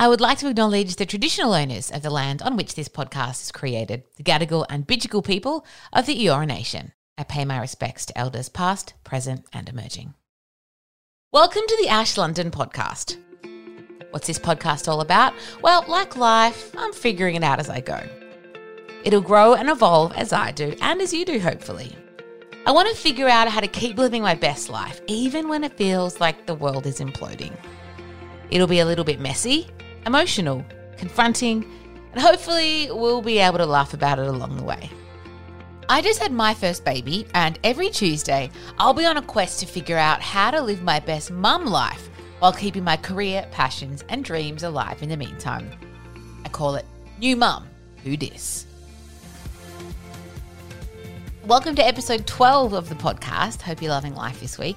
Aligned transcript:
I 0.00 0.06
would 0.06 0.20
like 0.20 0.38
to 0.38 0.48
acknowledge 0.48 0.94
the 0.94 1.04
traditional 1.04 1.52
owners 1.52 1.90
of 1.90 2.02
the 2.02 2.10
land 2.10 2.40
on 2.42 2.56
which 2.56 2.76
this 2.76 2.88
podcast 2.88 3.42
is 3.42 3.50
created, 3.50 4.04
the 4.16 4.22
Gadigal 4.22 4.64
and 4.70 4.86
Bidjigal 4.86 5.24
people 5.24 5.66
of 5.92 6.06
the 6.06 6.16
Eora 6.24 6.46
Nation. 6.46 6.92
I 7.18 7.24
pay 7.24 7.44
my 7.44 7.58
respects 7.58 8.06
to 8.06 8.16
elders 8.16 8.48
past, 8.48 8.94
present, 9.02 9.46
and 9.52 9.68
emerging. 9.68 10.14
Welcome 11.32 11.64
to 11.66 11.78
the 11.82 11.88
Ash 11.88 12.16
London 12.16 12.52
podcast. 12.52 13.16
What's 14.12 14.28
this 14.28 14.38
podcast 14.38 14.86
all 14.86 15.00
about? 15.00 15.34
Well, 15.62 15.84
like 15.88 16.14
life, 16.14 16.72
I'm 16.78 16.92
figuring 16.92 17.34
it 17.34 17.42
out 17.42 17.58
as 17.58 17.68
I 17.68 17.80
go. 17.80 18.00
It'll 19.02 19.20
grow 19.20 19.54
and 19.54 19.68
evolve 19.68 20.12
as 20.12 20.32
I 20.32 20.52
do, 20.52 20.76
and 20.80 21.02
as 21.02 21.12
you 21.12 21.24
do, 21.24 21.40
hopefully. 21.40 21.92
I 22.66 22.70
want 22.70 22.88
to 22.88 22.94
figure 22.94 23.28
out 23.28 23.48
how 23.48 23.58
to 23.58 23.66
keep 23.66 23.98
living 23.98 24.22
my 24.22 24.36
best 24.36 24.70
life, 24.70 25.00
even 25.08 25.48
when 25.48 25.64
it 25.64 25.76
feels 25.76 26.20
like 26.20 26.46
the 26.46 26.54
world 26.54 26.86
is 26.86 27.00
imploding. 27.00 27.56
It'll 28.52 28.68
be 28.68 28.78
a 28.78 28.86
little 28.86 29.04
bit 29.04 29.18
messy, 29.18 29.66
emotional, 30.08 30.64
confronting, 30.96 31.64
and 32.12 32.20
hopefully 32.20 32.88
we'll 32.90 33.20
be 33.20 33.38
able 33.38 33.58
to 33.58 33.66
laugh 33.66 33.92
about 33.92 34.18
it 34.18 34.26
along 34.26 34.56
the 34.56 34.64
way. 34.64 34.90
I 35.90 36.00
just 36.00 36.18
had 36.18 36.32
my 36.32 36.54
first 36.54 36.82
baby, 36.82 37.26
and 37.34 37.58
every 37.62 37.90
Tuesday 37.90 38.50
I'll 38.78 38.94
be 38.94 39.04
on 39.04 39.18
a 39.18 39.22
quest 39.22 39.60
to 39.60 39.66
figure 39.66 39.98
out 39.98 40.22
how 40.22 40.50
to 40.50 40.62
live 40.62 40.82
my 40.82 40.98
best 40.98 41.30
mum 41.30 41.66
life 41.66 42.08
while 42.38 42.54
keeping 42.54 42.84
my 42.84 42.96
career, 42.96 43.46
passions, 43.50 44.02
and 44.08 44.24
dreams 44.24 44.62
alive 44.62 45.02
in 45.02 45.10
the 45.10 45.16
meantime. 45.16 45.70
I 46.44 46.48
call 46.48 46.76
it 46.76 46.86
New 47.18 47.36
Mum 47.36 47.68
Who 48.02 48.16
Dis. 48.16 48.67
Welcome 51.48 51.76
to 51.76 51.86
episode 51.86 52.26
12 52.26 52.74
of 52.74 52.90
the 52.90 52.94
podcast. 52.94 53.62
Hope 53.62 53.80
you're 53.80 53.90
loving 53.90 54.14
life 54.14 54.38
this 54.38 54.58
week. 54.58 54.76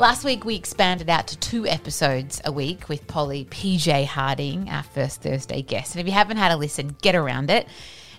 Last 0.00 0.24
week, 0.24 0.44
we 0.44 0.56
expanded 0.56 1.08
out 1.08 1.28
to 1.28 1.38
two 1.38 1.64
episodes 1.64 2.40
a 2.44 2.50
week 2.50 2.88
with 2.88 3.06
Polly 3.06 3.44
PJ 3.44 4.04
Harding, 4.04 4.68
our 4.68 4.82
first 4.82 5.22
Thursday 5.22 5.62
guest. 5.62 5.94
And 5.94 6.00
if 6.00 6.08
you 6.08 6.12
haven't 6.12 6.38
had 6.38 6.50
a 6.50 6.56
listen, 6.56 6.96
get 7.02 7.14
around 7.14 7.50
it 7.50 7.68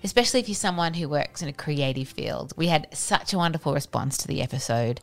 especially 0.01 0.39
if 0.39 0.47
you're 0.47 0.55
someone 0.55 0.93
who 0.93 1.09
works 1.09 1.41
in 1.41 1.49
a 1.49 1.53
creative 1.53 2.07
field. 2.07 2.53
We 2.55 2.67
had 2.67 2.87
such 2.93 3.33
a 3.33 3.37
wonderful 3.37 3.73
response 3.73 4.17
to 4.19 4.29
the 4.29 4.41
episode. 4.41 5.01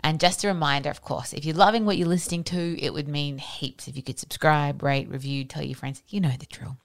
And 0.00 0.20
just 0.20 0.44
a 0.44 0.48
reminder, 0.48 0.90
of 0.90 1.00
course, 1.00 1.32
if 1.32 1.46
you're 1.46 1.56
loving 1.56 1.86
what 1.86 1.96
you're 1.96 2.06
listening 2.06 2.44
to, 2.44 2.78
it 2.78 2.92
would 2.92 3.08
mean 3.08 3.38
heaps 3.38 3.88
if 3.88 3.96
you 3.96 4.02
could 4.02 4.18
subscribe, 4.18 4.82
rate, 4.82 5.08
review, 5.08 5.44
tell 5.44 5.62
your 5.62 5.76
friends. 5.76 6.02
You 6.08 6.20
know 6.20 6.34
the 6.38 6.44
drill. 6.44 6.76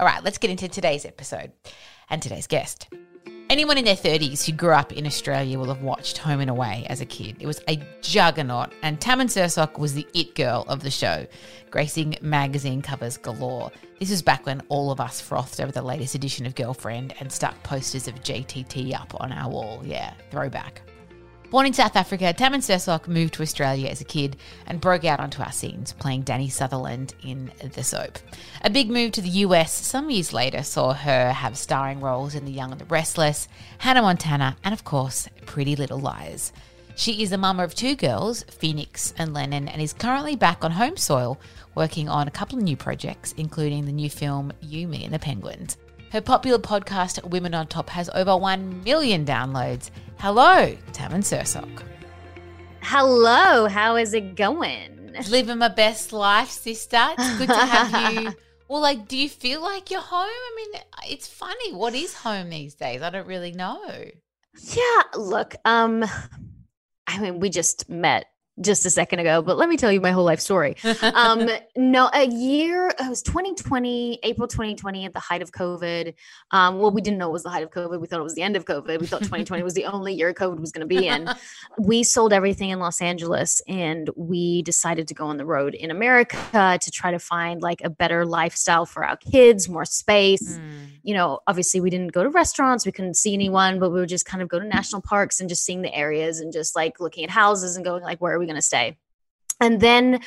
All 0.00 0.04
right, 0.04 0.24
let's 0.24 0.38
get 0.38 0.50
into 0.50 0.66
today's 0.66 1.04
episode 1.04 1.52
and 2.10 2.20
today's 2.20 2.48
guest. 2.48 2.88
Anyone 3.56 3.78
in 3.78 3.86
their 3.86 3.96
30s 3.96 4.44
who 4.44 4.52
grew 4.52 4.72
up 4.72 4.92
in 4.92 5.06
Australia 5.06 5.58
will 5.58 5.72
have 5.72 5.80
watched 5.80 6.18
Home 6.18 6.40
and 6.40 6.50
Away 6.50 6.84
as 6.90 7.00
a 7.00 7.06
kid. 7.06 7.36
It 7.40 7.46
was 7.46 7.62
a 7.70 7.80
juggernaut, 8.02 8.74
and 8.82 9.00
Tammin 9.00 9.28
Sursok 9.28 9.78
was 9.78 9.94
the 9.94 10.06
it 10.12 10.34
girl 10.34 10.66
of 10.68 10.82
the 10.82 10.90
show, 10.90 11.26
gracing 11.70 12.18
magazine 12.20 12.82
covers 12.82 13.16
galore. 13.16 13.72
This 13.98 14.10
was 14.10 14.20
back 14.20 14.44
when 14.44 14.60
all 14.68 14.90
of 14.90 15.00
us 15.00 15.22
frothed 15.22 15.58
over 15.62 15.72
the 15.72 15.80
latest 15.80 16.14
edition 16.14 16.44
of 16.44 16.54
Girlfriend 16.54 17.14
and 17.18 17.32
stuck 17.32 17.62
posters 17.62 18.08
of 18.08 18.16
JTT 18.16 18.92
up 18.92 19.18
on 19.22 19.32
our 19.32 19.48
wall. 19.48 19.80
Yeah, 19.82 20.12
throwback. 20.30 20.82
Born 21.50 21.66
in 21.66 21.72
South 21.72 21.94
Africa, 21.94 22.32
Tammin 22.32 22.60
Sursok 22.60 23.06
moved 23.06 23.34
to 23.34 23.42
Australia 23.42 23.88
as 23.88 24.00
a 24.00 24.04
kid 24.04 24.36
and 24.66 24.80
broke 24.80 25.04
out 25.04 25.20
onto 25.20 25.42
our 25.42 25.52
scenes, 25.52 25.92
playing 25.92 26.24
Dani 26.24 26.50
Sutherland 26.50 27.14
in 27.22 27.52
the 27.74 27.84
soap. 27.84 28.18
A 28.62 28.70
big 28.70 28.90
move 28.90 29.12
to 29.12 29.22
the 29.22 29.28
US 29.28 29.72
some 29.72 30.10
years 30.10 30.32
later 30.32 30.64
saw 30.64 30.92
her 30.92 31.32
have 31.32 31.56
starring 31.56 32.00
roles 32.00 32.34
in 32.34 32.44
The 32.44 32.50
Young 32.52 32.72
and 32.72 32.80
the 32.80 32.84
Restless, 32.86 33.46
Hannah 33.78 34.02
Montana, 34.02 34.56
and 34.64 34.74
of 34.74 34.82
course, 34.82 35.28
Pretty 35.46 35.76
Little 35.76 36.00
Liars. 36.00 36.52
She 36.96 37.22
is 37.22 37.30
a 37.30 37.38
mama 37.38 37.62
of 37.62 37.76
two 37.76 37.94
girls, 37.94 38.42
Phoenix 38.44 39.14
and 39.16 39.32
Lennon, 39.32 39.68
and 39.68 39.80
is 39.80 39.92
currently 39.92 40.34
back 40.34 40.64
on 40.64 40.72
home 40.72 40.96
soil 40.96 41.38
working 41.76 42.08
on 42.08 42.26
a 42.26 42.32
couple 42.32 42.58
of 42.58 42.64
new 42.64 42.76
projects, 42.76 43.34
including 43.36 43.86
the 43.86 43.92
new 43.92 44.10
film 44.10 44.52
You, 44.60 44.88
Me 44.88 45.04
and 45.04 45.14
the 45.14 45.20
Penguins. 45.20 45.76
Her 46.12 46.20
popular 46.20 46.58
podcast, 46.58 47.22
Women 47.28 47.52
on 47.54 47.66
Top, 47.66 47.90
has 47.90 48.08
over 48.14 48.36
1 48.36 48.84
million 48.84 49.24
downloads. 49.24 49.90
Hello, 50.18 50.74
Tammin 50.92 51.20
Sursok. 51.22 51.82
Hello, 52.80 53.66
how 53.66 53.96
is 53.96 54.14
it 54.14 54.36
going? 54.36 55.14
Living 55.28 55.58
my 55.58 55.68
best 55.68 56.12
life, 56.12 56.50
sister. 56.50 57.08
It's 57.18 57.38
good 57.38 57.48
to 57.48 57.54
have 57.56 58.14
you. 58.14 58.32
Well, 58.68 58.82
like, 58.82 59.06
do 59.06 59.16
you 59.16 59.28
feel 59.28 59.62
like 59.62 59.92
you're 59.92 60.00
home? 60.00 60.26
I 60.26 60.52
mean, 60.56 60.82
it's 61.08 61.28
funny. 61.28 61.72
What 61.72 61.94
is 61.94 62.14
home 62.14 62.50
these 62.50 62.74
days? 62.74 63.00
I 63.00 63.10
don't 63.10 63.28
really 63.28 63.52
know. 63.52 63.80
Yeah, 64.60 65.02
look, 65.14 65.54
um, 65.64 66.04
I 67.06 67.20
mean, 67.20 67.38
we 67.38 67.48
just 67.48 67.88
met 67.88 68.26
just 68.60 68.86
a 68.86 68.90
second 68.90 69.18
ago, 69.18 69.42
but 69.42 69.58
let 69.58 69.68
me 69.68 69.76
tell 69.76 69.92
you 69.92 70.00
my 70.00 70.12
whole 70.12 70.24
life 70.24 70.40
story. 70.40 70.76
Um, 71.16 71.48
no, 71.76 72.10
a 72.12 72.26
year, 72.26 72.88
it 72.88 73.08
was 73.08 73.22
2020, 73.22 74.18
April 74.22 74.48
2020 74.48 75.04
at 75.04 75.12
the 75.12 75.20
height 75.20 75.40
of 75.40 75.52
COVID. 75.52 76.14
Um, 76.50 76.78
well, 76.78 76.90
we 76.90 77.00
didn't 77.00 77.18
know 77.18 77.28
it 77.28 77.32
was 77.32 77.42
the 77.42 77.50
height 77.50 77.62
of 77.62 77.70
COVID. 77.70 78.00
We 78.00 78.06
thought 78.06 78.20
it 78.20 78.24
was 78.24 78.34
the 78.34 78.42
end 78.42 78.56
of 78.56 78.64
COVID. 78.64 79.00
We 79.00 79.06
thought 79.06 79.20
2020 79.20 79.62
was 79.62 79.74
the 79.74 79.84
only 79.84 80.12
year 80.12 80.34
COVID 80.34 80.58
was 80.58 80.72
going 80.72 80.80
to 80.80 80.86
be 80.86 81.06
in. 81.06 81.28
We 81.78 82.02
sold 82.02 82.32
everything 82.32 82.70
in 82.70 82.78
Los 82.78 83.02
Angeles 83.02 83.60
and 83.68 84.08
we 84.16 84.62
decided 84.62 85.08
to 85.08 85.14
go 85.14 85.26
on 85.26 85.36
the 85.36 85.44
road 85.44 85.74
in 85.74 85.90
America 85.90 86.78
to 86.80 86.90
try 86.90 87.10
to 87.10 87.18
find 87.18 87.60
like 87.60 87.82
a 87.84 87.90
better 87.90 88.24
lifestyle 88.24 88.86
for 88.86 89.04
our 89.04 89.16
kids, 89.16 89.68
more 89.68 89.84
space. 89.84 90.56
Mm. 90.56 90.88
You 91.02 91.14
know, 91.14 91.40
obviously 91.46 91.80
we 91.80 91.90
didn't 91.90 92.12
go 92.12 92.22
to 92.22 92.30
restaurants, 92.30 92.86
we 92.86 92.92
couldn't 92.92 93.14
see 93.14 93.34
anyone, 93.34 93.78
but 93.78 93.90
we 93.90 94.00
would 94.00 94.08
just 94.08 94.24
kind 94.24 94.42
of 94.42 94.48
go 94.48 94.58
to 94.58 94.66
national 94.66 95.02
parks 95.02 95.38
and 95.38 95.48
just 95.48 95.64
seeing 95.64 95.82
the 95.82 95.94
areas 95.94 96.40
and 96.40 96.52
just 96.52 96.74
like 96.74 96.98
looking 96.98 97.24
at 97.24 97.30
houses 97.30 97.76
and 97.76 97.84
going 97.84 98.02
like, 98.02 98.18
where 98.20 98.34
are 98.34 98.38
we 98.38 98.45
going 98.46 98.56
to 98.56 98.62
stay. 98.62 98.96
And 99.60 99.80
then 99.80 100.20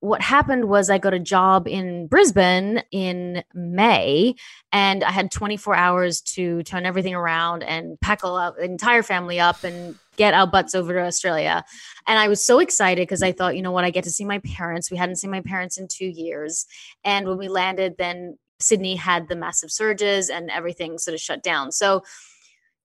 what 0.00 0.20
happened 0.22 0.66
was 0.66 0.90
I 0.90 0.98
got 0.98 1.14
a 1.14 1.18
job 1.18 1.66
in 1.66 2.06
Brisbane 2.06 2.82
in 2.92 3.42
May, 3.52 4.34
and 4.70 5.02
I 5.02 5.10
had 5.10 5.32
24 5.32 5.74
hours 5.74 6.20
to 6.20 6.62
turn 6.62 6.86
everything 6.86 7.14
around 7.14 7.64
and 7.64 8.00
pack 8.00 8.20
up, 8.22 8.56
the 8.56 8.64
entire 8.64 9.02
family 9.02 9.40
up 9.40 9.64
and 9.64 9.96
get 10.16 10.34
our 10.34 10.46
butts 10.46 10.74
over 10.74 10.92
to 10.92 11.00
Australia. 11.00 11.64
And 12.06 12.18
I 12.18 12.28
was 12.28 12.44
so 12.44 12.60
excited 12.60 13.02
because 13.02 13.22
I 13.22 13.32
thought, 13.32 13.56
you 13.56 13.62
know 13.62 13.72
what, 13.72 13.84
I 13.84 13.90
get 13.90 14.04
to 14.04 14.10
see 14.10 14.24
my 14.24 14.38
parents. 14.38 14.90
We 14.90 14.96
hadn't 14.96 15.16
seen 15.16 15.30
my 15.30 15.40
parents 15.40 15.78
in 15.78 15.88
two 15.88 16.06
years. 16.06 16.66
And 17.04 17.26
when 17.26 17.38
we 17.38 17.48
landed, 17.48 17.96
then 17.98 18.38
Sydney 18.60 18.96
had 18.96 19.28
the 19.28 19.36
massive 19.36 19.70
surges 19.70 20.30
and 20.30 20.50
everything 20.50 20.98
sort 20.98 21.14
of 21.14 21.20
shut 21.20 21.42
down. 21.42 21.72
So 21.72 22.02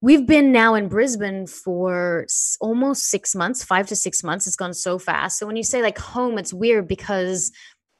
we've 0.01 0.25
been 0.25 0.51
now 0.51 0.73
in 0.73 0.87
Brisbane 0.87 1.47
for 1.47 2.25
almost 2.59 3.03
six 3.03 3.35
months, 3.35 3.63
five 3.63 3.87
to 3.87 3.95
six 3.95 4.23
months. 4.23 4.47
It's 4.47 4.55
gone 4.55 4.73
so 4.73 4.99
fast. 4.99 5.37
So 5.37 5.45
when 5.45 5.55
you 5.55 5.63
say 5.63 5.81
like 5.81 5.97
home, 5.97 6.37
it's 6.37 6.53
weird 6.53 6.87
because 6.87 7.51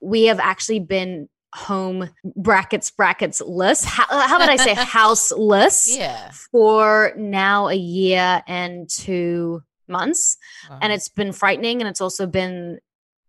we 0.02 0.24
have 0.26 0.40
actually 0.40 0.80
been 0.80 1.30
home 1.54 2.10
brackets 2.24 2.92
brackets 2.92 3.42
less 3.42 3.84
how, 3.84 4.06
uh, 4.10 4.26
how 4.26 4.38
about 4.38 4.48
i 4.48 4.56
say 4.56 4.74
houseless 4.78 5.98
yeah 5.98 6.32
for 6.50 7.12
now 7.18 7.68
a 7.68 7.76
year 7.76 8.42
and 8.48 8.90
two 8.90 9.62
months 9.90 10.38
wow. 10.70 10.80
and 10.82 10.94
it's 10.94 11.10
been 11.10 11.34
frightening 11.34 11.82
and 11.82 11.90
it's 11.90 12.00
also 12.00 12.26
been 12.26 12.80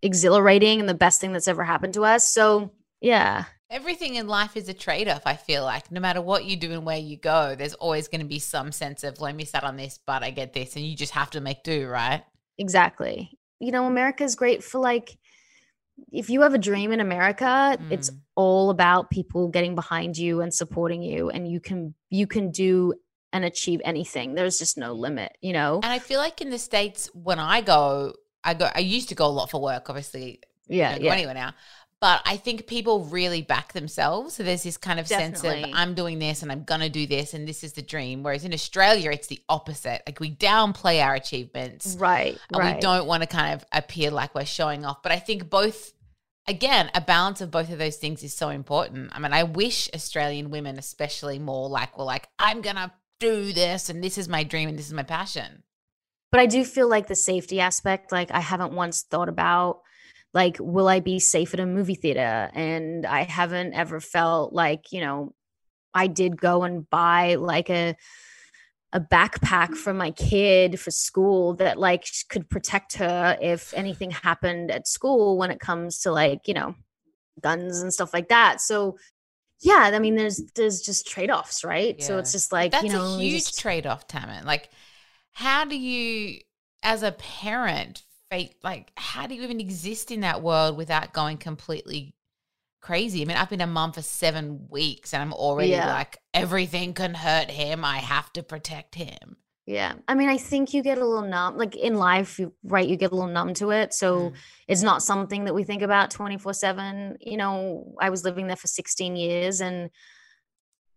exhilarating 0.02 0.78
and 0.78 0.88
the 0.88 0.94
best 0.94 1.20
thing 1.20 1.32
that's 1.32 1.48
ever 1.48 1.64
happened 1.64 1.94
to 1.94 2.04
us 2.04 2.28
so 2.28 2.70
yeah 3.00 3.44
Everything 3.72 4.16
in 4.16 4.28
life 4.28 4.54
is 4.54 4.68
a 4.68 4.74
trade 4.74 5.08
off, 5.08 5.22
I 5.24 5.34
feel 5.34 5.64
like. 5.64 5.90
No 5.90 5.98
matter 5.98 6.20
what 6.20 6.44
you 6.44 6.58
do 6.58 6.72
and 6.72 6.84
where 6.84 6.98
you 6.98 7.16
go, 7.16 7.54
there's 7.56 7.72
always 7.72 8.06
going 8.06 8.20
to 8.20 8.26
be 8.26 8.38
some 8.38 8.70
sense 8.70 9.02
of, 9.02 9.18
let 9.18 9.34
me 9.34 9.46
start 9.46 9.64
on 9.64 9.78
this, 9.78 9.98
but 10.06 10.22
I 10.22 10.30
get 10.30 10.52
this. 10.52 10.76
And 10.76 10.84
you 10.84 10.94
just 10.94 11.14
have 11.14 11.30
to 11.30 11.40
make 11.40 11.62
do, 11.62 11.88
right? 11.88 12.22
Exactly. 12.58 13.38
You 13.60 13.72
know, 13.72 13.86
America 13.86 14.24
is 14.24 14.34
great 14.34 14.62
for 14.62 14.78
like, 14.78 15.16
if 16.12 16.28
you 16.28 16.42
have 16.42 16.52
a 16.52 16.58
dream 16.58 16.92
in 16.92 17.00
America, 17.00 17.78
mm. 17.80 17.90
it's 17.90 18.10
all 18.34 18.68
about 18.68 19.08
people 19.08 19.48
getting 19.48 19.74
behind 19.74 20.18
you 20.18 20.42
and 20.42 20.52
supporting 20.52 21.00
you. 21.00 21.30
And 21.30 21.50
you 21.50 21.58
can, 21.58 21.94
you 22.10 22.26
can 22.26 22.50
do 22.50 22.92
and 23.32 23.42
achieve 23.42 23.80
anything. 23.86 24.34
There's 24.34 24.58
just 24.58 24.76
no 24.76 24.92
limit, 24.92 25.38
you 25.40 25.54
know? 25.54 25.80
And 25.82 25.90
I 25.90 25.98
feel 25.98 26.20
like 26.20 26.42
in 26.42 26.50
the 26.50 26.58
States, 26.58 27.08
when 27.14 27.38
I 27.38 27.62
go, 27.62 28.12
I 28.44 28.52
go, 28.52 28.68
I 28.74 28.80
used 28.80 29.08
to 29.08 29.14
go 29.14 29.24
a 29.24 29.28
lot 29.28 29.50
for 29.50 29.62
work, 29.62 29.88
obviously. 29.88 30.40
Yeah. 30.68 30.96
yeah. 31.00 31.12
Anywhere 31.12 31.34
now 31.34 31.54
but 32.02 32.20
I 32.26 32.36
think 32.36 32.66
people 32.66 33.04
really 33.04 33.42
back 33.42 33.74
themselves. 33.74 34.34
So 34.34 34.42
there's 34.42 34.64
this 34.64 34.76
kind 34.76 34.98
of 34.98 35.06
Definitely. 35.06 35.62
sense 35.62 35.72
of 35.72 35.78
I'm 35.78 35.94
doing 35.94 36.18
this 36.18 36.42
and 36.42 36.50
I'm 36.50 36.64
gonna 36.64 36.88
do 36.88 37.06
this 37.06 37.32
and 37.32 37.46
this 37.46 37.62
is 37.62 37.74
the 37.74 37.80
dream. 37.80 38.24
Whereas 38.24 38.44
in 38.44 38.52
Australia, 38.52 39.12
it's 39.12 39.28
the 39.28 39.40
opposite. 39.48 40.02
Like 40.04 40.18
we 40.18 40.34
downplay 40.34 41.00
our 41.00 41.14
achievements, 41.14 41.96
right? 42.00 42.36
And 42.48 42.58
right. 42.58 42.74
we 42.74 42.80
don't 42.80 43.06
want 43.06 43.22
to 43.22 43.28
kind 43.28 43.54
of 43.54 43.64
appear 43.70 44.10
like 44.10 44.34
we're 44.34 44.44
showing 44.44 44.84
off. 44.84 45.00
But 45.04 45.12
I 45.12 45.20
think 45.20 45.48
both 45.48 45.92
again, 46.48 46.90
a 46.92 47.00
balance 47.00 47.40
of 47.40 47.52
both 47.52 47.70
of 47.70 47.78
those 47.78 47.98
things 47.98 48.24
is 48.24 48.34
so 48.34 48.48
important. 48.48 49.12
I 49.14 49.20
mean, 49.20 49.32
I 49.32 49.44
wish 49.44 49.88
Australian 49.94 50.50
women, 50.50 50.80
especially 50.80 51.38
more 51.38 51.68
like, 51.68 51.96
were 51.96 52.02
like, 52.02 52.28
I'm 52.36 52.62
going 52.62 52.74
to 52.74 52.90
do 53.20 53.52
this 53.52 53.88
and 53.88 54.02
this 54.02 54.18
is 54.18 54.28
my 54.28 54.42
dream 54.42 54.68
and 54.68 54.76
this 54.76 54.88
is 54.88 54.92
my 54.92 55.04
passion. 55.04 55.62
But 56.32 56.40
I 56.40 56.46
do 56.46 56.64
feel 56.64 56.88
like 56.88 57.06
the 57.06 57.14
safety 57.14 57.60
aspect, 57.60 58.10
like 58.10 58.32
I 58.32 58.40
haven't 58.40 58.72
once 58.72 59.02
thought 59.02 59.28
about 59.28 59.82
like 60.34 60.56
will 60.58 60.88
I 60.88 61.00
be 61.00 61.18
safe 61.18 61.54
at 61.54 61.60
a 61.60 61.66
movie 61.66 61.94
theater? 61.94 62.50
And 62.54 63.06
I 63.06 63.24
haven't 63.24 63.74
ever 63.74 64.00
felt 64.00 64.52
like, 64.52 64.92
you 64.92 65.00
know, 65.00 65.34
I 65.94 66.06
did 66.06 66.40
go 66.40 66.62
and 66.64 66.88
buy 66.88 67.34
like 67.36 67.70
a 67.70 67.96
a 68.94 69.00
backpack 69.00 69.74
for 69.74 69.94
my 69.94 70.10
kid 70.10 70.78
for 70.78 70.90
school 70.90 71.54
that 71.54 71.78
like 71.78 72.04
could 72.28 72.48
protect 72.50 72.96
her 72.96 73.38
if 73.40 73.72
anything 73.72 74.10
happened 74.10 74.70
at 74.70 74.86
school 74.86 75.38
when 75.38 75.50
it 75.50 75.60
comes 75.60 76.00
to 76.00 76.12
like, 76.12 76.46
you 76.46 76.52
know, 76.52 76.74
guns 77.40 77.80
and 77.80 77.92
stuff 77.92 78.12
like 78.12 78.28
that. 78.28 78.60
So 78.60 78.98
yeah, 79.60 79.90
I 79.94 79.98
mean 79.98 80.16
there's 80.16 80.42
there's 80.54 80.80
just 80.82 81.06
trade-offs, 81.06 81.64
right? 81.64 81.96
Yeah. 81.98 82.04
So 82.04 82.18
it's 82.18 82.32
just 82.32 82.52
like, 82.52 82.72
That's 82.72 82.84
you 82.84 82.92
know, 82.92 83.16
a 83.16 83.18
huge 83.18 83.44
just... 83.44 83.60
trade-off, 83.60 84.06
Tammin. 84.06 84.44
Like 84.44 84.68
how 85.32 85.64
do 85.64 85.78
you 85.78 86.40
as 86.82 87.02
a 87.02 87.12
parent 87.12 88.02
like 88.62 88.92
how 88.96 89.26
do 89.26 89.34
you 89.34 89.42
even 89.42 89.60
exist 89.60 90.10
in 90.10 90.20
that 90.20 90.42
world 90.42 90.76
without 90.76 91.12
going 91.12 91.38
completely 91.38 92.14
crazy? 92.80 93.22
I 93.22 93.24
mean 93.24 93.36
i've 93.36 93.50
been 93.50 93.60
a 93.60 93.66
mom 93.66 93.92
for 93.92 94.02
seven 94.02 94.66
weeks 94.68 95.12
and 95.14 95.22
i'm 95.22 95.32
already 95.32 95.70
yeah. 95.70 95.92
like 95.92 96.18
everything 96.34 96.94
can 96.94 97.14
hurt 97.14 97.50
him. 97.50 97.84
I 97.84 97.98
have 97.98 98.32
to 98.34 98.42
protect 98.42 98.94
him. 98.94 99.36
Yeah. 99.66 99.94
I 100.08 100.14
mean 100.14 100.28
i 100.28 100.36
think 100.36 100.74
you 100.74 100.82
get 100.82 100.98
a 100.98 101.06
little 101.06 101.28
numb 101.28 101.56
like 101.56 101.76
in 101.76 101.94
life 101.94 102.38
you, 102.38 102.52
right 102.64 102.88
you 102.88 102.96
get 102.96 103.12
a 103.12 103.14
little 103.14 103.30
numb 103.30 103.54
to 103.54 103.70
it. 103.70 103.94
So 103.94 104.30
mm. 104.30 104.34
it's 104.68 104.82
not 104.82 105.02
something 105.02 105.44
that 105.44 105.54
we 105.54 105.64
think 105.64 105.82
about 105.82 106.10
24 106.10 106.54
7 106.54 107.16
you 107.20 107.36
know 107.36 107.94
i 108.00 108.10
was 108.10 108.24
living 108.24 108.46
there 108.46 108.56
for 108.56 108.68
16 108.68 109.16
years 109.16 109.60
and 109.60 109.90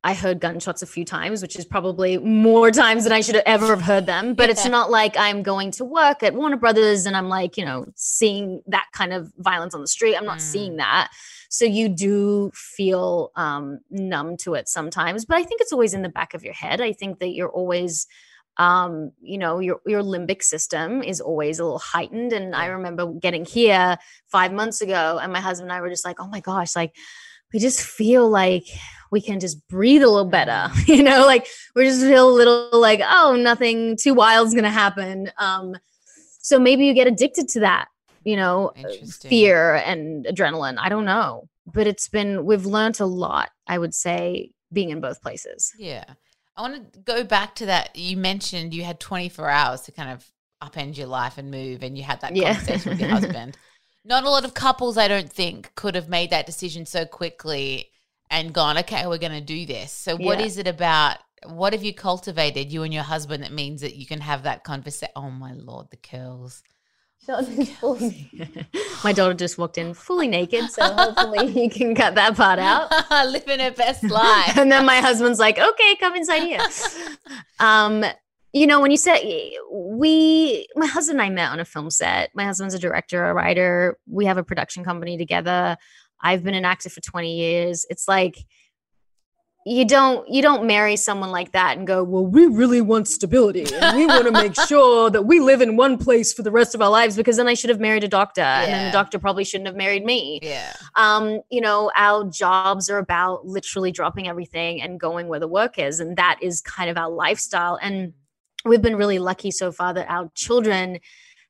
I 0.05 0.13
heard 0.13 0.39
gunshots 0.39 0.83
a 0.83 0.85
few 0.85 1.03
times, 1.03 1.41
which 1.41 1.55
is 1.55 1.65
probably 1.65 2.19
more 2.19 2.69
times 2.69 3.05
than 3.05 3.11
I 3.11 3.21
should 3.21 3.33
have 3.33 3.43
ever 3.47 3.65
have 3.69 3.81
heard 3.81 4.05
them. 4.05 4.35
But 4.35 4.49
yeah. 4.49 4.51
it's 4.51 4.65
not 4.67 4.91
like 4.91 5.17
I'm 5.17 5.41
going 5.41 5.71
to 5.71 5.83
work 5.83 6.21
at 6.21 6.35
Warner 6.35 6.57
Brothers 6.57 7.07
and 7.07 7.17
I'm 7.17 7.27
like, 7.27 7.57
you 7.57 7.65
know, 7.65 7.87
seeing 7.95 8.61
that 8.67 8.85
kind 8.93 9.13
of 9.13 9.33
violence 9.39 9.73
on 9.73 9.81
the 9.81 9.87
street. 9.87 10.15
I'm 10.15 10.23
not 10.23 10.37
mm. 10.37 10.41
seeing 10.41 10.75
that. 10.75 11.09
So 11.49 11.65
you 11.65 11.89
do 11.89 12.51
feel 12.53 13.31
um, 13.35 13.79
numb 13.89 14.37
to 14.41 14.53
it 14.53 14.69
sometimes. 14.69 15.25
But 15.25 15.37
I 15.37 15.43
think 15.43 15.59
it's 15.61 15.73
always 15.73 15.95
in 15.95 16.03
the 16.03 16.09
back 16.09 16.35
of 16.35 16.43
your 16.43 16.53
head. 16.53 16.81
I 16.81 16.93
think 16.93 17.17
that 17.17 17.29
you're 17.29 17.49
always 17.49 18.05
um, 18.57 19.11
you 19.21 19.37
know, 19.39 19.59
your 19.59 19.81
your 19.85 20.01
limbic 20.01 20.41
system 20.41 21.01
is 21.01 21.19
always 21.19 21.59
a 21.59 21.63
little 21.63 21.79
heightened. 21.79 22.31
And 22.31 22.55
I 22.55 22.67
remember 22.67 23.11
getting 23.11 23.43
here 23.43 23.97
five 24.27 24.53
months 24.53 24.81
ago, 24.81 25.19
and 25.21 25.33
my 25.33 25.41
husband 25.41 25.71
and 25.71 25.77
I 25.77 25.81
were 25.81 25.89
just 25.89 26.05
like, 26.05 26.21
oh 26.21 26.27
my 26.27 26.39
gosh, 26.39 26.73
like 26.75 26.95
we 27.53 27.59
just 27.59 27.81
feel 27.81 28.29
like 28.29 28.65
we 29.15 29.21
can 29.21 29.39
just 29.39 29.65
breathe 29.69 30.03
a 30.03 30.09
little 30.09 30.29
better 30.29 30.67
you 30.87 31.01
know 31.01 31.25
like 31.25 31.47
we 31.73 31.85
just 31.85 32.01
feel 32.01 32.29
a 32.29 32.35
little 32.35 32.69
like 32.73 32.99
oh 33.01 33.37
nothing 33.39 33.95
too 33.95 34.13
wild's 34.13 34.53
gonna 34.53 34.69
happen. 34.69 35.31
Um 35.37 35.73
so 36.41 36.59
maybe 36.59 36.85
you 36.85 36.93
get 36.93 37.07
addicted 37.07 37.47
to 37.49 37.61
that 37.61 37.87
you 38.25 38.35
know 38.35 38.73
fear 39.21 39.75
and 39.75 40.25
adrenaline. 40.25 40.75
I 40.77 40.89
don't 40.89 41.05
know. 41.05 41.47
But 41.65 41.87
it's 41.87 42.09
been 42.09 42.45
we've 42.45 42.65
learned 42.65 42.99
a 42.99 43.05
lot 43.05 43.49
i 43.67 43.77
would 43.77 43.93
say 43.93 44.51
being 44.73 44.89
in 44.89 44.99
both 44.99 45.21
places. 45.21 45.71
Yeah. 45.79 46.03
I 46.57 46.61
want 46.61 46.93
to 46.93 46.99
go 46.99 47.23
back 47.23 47.55
to 47.55 47.67
that 47.67 47.95
you 47.95 48.17
mentioned 48.17 48.73
you 48.73 48.83
had 48.83 48.99
24 48.99 49.49
hours 49.49 49.81
to 49.81 49.93
kind 49.93 50.11
of 50.11 50.29
upend 50.61 50.97
your 50.97 51.07
life 51.07 51.37
and 51.37 51.49
move 51.49 51.83
and 51.83 51.97
you 51.97 52.03
had 52.03 52.19
that 52.21 52.35
yeah. 52.35 52.53
conversation 52.53 52.91
with 52.91 52.99
your 52.99 53.09
husband. 53.09 53.57
Not 54.07 54.23
a 54.23 54.29
lot 54.29 54.45
of 54.45 54.53
couples 54.53 54.97
i 54.97 55.07
don't 55.07 55.31
think 55.31 55.73
could 55.73 55.95
have 55.95 56.09
made 56.09 56.29
that 56.29 56.45
decision 56.45 56.85
so 56.85 57.05
quickly 57.05 57.89
and 58.29 58.53
gone, 58.53 58.77
okay, 58.79 59.07
we're 59.07 59.17
going 59.17 59.31
to 59.31 59.41
do 59.41 59.65
this. 59.65 59.91
So, 59.91 60.15
what 60.15 60.39
yeah. 60.39 60.45
is 60.45 60.57
it 60.57 60.67
about? 60.67 61.17
What 61.47 61.73
have 61.73 61.83
you 61.83 61.93
cultivated, 61.93 62.71
you 62.71 62.83
and 62.83 62.93
your 62.93 63.03
husband, 63.03 63.43
that 63.43 63.51
means 63.51 63.81
that 63.81 63.95
you 63.95 64.05
can 64.05 64.21
have 64.21 64.43
that 64.43 64.63
conversation? 64.63 65.11
Oh, 65.15 65.29
my 65.29 65.53
Lord, 65.53 65.87
the 65.91 65.97
curls. 65.97 66.63
my 69.03 69.13
daughter 69.13 69.33
just 69.33 69.57
walked 69.57 69.79
in 69.79 69.95
fully 69.95 70.27
naked, 70.27 70.69
so 70.69 70.83
hopefully 70.83 71.47
you 71.63 71.69
can 71.69 71.95
cut 71.95 72.13
that 72.15 72.35
part 72.35 72.59
out. 72.59 72.91
Living 73.31 73.59
her 73.59 73.71
best 73.71 74.03
life. 74.03 74.57
and 74.57 74.71
then 74.71 74.85
my 74.85 74.97
husband's 74.97 75.39
like, 75.39 75.57
"Okay, 75.57 75.95
come 75.95 76.15
inside 76.15 76.43
here." 76.43 76.61
um, 77.59 78.05
you 78.53 78.67
know, 78.67 78.79
when 78.79 78.91
you 78.91 78.97
said 78.97 79.19
we, 79.71 80.67
my 80.75 80.85
husband 80.85 81.19
and 81.19 81.25
I 81.25 81.29
met 81.29 81.51
on 81.51 81.59
a 81.59 81.65
film 81.65 81.89
set. 81.89 82.29
My 82.35 82.45
husband's 82.45 82.73
a 82.73 82.79
director, 82.79 83.25
a 83.25 83.33
writer. 83.33 83.97
We 84.07 84.25
have 84.25 84.37
a 84.37 84.43
production 84.43 84.83
company 84.83 85.17
together. 85.17 85.77
I've 86.21 86.43
been 86.43 86.55
an 86.55 86.65
actor 86.65 86.89
for 86.89 87.01
20 87.01 87.35
years. 87.35 87.85
It's 87.89 88.07
like 88.07 88.37
you 89.67 89.83
don't 89.83 90.29
you 90.29 90.43
don't 90.43 90.67
marry 90.67 90.95
someone 90.95 91.31
like 91.31 91.51
that 91.53 91.75
and 91.75 91.87
go, 91.87 92.03
"Well, 92.03 92.25
we 92.25 92.45
really 92.45 92.81
want 92.81 93.07
stability 93.07 93.65
and 93.73 93.97
we 93.97 94.05
want 94.07 94.25
to 94.25 94.31
make 94.31 94.53
sure 94.67 95.09
that 95.09 95.23
we 95.23 95.39
live 95.39 95.59
in 95.59 95.75
one 95.75 95.97
place 95.97 96.31
for 96.31 96.43
the 96.43 96.51
rest 96.51 96.75
of 96.75 96.83
our 96.83 96.89
lives 96.89 97.15
because 97.15 97.37
then 97.37 97.47
I 97.47 97.55
should 97.55 97.71
have 97.71 97.79
married 97.79 98.03
a 98.03 98.07
doctor 98.07 98.41
yeah. 98.41 98.61
and 98.61 98.71
then 98.71 98.85
the 98.85 98.91
doctor 98.91 99.17
probably 99.17 99.43
shouldn't 99.43 99.67
have 99.67 99.75
married 99.75 100.05
me." 100.05 100.39
Yeah. 100.43 100.71
Um, 100.95 101.41
you 101.49 101.61
know, 101.61 101.91
our 101.95 102.29
jobs 102.29 102.91
are 102.91 102.99
about 102.99 103.47
literally 103.47 103.91
dropping 103.91 104.27
everything 104.27 104.83
and 104.83 104.99
going 104.99 105.27
where 105.27 105.39
the 105.39 105.47
work 105.47 105.79
is 105.79 105.99
and 105.99 106.15
that 106.17 106.37
is 106.41 106.61
kind 106.61 106.89
of 106.91 106.97
our 106.97 107.09
lifestyle 107.09 107.79
and 107.81 108.13
we've 108.65 108.81
been 108.81 108.95
really 108.95 109.19
lucky 109.19 109.51
so 109.51 109.71
far 109.71 109.93
that 109.93 110.09
our 110.09 110.29
children 110.35 110.99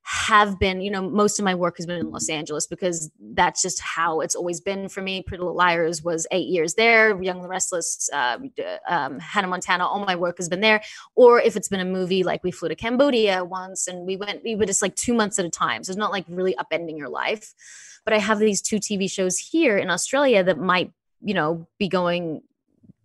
have 0.08 0.60
been, 0.60 0.82
you 0.82 0.92
know, 0.92 1.02
most 1.02 1.40
of 1.40 1.46
my 1.46 1.56
work 1.56 1.78
has 1.78 1.88
been 1.88 1.98
in 1.98 2.12
Los 2.12 2.30
Angeles 2.30 2.68
because 2.68 3.10
that's 3.20 3.64
just 3.64 3.80
how 3.82 4.22
it's 4.22 4.36
always 4.36 4.62
been 4.62 4.88
for 4.88 5.02
me. 5.02 5.24
Pretty 5.24 5.42
Little 5.42 5.56
Liars 5.56 6.04
was 6.04 6.28
eight 6.30 6.48
years 6.48 6.76
there. 6.76 7.20
Young 7.24 7.42
the 7.42 7.48
Restless, 7.48 8.08
um, 8.14 8.52
um, 8.88 9.18
Hannah 9.18 9.48
Montana, 9.48 9.88
all 9.88 10.06
my 10.06 10.16
work 10.16 10.38
has 10.38 10.48
been 10.48 10.62
there. 10.62 10.84
Or 11.16 11.42
if 11.42 11.56
it's 11.56 11.70
been 11.70 11.80
a 11.80 11.86
movie, 11.86 12.24
like 12.24 12.44
we 12.44 12.52
flew 12.52 12.70
to 12.70 12.76
Cambodia 12.76 13.44
once 13.44 13.88
and 13.88 14.06
we 14.06 14.16
went, 14.16 14.44
we 14.44 14.56
were 14.56 14.68
just 14.68 14.84
like 14.84 14.96
two 14.96 15.16
months 15.16 15.40
at 15.40 15.46
a 15.46 15.50
time. 15.50 15.84
So 15.84 15.90
it's 15.90 15.98
not 15.98 16.12
like 16.12 16.26
really 16.28 16.54
upending 16.54 17.00
your 17.00 17.10
life. 17.10 17.56
But 18.04 18.14
I 18.14 18.20
have 18.20 18.38
these 18.38 18.62
two 18.62 18.78
TV 18.78 19.10
shows 19.10 19.40
here 19.40 19.76
in 19.76 19.90
Australia 19.90 20.44
that 20.44 20.60
might, 20.60 20.92
you 21.24 21.34
know, 21.34 21.68
be 21.80 21.88
going 21.88 22.44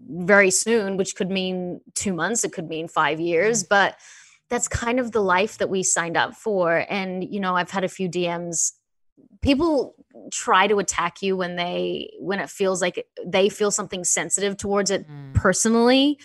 very 0.07 0.51
soon, 0.51 0.99
which 0.99 1.15
could 1.15 1.31
mean 1.31 1.81
two 1.95 2.13
months, 2.13 2.45
it 2.45 2.53
could 2.53 2.69
mean 2.69 2.89
five 2.89 3.21
years. 3.21 3.65
But 3.65 3.97
that's 4.51 4.69
kind 4.69 5.01
of 5.01 5.13
the 5.13 5.23
life 5.23 5.59
that 5.59 5.71
we 5.71 5.83
signed 5.83 6.17
up 6.17 6.35
for. 6.35 6.85
And, 6.91 7.25
you 7.25 7.41
know, 7.41 7.57
I've 7.57 7.71
had 7.71 7.85
a 7.85 7.89
few 7.89 8.09
DMs. 8.09 8.73
People 9.41 9.95
try 10.33 10.67
to 10.67 10.79
attack 10.79 11.23
you 11.23 11.37
when 11.37 11.57
they 11.57 12.11
when 12.19 12.41
it 12.41 12.51
feels 12.51 12.83
like 12.83 13.07
they 13.25 13.49
feel 13.49 13.71
something 13.71 14.05
sensitive 14.05 14.57
towards 14.57 14.91
it 14.91 15.09
mm. 15.09 15.33
personally 15.35 16.19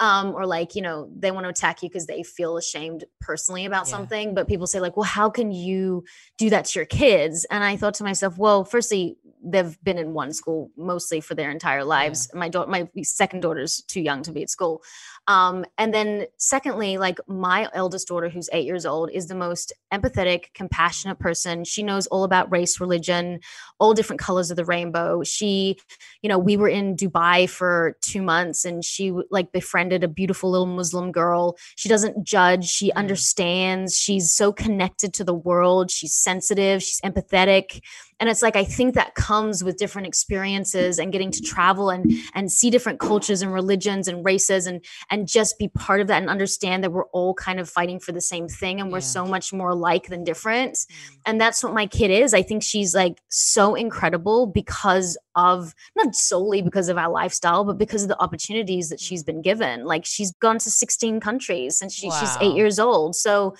um, 0.00 0.34
or 0.34 0.46
like 0.46 0.74
you 0.74 0.82
know 0.82 1.08
they 1.16 1.30
want 1.30 1.44
to 1.44 1.50
attack 1.50 1.82
you 1.82 1.88
because 1.88 2.06
they 2.06 2.22
feel 2.22 2.56
ashamed 2.56 3.04
personally 3.20 3.66
about 3.66 3.86
yeah. 3.86 3.90
something 3.90 4.34
but 4.34 4.48
people 4.48 4.66
say 4.66 4.80
like 4.80 4.96
well 4.96 5.04
how 5.04 5.30
can 5.30 5.52
you 5.52 6.02
do 6.38 6.50
that 6.50 6.64
to 6.64 6.78
your 6.78 6.86
kids 6.86 7.44
and 7.50 7.62
i 7.62 7.76
thought 7.76 7.94
to 7.94 8.04
myself 8.04 8.36
well 8.38 8.64
firstly 8.64 9.16
they've 9.44 9.82
been 9.84 9.98
in 9.98 10.12
one 10.12 10.32
school 10.32 10.70
mostly 10.76 11.20
for 11.20 11.34
their 11.34 11.50
entire 11.50 11.84
lives 11.84 12.28
yeah. 12.32 12.38
my 12.38 12.48
daughter 12.48 12.70
my 12.70 12.88
second 13.02 13.40
daughter's 13.40 13.82
too 13.82 14.00
young 14.00 14.22
to 14.22 14.32
be 14.32 14.42
at 14.42 14.50
school 14.50 14.82
um, 15.30 15.64
and 15.78 15.94
then 15.94 16.26
secondly 16.38 16.98
like 16.98 17.18
my 17.28 17.68
eldest 17.72 18.08
daughter 18.08 18.28
who's 18.28 18.48
eight 18.52 18.66
years 18.66 18.84
old 18.84 19.10
is 19.12 19.28
the 19.28 19.34
most 19.34 19.72
empathetic 19.92 20.52
compassionate 20.54 21.18
person 21.18 21.64
she 21.64 21.82
knows 21.82 22.06
all 22.08 22.24
about 22.24 22.50
race 22.50 22.80
religion 22.80 23.38
all 23.78 23.94
different 23.94 24.20
colors 24.20 24.50
of 24.50 24.56
the 24.56 24.64
rainbow 24.64 25.22
she 25.22 25.76
you 26.22 26.28
know 26.28 26.38
we 26.38 26.56
were 26.56 26.68
in 26.68 26.96
dubai 26.96 27.48
for 27.48 27.96
two 28.00 28.22
months 28.22 28.64
and 28.64 28.84
she 28.84 29.12
like 29.30 29.52
befriended 29.52 30.02
a 30.02 30.08
beautiful 30.08 30.50
little 30.50 30.66
Muslim 30.66 31.12
girl. 31.12 31.56
She 31.76 31.88
doesn't 31.88 32.24
judge, 32.24 32.66
she 32.66 32.88
mm. 32.88 32.94
understands. 32.96 33.96
She's 33.96 34.30
so 34.30 34.52
connected 34.52 35.14
to 35.14 35.24
the 35.24 35.34
world. 35.34 35.90
She's 35.90 36.14
sensitive, 36.14 36.82
she's 36.82 37.00
empathetic 37.02 37.80
and 38.20 38.28
it's 38.28 38.42
like 38.42 38.54
i 38.54 38.62
think 38.62 38.94
that 38.94 39.14
comes 39.14 39.64
with 39.64 39.78
different 39.78 40.06
experiences 40.06 40.98
and 40.98 41.10
getting 41.10 41.30
to 41.30 41.40
travel 41.40 41.90
and 41.90 42.12
and 42.34 42.52
see 42.52 42.70
different 42.70 43.00
cultures 43.00 43.42
and 43.42 43.52
religions 43.52 44.06
and 44.06 44.24
races 44.24 44.66
and 44.66 44.84
and 45.10 45.19
just 45.26 45.58
be 45.58 45.68
part 45.68 46.00
of 46.00 46.06
that 46.06 46.20
and 46.20 46.30
understand 46.30 46.82
that 46.82 46.92
we're 46.92 47.06
all 47.06 47.34
kind 47.34 47.60
of 47.60 47.68
fighting 47.68 47.98
for 47.98 48.12
the 48.12 48.20
same 48.20 48.48
thing 48.48 48.80
and 48.80 48.90
we're 48.90 48.98
yeah. 48.98 49.04
so 49.04 49.26
much 49.26 49.52
more 49.52 49.70
alike 49.70 50.08
than 50.08 50.24
different 50.24 50.74
mm. 50.74 50.86
and 51.26 51.40
that's 51.40 51.62
what 51.62 51.72
my 51.72 51.86
kid 51.86 52.10
is 52.10 52.34
i 52.34 52.42
think 52.42 52.62
she's 52.62 52.94
like 52.94 53.20
so 53.28 53.74
incredible 53.74 54.46
because 54.46 55.16
of 55.34 55.74
not 55.96 56.14
solely 56.14 56.62
because 56.62 56.88
of 56.88 56.98
our 56.98 57.10
lifestyle 57.10 57.64
but 57.64 57.78
because 57.78 58.02
of 58.02 58.08
the 58.08 58.20
opportunities 58.20 58.88
that 58.88 59.00
she's 59.00 59.22
been 59.22 59.42
given 59.42 59.84
like 59.84 60.04
she's 60.04 60.32
gone 60.40 60.58
to 60.58 60.70
16 60.70 61.20
countries 61.20 61.78
since 61.78 61.94
she, 61.94 62.08
wow. 62.08 62.18
she's 62.20 62.36
8 62.40 62.54
years 62.54 62.78
old 62.78 63.14
so 63.14 63.54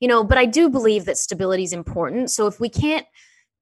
you 0.00 0.08
know 0.08 0.24
but 0.24 0.38
i 0.38 0.46
do 0.46 0.68
believe 0.68 1.04
that 1.04 1.18
stability 1.18 1.62
is 1.62 1.72
important 1.72 2.30
so 2.30 2.46
if 2.46 2.60
we 2.60 2.68
can't 2.68 3.06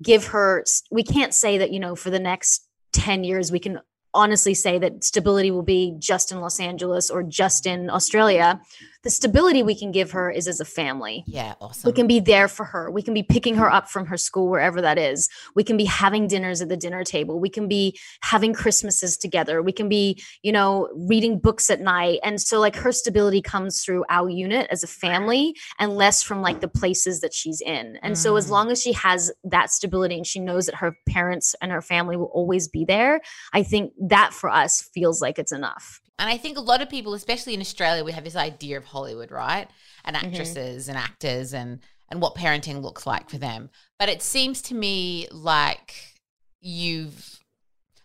give 0.03 0.27
her 0.27 0.65
we 0.91 1.03
can't 1.03 1.33
say 1.33 1.59
that 1.59 1.71
you 1.71 1.81
know 1.81 1.95
for 1.95 2.11
the 2.11 2.19
next 2.19 2.69
10 2.93 3.25
years 3.25 3.51
we 3.51 3.59
can 3.59 3.81
honestly 4.15 4.55
say 4.55 4.79
that 4.79 5.05
stability 5.05 5.51
will 5.51 5.63
be 5.63 5.95
just 5.99 6.33
in 6.33 6.41
Los 6.41 6.61
Angeles 6.61 7.11
or 7.11 7.23
just 7.23 7.67
in 7.67 7.91
Australia 7.91 8.61
the 9.05 9.11
stability 9.11 9.63
we 9.63 9.75
can 9.75 9.93
give 9.93 10.11
her 10.13 10.31
is 10.31 10.49
as 10.49 10.61
a 10.61 10.65
family. 10.65 11.23
Yeah, 11.27 11.55
awesome. 11.61 11.89
We 11.89 11.93
can 11.95 12.07
be 12.07 12.21
there 12.21 12.49
for 12.49 12.65
her. 12.65 12.91
We 12.91 13.03
can 13.03 13.15
be 13.15 13.23
picking 13.23 13.55
her 13.57 13.71
up 13.73 13.89
from 13.89 14.07
her 14.07 14.17
school, 14.17 14.49
wherever 14.51 14.81
that 14.81 14.99
is. 14.99 15.29
We 15.55 15.63
can 15.63 15.77
be 15.77 15.85
having 15.85 16.27
dinners 16.27 16.61
at 16.63 16.69
the 16.69 16.77
dinner 16.77 17.05
table. 17.05 17.39
We 17.39 17.51
can 17.51 17.69
be 17.69 17.99
having 18.23 18.55
Christmases 18.55 19.17
together. 19.17 19.63
We 19.63 19.73
can 19.73 19.89
be, 19.89 20.23
you 20.43 20.53
know, 20.53 20.89
reading 20.95 21.39
books 21.39 21.71
at 21.71 21.81
night. 21.81 22.21
And 22.25 22.41
so, 22.41 22.59
like, 22.59 22.77
her 22.77 22.93
stability 22.93 23.43
comes 23.43 23.85
through 23.85 24.05
our 24.09 24.29
unit 24.29 24.67
as 24.71 24.83
a 24.83 24.87
family 24.89 25.55
and 25.79 25.95
less 25.97 26.23
from 26.23 26.41
like 26.41 26.61
the 26.61 26.69
places 26.69 27.21
that 27.21 27.35
she's 27.35 27.61
in. 27.61 27.99
And 28.03 28.17
so, 28.17 28.37
as 28.37 28.47
Mm. 28.47 28.51
long 28.51 28.71
as 28.71 28.81
she 28.83 28.93
has 28.95 29.31
that 29.45 29.71
stability 29.71 30.17
and 30.17 30.27
she 30.27 30.41
knows 30.41 30.67
that 30.67 30.77
her 30.77 30.97
parents 31.09 31.55
and 31.61 31.71
her 31.71 31.83
family 31.83 32.17
will 32.17 32.31
always 32.33 32.69
be 32.69 32.85
there, 32.85 33.21
I 33.53 33.63
think 33.63 33.93
that 34.09 34.33
for 34.33 34.51
us 34.51 34.81
feels 34.95 35.21
like 35.21 35.39
it's 35.39 35.53
enough. 35.53 36.01
And 36.19 36.31
I 36.31 36.37
think 36.39 36.57
a 36.57 36.61
lot 36.61 36.81
of 36.81 36.89
people, 36.89 37.15
especially 37.15 37.55
in 37.55 37.61
Australia, 37.61 38.05
we 38.05 38.13
have 38.13 38.25
this 38.25 38.37
idea 38.37 38.77
of 38.79 38.85
Hollywood, 38.85 39.31
right? 39.31 39.69
And 40.05 40.17
Mhm. 40.17 40.25
actresses 40.25 40.89
and 40.89 40.97
actors 40.97 41.53
and 41.53 41.81
and 42.11 42.21
what 42.21 42.35
parenting 42.35 42.83
looks 42.83 43.07
like 43.07 43.31
for 43.31 43.39
them. 43.39 43.71
But 43.99 44.11
it 44.11 44.23
seems 44.23 44.61
to 44.63 44.75
me 44.75 45.27
like 45.33 46.15
you've 46.61 47.41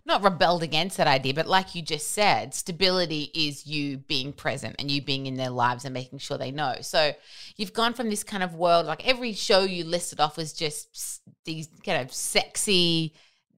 not 0.05 0.23
rebelled 0.23 0.63
against 0.63 0.97
that 0.97 1.05
idea, 1.05 1.33
but 1.33 1.47
like 1.47 1.75
you 1.75 1.81
just 1.81 2.11
said, 2.11 2.55
stability 2.55 3.29
is 3.35 3.67
you 3.67 3.97
being 3.97 4.33
present 4.33 4.75
and 4.79 4.89
you 4.89 5.01
being 5.01 5.27
in 5.27 5.35
their 5.35 5.49
lives 5.51 5.85
and 5.85 5.93
making 5.93 6.17
sure 6.19 6.37
they 6.37 6.49
know. 6.49 6.77
So 6.81 7.13
you've 7.57 7.73
gone 7.73 7.93
from 7.93 8.09
this 8.09 8.23
kind 8.23 8.41
of 8.41 8.55
world, 8.55 8.87
like 8.87 9.05
every 9.07 9.33
show 9.33 9.61
you 9.63 9.83
listed 9.83 10.19
off 10.19 10.37
was 10.37 10.53
just 10.53 11.21
these 11.45 11.67
kind 11.85 12.01
of 12.01 12.11
sexy, 12.11 13.13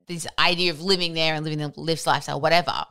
this 0.08 0.28
idea 0.38 0.72
of 0.72 0.82
living 0.82 1.14
there 1.14 1.36
and 1.36 1.46
living 1.46 1.60
the 1.60 1.72
lives 1.80 2.06
lifestyle, 2.06 2.42
whatever. 2.42 2.86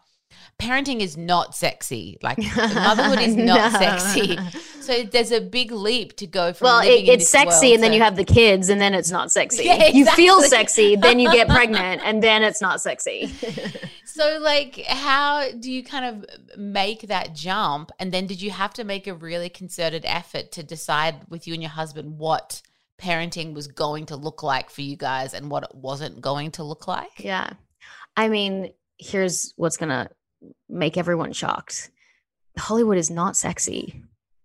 Parenting 0.61 1.01
is 1.01 1.17
not 1.17 1.55
sexy. 1.55 2.19
Like 2.23 2.39
motherhood 2.57 3.21
is 3.21 3.35
not 3.37 3.73
No. 3.73 3.79
sexy. 3.79 4.39
So 4.81 5.03
there's 5.05 5.33
a 5.33 5.41
big 5.41 5.71
leap 5.73 6.17
to 6.17 6.27
go 6.27 6.53
from 6.53 6.67
Well, 6.67 6.81
it, 6.83 7.09
it's 7.09 7.29
sexy, 7.29 7.67
world 7.69 7.75
and 7.75 7.83
then 7.83 7.93
you 7.93 8.03
have 8.03 8.17
the 8.17 8.25
kids, 8.25 8.69
and 8.69 8.81
then 8.81 8.95
it's 8.95 9.11
not 9.11 9.31
sexy. 9.33 9.65
Yeah, 9.71 9.89
You 9.89 10.07
feel 10.07 10.43
sexy, 10.43 10.97
then 10.97 11.19
you 11.19 11.31
get 11.33 11.49
pregnant, 11.49 12.03
and 12.05 12.23
then 12.23 12.43
it's 12.43 12.61
not 12.61 12.81
sexy. 12.81 13.31
So, 14.05 14.39
like, 14.41 14.81
how 14.87 15.51
do 15.53 15.71
you 15.71 15.83
kind 15.85 16.05
of 16.05 16.59
make 16.59 17.03
that 17.03 17.35
jump? 17.35 17.91
And 17.99 18.11
then, 18.13 18.27
did 18.27 18.43
you 18.43 18.51
have 18.51 18.73
to 18.75 18.85
make 18.85 19.07
a 19.07 19.15
really 19.15 19.49
concerted 19.49 20.05
effort 20.05 20.51
to 20.53 20.63
decide 20.63 21.17
with 21.29 21.47
you 21.47 21.55
and 21.55 21.63
your 21.63 21.71
husband 21.71 22.19
what 22.19 22.61
parenting 23.01 23.55
was 23.55 23.67
going 23.69 24.07
to 24.07 24.17
look 24.17 24.43
like 24.43 24.69
for 24.69 24.83
you 24.83 24.97
guys 24.97 25.33
and 25.33 25.51
what 25.51 25.63
it 25.63 25.75
wasn't 25.75 26.21
going 26.21 26.51
to 26.53 26.65
look 26.65 26.87
like? 26.89 27.19
yeah. 27.19 27.51
I 28.17 28.29
mean, 28.29 28.73
here's 28.99 29.55
what's 29.57 29.77
going 29.77 29.89
to 29.91 30.11
make 30.69 30.97
everyone 30.97 31.33
shocked 31.33 31.91
Hollywood 32.59 32.99
is 32.99 33.11
not 33.11 33.37
sexy. 33.37 34.03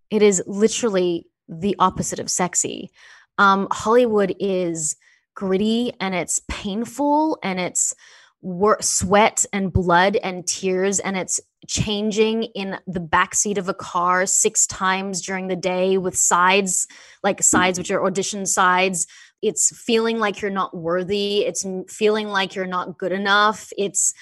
It 0.10 0.22
is 0.22 0.44
literally 0.46 1.28
the 1.48 1.76
opposite 1.80 2.20
of 2.20 2.30
sexy. 2.30 2.92
Um, 3.38 3.68
Hollywood 3.72 4.36
is 4.40 4.96
gritty 5.36 5.94
and 6.00 6.16
it's 6.16 6.40
painful 6.48 7.38
and 7.44 7.60
it's 7.60 7.94
wor- 8.42 8.82
sweat 8.82 9.46
and 9.52 9.74
blood 9.74 10.16
and 10.18 10.48
tears 10.48 11.00
and 11.00 11.18
it's 11.18 11.42
changing 11.68 12.44
in 12.44 12.78
the 12.88 13.00
backseat 13.00 13.58
of 13.58 13.68
a 13.68 13.74
car 13.74 14.26
six 14.26 14.66
times 14.66 15.22
during 15.22 15.48
the 15.48 15.56
day 15.56 15.98
with 15.98 16.16
sides 16.16 16.88
like 17.24 17.42
sides 17.42 17.80
which 17.80 17.90
are 17.90 18.06
audition 18.06 18.46
sides 18.46 19.08
it's 19.42 19.76
feeling 19.76 20.20
like 20.20 20.42
you're 20.42 20.52
not 20.52 20.78
worthy 20.78 21.40
it's 21.40 21.66
feeling 21.90 22.28
like 22.28 22.54
you're 22.54 22.68
not 22.68 23.00
good 23.00 23.12
enough 23.12 23.74
it's 23.80 24.14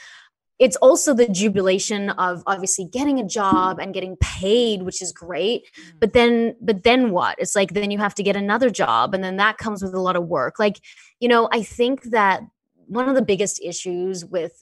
it's 0.65 0.77
also 0.77 1.13
the 1.13 1.27
jubilation 1.27 2.09
of 2.11 2.43
obviously 2.47 2.85
getting 2.85 3.19
a 3.19 3.27
job 3.39 3.79
and 3.79 3.93
getting 3.93 4.15
paid 4.17 4.77
which 4.87 5.01
is 5.05 5.11
great. 5.11 5.61
But 6.01 6.13
then 6.13 6.55
but 6.67 6.83
then 6.83 7.01
what? 7.11 7.35
It's 7.41 7.55
like 7.55 7.73
then 7.73 7.91
you 7.91 7.99
have 8.05 8.15
to 8.15 8.23
get 8.23 8.35
another 8.35 8.69
job 8.69 9.13
and 9.13 9.23
then 9.23 9.37
that 9.37 9.57
comes 9.57 9.83
with 9.83 9.93
a 9.93 9.99
lot 10.07 10.15
of 10.15 10.25
work. 10.27 10.55
Like 10.59 10.77
you 11.23 11.29
know 11.29 11.47
i 11.53 11.63
think 11.63 11.97
that 12.11 12.41
one 12.87 13.07
of 13.07 13.15
the 13.15 13.21
biggest 13.21 13.61
issues 13.63 14.25
with 14.25 14.61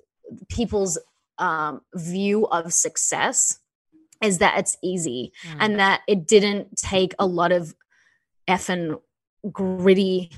people's 0.50 1.00
um, 1.40 1.82
view 1.96 2.46
of 2.48 2.72
success 2.72 3.60
is 4.24 4.38
that 4.38 4.60
it's 4.60 4.78
easy 4.84 5.32
Mm. 5.48 5.58
and 5.60 5.80
that 5.80 6.02
it 6.08 6.28
didn't 6.28 6.78
take 6.78 7.14
a 7.18 7.26
lot 7.26 7.52
of 7.52 7.74
effing 8.48 9.02
gritty 9.52 10.30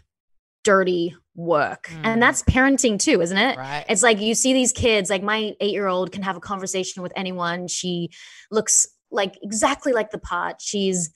dirty 0.64 1.16
work 1.36 1.90
Mm. 1.92 2.02
and 2.04 2.22
that's 2.22 2.44
parenting 2.44 3.00
too 3.00 3.20
isn't 3.22 3.38
it 3.38 3.58
right. 3.58 3.86
it's 3.90 4.04
like 4.04 4.20
you 4.22 4.36
see 4.36 4.54
these 4.54 4.72
kids, 4.72 5.10
like 5.10 5.24
my 5.24 5.54
eight 5.60 5.72
year 5.74 5.88
old 5.88 6.12
can 6.12 6.22
have 6.24 6.38
a 6.38 6.40
conversation 6.40 7.02
with 7.02 7.12
anyone. 7.16 7.68
She 7.68 8.10
looks 8.52 8.86
like 9.12 9.38
exactly 9.42 9.94
like 9.94 10.12
the 10.12 10.20
pot. 10.20 10.56
She's 10.60 11.12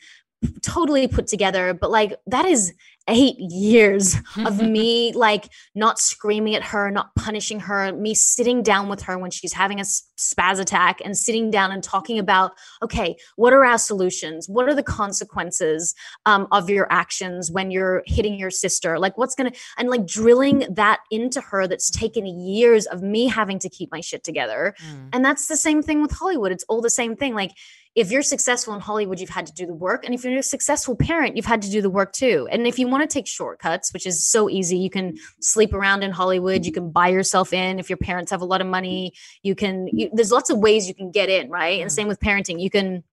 totally 0.63 1.07
put 1.07 1.27
together, 1.27 1.73
but 1.73 1.89
like 1.91 2.15
that 2.27 2.45
is 2.45 2.73
eight 3.07 3.37
years 3.39 4.15
of 4.45 4.61
me 4.61 5.13
like 5.13 5.49
not 5.75 5.99
screaming 5.99 6.55
at 6.55 6.63
her, 6.63 6.91
not 6.91 7.13
punishing 7.15 7.59
her, 7.61 7.91
me 7.93 8.13
sitting 8.13 8.61
down 8.61 8.89
with 8.89 9.01
her 9.03 9.17
when 9.17 9.31
she's 9.31 9.53
having 9.53 9.79
a 9.79 9.83
spaz 9.83 10.59
attack 10.59 10.99
and 11.03 11.17
sitting 11.17 11.49
down 11.49 11.71
and 11.71 11.83
talking 11.83 12.19
about, 12.19 12.51
okay, 12.81 13.15
what 13.35 13.53
are 13.53 13.65
our 13.65 13.77
solutions? 13.77 14.47
What 14.49 14.67
are 14.67 14.73
the 14.73 14.83
consequences 14.83 15.95
um, 16.25 16.47
of 16.51 16.69
your 16.69 16.91
actions 16.91 17.51
when 17.51 17.71
you're 17.71 18.03
hitting 18.05 18.37
your 18.37 18.51
sister? 18.51 18.99
Like, 18.99 19.17
what's 19.17 19.35
to, 19.35 19.51
and 19.77 19.89
like 19.89 20.05
drilling 20.05 20.65
that 20.69 20.99
into 21.11 21.41
her 21.41 21.67
that's 21.67 21.89
taken 21.89 22.25
years 22.25 22.85
of 22.87 23.01
me 23.01 23.27
having 23.27 23.59
to 23.59 23.69
keep 23.69 23.91
my 23.91 24.01
shit 24.01 24.23
together. 24.23 24.75
Mm. 24.85 25.09
And 25.13 25.25
that's 25.25 25.47
the 25.47 25.57
same 25.57 25.81
thing 25.81 26.01
with 26.01 26.11
Hollywood. 26.11 26.51
It's 26.51 26.65
all 26.67 26.81
the 26.81 26.89
same 26.89 27.15
thing. 27.15 27.33
Like, 27.35 27.51
if 27.97 28.11
you're 28.11 28.21
successful 28.21 28.75
in 28.75 28.79
Hollywood, 28.79 29.19
you've 29.19 29.31
had 29.31 29.47
to 29.47 29.53
do 29.53 29.65
the 29.65 29.73
work. 29.73 30.05
And 30.05 30.13
if 30.13 30.23
you're 30.23 30.37
a 30.37 30.43
successful 30.43 30.95
parent, 30.95 31.35
you've 31.35 31.47
had 31.47 31.63
to 31.63 31.71
do 31.71 31.81
the 31.81 31.89
work 31.89 32.13
too. 32.13 32.47
And 32.51 32.67
if 32.67 32.77
you 32.77 32.87
want 32.87 33.01
to 33.01 33.11
take 33.11 33.25
shortcuts, 33.25 33.91
which 33.91 34.05
is 34.05 34.27
so 34.27 34.51
easy, 34.51 34.77
you 34.77 34.91
can 34.91 35.17
sleep 35.41 35.73
around 35.73 36.03
in 36.03 36.11
Hollywood, 36.11 36.63
you 36.63 36.71
can 36.71 36.91
buy 36.91 37.07
yourself 37.07 37.53
in. 37.53 37.79
If 37.79 37.89
your 37.89 37.97
parents 37.97 38.29
have 38.29 38.41
a 38.41 38.45
lot 38.45 38.61
of 38.61 38.67
money, 38.67 39.13
you 39.41 39.55
can, 39.55 39.87
you, 39.91 40.11
there's 40.13 40.31
lots 40.31 40.51
of 40.51 40.59
ways 40.59 40.87
you 40.87 40.93
can 40.93 41.09
get 41.09 41.27
in, 41.29 41.49
right? 41.49 41.81
And 41.81 41.89
Mm. 41.89 41.91
same 41.91 42.07
with 42.07 42.19
parenting. 42.19 42.61
You 42.61 42.69
can 42.69 43.03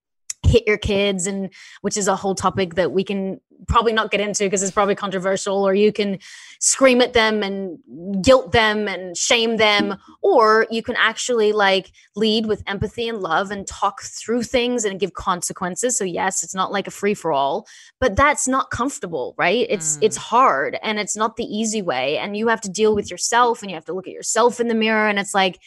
hit 0.55 0.65
your 0.67 0.79
kids, 0.79 1.27
and 1.27 1.51
which 1.83 1.97
is 1.97 2.09
a 2.09 2.17
whole 2.17 2.35
topic 2.35 2.75
that 2.75 2.91
we 2.93 3.05
can 3.05 3.41
probably 3.69 3.93
not 3.93 4.11
get 4.11 4.21
into 4.21 4.45
because 4.45 4.63
it's 4.63 4.73
probably 4.73 4.95
controversial, 4.95 5.59
or 5.69 5.75
you 5.75 5.93
can 5.93 6.19
scream 6.61 7.01
at 7.03 7.13
them 7.13 7.43
and 7.43 7.79
guilt 8.23 8.53
them 8.53 8.89
and 8.89 9.17
shame 9.17 9.57
them 9.59 9.97
or 10.23 10.67
you 10.71 10.83
can 10.83 10.97
actually 10.97 11.53
like 11.53 11.93
lead 12.17 12.47
with 12.47 12.63
empathy 12.67 13.07
and 13.07 13.21
love 13.21 13.51
and 13.51 13.67
talk 13.67 14.03
through 14.03 14.43
things 14.43 14.85
and 14.85 14.99
give 14.99 15.13
consequences 15.13 15.99
so 15.99 16.05
yes 16.05 16.43
it's 16.43 16.55
not 16.55 16.73
like 16.73 16.87
a 16.87 16.91
free 16.91 17.13
for 17.13 17.33
all 17.33 17.67
but 18.01 18.17
that's 18.17 18.49
not 18.49 18.71
comfortable 18.71 19.35
right 19.37 19.67
it's 19.69 19.99
Mm. 19.99 20.03
it's 20.03 20.17
hard 20.17 20.79
and 20.83 20.99
it's 20.99 21.17
not 21.17 21.37
the 21.37 21.45
easy 21.45 21.83
way 21.83 22.17
and 22.17 22.35
you 22.37 22.49
have 22.49 22.63
to 22.63 22.71
deal 22.71 22.95
with 22.95 23.11
yourself 23.11 23.61
and 23.61 23.71
you 23.71 23.77
have 23.77 23.85
to 23.85 23.93
look 23.93 24.07
at 24.07 24.15
yourself 24.15 24.59
in 24.59 24.69
the 24.69 24.75
mirror 24.75 25.07
and 25.07 25.19
it's 25.19 25.35
like 25.35 25.59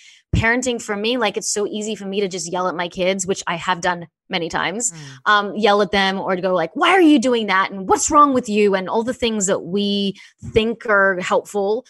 parenting 0.41 0.81
for 0.81 0.95
me 0.95 1.17
like 1.17 1.35
it's 1.37 1.51
so 1.51 1.65
easy 1.67 1.95
for 1.95 2.05
me 2.05 2.19
to 2.21 2.27
just 2.27 2.51
yell 2.51 2.67
at 2.67 2.75
my 2.75 2.87
kids 2.87 3.25
which 3.25 3.43
i 3.47 3.55
have 3.55 3.79
done 3.81 4.07
many 4.29 4.49
times 4.49 4.91
Mm. 4.91 4.97
um, 5.31 5.55
yell 5.55 5.81
at 5.81 5.91
them 5.91 6.19
or 6.19 6.35
to 6.35 6.41
go 6.41 6.53
like, 6.53 6.71
why 6.75 6.89
are 6.89 7.01
you 7.01 7.17
doing 7.17 7.47
that? 7.47 7.71
And 7.71 7.87
what's 7.87 8.11
wrong 8.11 8.33
with 8.33 8.49
you? 8.49 8.75
And 8.75 8.89
all 8.89 9.03
the 9.03 9.13
things 9.13 9.45
that 9.45 9.61
we 9.75 10.15
think 10.53 10.85
are 10.85 11.17
helpful. 11.21 11.85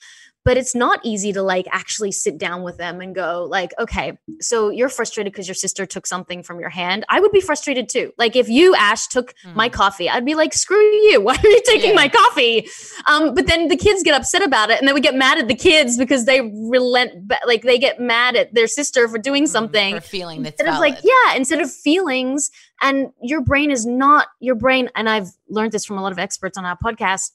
But 0.47 0.55
it's 0.57 0.73
not 0.73 1.01
easy 1.03 1.33
to 1.33 1.41
like 1.41 1.67
actually 1.71 2.13
sit 2.13 2.37
down 2.37 2.63
with 2.63 2.77
them 2.77 3.01
and 3.01 3.13
go 3.13 3.45
like, 3.49 3.71
okay, 3.77 4.17
so 4.39 4.69
you're 4.69 4.87
frustrated 4.87 5.33
because 5.33 5.45
your 5.47 5.55
sister 5.55 5.85
took 5.85 6.07
something 6.07 6.41
from 6.41 6.59
your 6.61 6.69
hand. 6.69 7.03
I 7.09 7.19
would 7.19 7.33
be 7.33 7.41
frustrated 7.41 7.89
too. 7.89 8.13
Like 8.17 8.35
if 8.37 8.47
you, 8.47 8.73
Ash, 8.75 9.07
took 9.07 9.33
my 9.55 9.67
Mm. 9.67 9.73
coffee, 9.73 10.09
I'd 10.09 10.23
be 10.25 10.35
like, 10.35 10.53
screw 10.53 10.81
you. 11.09 11.19
Why 11.27 11.35
are 11.35 11.47
you 11.49 11.61
taking 11.65 11.89
Yeah. 11.89 11.95
my 12.03 12.07
coffee? 12.07 12.67
Um, 13.07 13.33
but 13.35 13.45
then 13.47 13.67
the 13.67 13.75
kids 13.75 14.03
get 14.03 14.15
upset 14.15 14.41
about 14.41 14.69
it 14.69 14.79
and 14.79 14.87
then 14.87 14.95
we 14.95 15.01
get 15.01 15.15
mad 15.15 15.37
at 15.37 15.49
the 15.49 15.55
kids 15.55 15.97
because 15.97 16.23
they 16.23 16.39
relent, 16.41 17.29
like 17.45 17.63
they 17.63 17.77
get 17.77 17.99
mad 17.99 18.37
at 18.37 18.53
their 18.53 18.67
sister 18.67 19.09
for 19.09 19.17
doing 19.17 19.43
Mm. 19.43 19.47
something 19.49 19.95
For 19.95 20.01
feeling 20.01 20.43
that's 20.43 20.59
instead 20.61 20.73
of 20.73 20.79
like 20.79 20.97
yeah 21.03 21.35
instead 21.35 21.59
of 21.59 21.69
feelings 21.71 22.49
and 22.81 23.11
your 23.21 23.41
brain 23.41 23.69
is 23.71 23.85
not 23.85 24.27
your 24.39 24.55
brain 24.55 24.89
and 24.95 25.09
i've 25.09 25.27
learned 25.49 25.71
this 25.71 25.83
from 25.85 25.97
a 25.97 26.01
lot 26.01 26.11
of 26.11 26.19
experts 26.19 26.57
on 26.57 26.63
our 26.65 26.77
podcast 26.77 27.31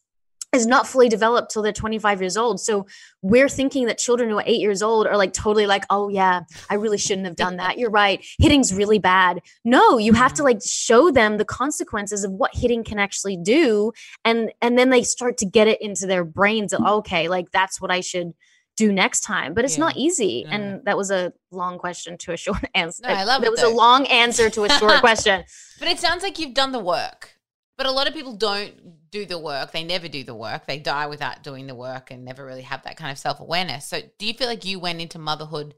is 0.53 0.67
not 0.67 0.87
fully 0.87 1.09
developed 1.09 1.51
till 1.51 1.63
they're 1.63 1.73
25 1.73 2.21
years 2.21 2.37
old. 2.37 2.61
So 2.61 2.87
we're 3.23 3.49
thinking 3.49 3.87
that 3.87 3.97
children 3.97 4.29
who 4.29 4.39
are 4.39 4.45
eight 4.47 4.61
years 4.61 4.83
old 4.83 5.07
are 5.07 5.17
like 5.17 5.33
totally 5.33 5.67
like 5.67 5.85
oh 5.89 6.09
yeah 6.11 6.43
i 6.69 6.75
really 6.75 6.99
shouldn't 6.99 7.27
have 7.27 7.37
done 7.37 7.57
that. 7.57 7.79
You're 7.79 7.91
right. 7.91 8.25
Hitting's 8.39 8.73
really 8.75 8.99
bad. 8.99 9.41
No 9.65 9.97
you 9.97 10.13
have 10.13 10.35
to 10.35 10.43
like 10.43 10.59
show 10.65 11.11
them 11.11 11.39
the 11.39 11.45
consequences 11.45 12.23
of 12.23 12.33
what 12.33 12.55
hitting 12.55 12.85
can 12.85 12.99
actually 12.99 13.37
do 13.37 13.93
and 14.25 14.53
and 14.61 14.79
then 14.79 14.91
they 14.91 15.03
start 15.03 15.39
to 15.39 15.47
get 15.47 15.69
it 15.69 15.81
into 15.81 16.07
their 16.07 16.25
brains 16.25 16.73
that, 16.73 16.81
mm-hmm. 16.81 16.99
okay 16.99 17.29
like 17.29 17.51
that's 17.51 17.81
what 17.81 17.91
i 17.91 18.01
should 18.01 18.33
do 18.75 18.91
next 18.91 19.21
time. 19.21 19.53
But 19.53 19.67
it's 19.67 19.77
Yeah. 19.77 19.85
not 19.85 19.97
easy 19.99 20.47
and 20.49 20.83
that 20.87 20.97
was 20.97 21.11
a 21.11 21.33
long 21.51 21.79
question 21.79 22.17
to 22.19 22.33
a 22.33 22.37
short 22.37 22.65
answer 22.75 23.03
No, 23.07 23.15
I 23.15 23.25
love 23.25 23.43
it, 23.43 23.47
it, 23.47 23.51
was 23.51 23.61
though. 23.61 23.73
a 23.73 23.75
long 23.75 24.07
answer 24.07 24.49
to 24.51 24.65
a 24.65 24.69
short 24.71 25.01
question. 25.01 25.45
But 25.79 25.89
it 25.89 25.99
sounds 25.99 26.23
like 26.23 26.39
you've 26.39 26.55
done 26.55 26.73
the 26.73 26.79
work. 26.79 27.37
But 27.77 27.87
a 27.87 27.91
lot 27.91 28.07
of 28.07 28.15
people 28.15 28.35
don't 28.35 28.73
do 29.13 29.25
the 29.25 29.39
work. 29.39 29.71
They 29.71 29.85
never 29.85 30.09
do 30.09 30.25
the 30.25 30.35
work. 30.35 30.67
They 30.67 30.79
die 30.79 31.07
without 31.07 31.45
doing 31.45 31.69
the 31.69 31.75
work 31.75 32.11
and 32.11 32.25
never 32.25 32.45
really 32.45 32.63
have 32.63 32.83
that 32.83 32.97
kind 32.97 33.13
of 33.13 33.19
self 33.19 33.39
awareness. 33.39 33.87
So, 33.87 34.01
do 34.19 34.27
you 34.27 34.35
feel 34.35 34.49
like 34.49 34.65
you 34.65 34.81
went 34.81 35.01
into 35.01 35.19
motherhood 35.21 35.75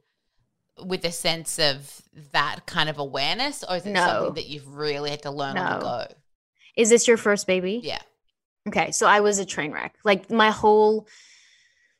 with 0.83 1.05
a 1.05 1.13
sense 1.13 1.59
of 1.59 2.01
that 2.33 2.61
kind 2.67 2.89
of 2.89 2.99
awareness, 2.99 3.63
or 3.69 3.77
is 3.77 3.87
it 3.87 3.93
No. 3.93 4.07
something 4.07 4.35
that 4.35 4.47
you've 4.47 4.69
really 4.69 5.11
had 5.11 5.23
to 5.23 5.31
learn 5.31 5.59
on 5.59 5.79
the 5.79 5.85
go? 5.85 6.07
Is 6.77 6.89
this 6.89 7.07
your 7.07 7.17
first 7.17 7.47
baby? 7.47 7.81
Yeah. 7.85 8.01
Okay, 8.67 8.91
so 8.93 9.07
I 9.07 9.21
was 9.21 9.39
a 9.39 9.45
train 9.45 9.73
wreck. 9.73 9.95
Like 10.05 10.31
my 10.31 10.51
whole 10.51 11.07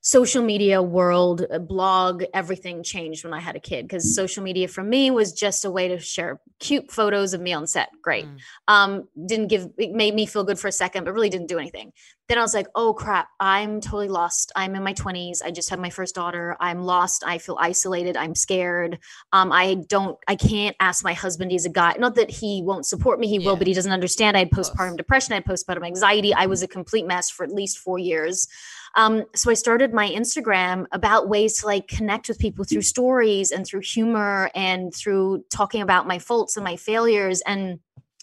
social 0.05 0.45
media 0.45 0.83
world, 0.83 1.47
uh, 1.51 1.59
blog, 1.59 2.25
everything 2.35 2.83
changed 2.83 3.25
when 3.25 3.33
I 3.33 3.41
had 3.41 3.57
a 3.57 3.59
kid 3.61 3.89
because 3.89 4.15
social 4.15 4.43
media 4.43 4.69
for 4.69 4.83
me 4.83 5.11
was 5.11 5.33
just 5.33 5.65
a 5.65 5.71
way 5.71 5.89
to 5.89 5.99
share 5.99 6.43
cute 6.61 6.93
photos 6.93 7.33
of 7.33 7.41
me 7.41 7.55
on 7.55 7.67
set. 7.67 7.89
Great. 8.03 8.27
Mm. 8.27 8.39
Um, 8.69 9.09
didn't 9.27 9.49
give 9.49 9.71
it 9.79 9.93
made 9.93 10.15
me 10.15 10.27
feel 10.27 10.45
good 10.45 10.59
for 10.59 10.69
a 10.69 10.73
second, 10.73 11.05
but 11.05 11.15
really 11.15 11.31
didn't 11.31 11.49
do 11.49 11.59
anything. 11.59 11.93
Then 12.29 12.37
I 12.37 12.43
was 12.43 12.53
like, 12.53 12.67
oh 12.75 12.93
crap, 12.93 13.29
I'm 13.41 13.81
totally 13.81 14.09
lost. 14.09 14.53
I'm 14.55 14.75
in 14.75 14.83
my 14.83 14.93
20s. 14.93 15.39
I 15.43 15.51
just 15.51 15.71
had 15.71 15.79
my 15.79 15.91
first 15.91 16.15
daughter. 16.15 16.55
I'm 16.61 16.83
lost. 16.83 17.25
I 17.27 17.39
feel 17.39 17.57
isolated. 17.59 18.15
I'm 18.15 18.35
scared. 18.35 18.99
Um, 19.33 19.53
I 19.53 19.77
don't, 19.89 20.19
I 20.29 20.37
can't 20.37 20.77
ask 20.81 21.03
my 21.03 21.15
husband. 21.15 21.51
He's 21.51 21.65
a 21.65 21.71
guy. 21.71 21.95
Not 21.99 22.15
that 22.17 22.31
he 22.31 22.63
won't 22.63 22.85
support 22.87 23.21
me, 23.21 23.27
he 23.29 23.39
Yeah. 23.39 23.51
will, 23.51 23.57
but 23.57 23.67
he 23.67 23.73
doesn't 23.75 23.93
understand. 23.93 24.37
I 24.37 24.41
had 24.41 24.51
postpartum 24.51 24.99
depression. 24.99 25.33
I 25.33 25.37
had 25.37 25.47
postpartum 25.47 25.87
anxiety. 25.87 26.35
I 26.35 26.45
was 26.47 26.63
a 26.63 26.69
complete 26.69 27.07
mess 27.07 27.31
for 27.31 27.45
at 27.45 27.51
least 27.51 27.79
four 27.79 27.99
years. 27.99 28.49
Um, 28.97 29.25
so 29.35 29.51
I 29.51 29.55
started 29.55 29.93
my 29.93 30.09
Instagram 30.09 30.87
about 30.93 31.29
ways 31.29 31.61
to 31.61 31.67
like 31.67 31.89
connect 31.89 32.29
with 32.29 32.39
people 32.39 32.65
through 32.65 32.83
stories 32.83 33.51
and 33.51 33.67
through 33.67 33.81
humor 33.81 34.51
and 34.55 34.95
through 34.95 35.45
talking 35.51 35.83
about 35.83 36.07
my 36.07 36.19
faults 36.19 36.57
and 36.57 36.65
my 36.65 36.77
failures. 36.77 37.43
And 37.47 37.81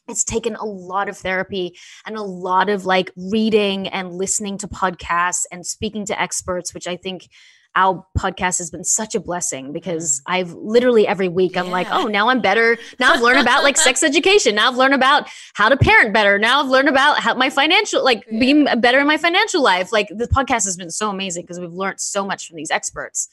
it's 0.07 0.23
taken 0.23 0.55
a 0.55 0.65
lot 0.65 1.09
of 1.09 1.17
therapy 1.17 1.77
and 2.05 2.15
a 2.15 2.21
lot 2.21 2.69
of 2.69 2.85
like 2.85 3.11
reading 3.15 3.87
and 3.87 4.13
listening 4.13 4.57
to 4.59 4.67
podcasts 4.67 5.43
and 5.51 5.65
speaking 5.65 6.05
to 6.05 6.21
experts, 6.21 6.73
which 6.73 6.87
I 6.87 6.95
think 6.95 7.27
our 7.75 8.05
podcast 8.17 8.57
has 8.57 8.69
been 8.69 8.83
such 8.83 9.15
a 9.15 9.19
blessing 9.19 9.71
because 9.71 10.21
I've 10.27 10.53
literally 10.53 11.07
every 11.07 11.29
week 11.29 11.55
I'm 11.55 11.69
like, 11.69 11.87
oh, 11.89 12.07
now 12.07 12.27
I'm 12.29 12.41
better. 12.41 12.77
Now 12.99 13.13
I've 13.13 13.21
learned 13.21 13.39
about 13.39 13.63
like 13.63 13.77
sex 13.77 14.03
education. 14.11 14.55
Now 14.55 14.69
I've 14.69 14.75
learned 14.77 14.93
about 14.93 15.29
how 15.53 15.69
to 15.69 15.77
parent 15.77 16.13
better. 16.13 16.37
Now 16.37 16.61
I've 16.61 16.69
learned 16.69 16.89
about 16.89 17.19
how 17.19 17.33
my 17.35 17.49
financial, 17.49 18.03
like 18.03 18.25
Yeah. 18.29 18.39
being 18.39 18.67
better 18.81 18.99
in 18.99 19.07
my 19.07 19.17
financial 19.17 19.63
life. 19.63 19.91
Like 19.93 20.09
the 20.09 20.27
podcast 20.27 20.65
has 20.65 20.75
been 20.75 20.91
so 20.91 21.09
amazing 21.09 21.43
because 21.43 21.59
we've 21.59 21.71
learned 21.71 22.01
so 22.01 22.25
much 22.25 22.47
from 22.47 22.57
these 22.57 22.71
experts. 22.71 23.29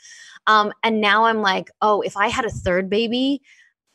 Um, 0.46 0.72
and 0.84 1.00
now 1.00 1.24
I'm 1.24 1.42
like, 1.42 1.70
oh, 1.82 2.00
if 2.02 2.16
I 2.16 2.28
had 2.28 2.44
a 2.44 2.50
third 2.50 2.88
baby, 2.88 3.42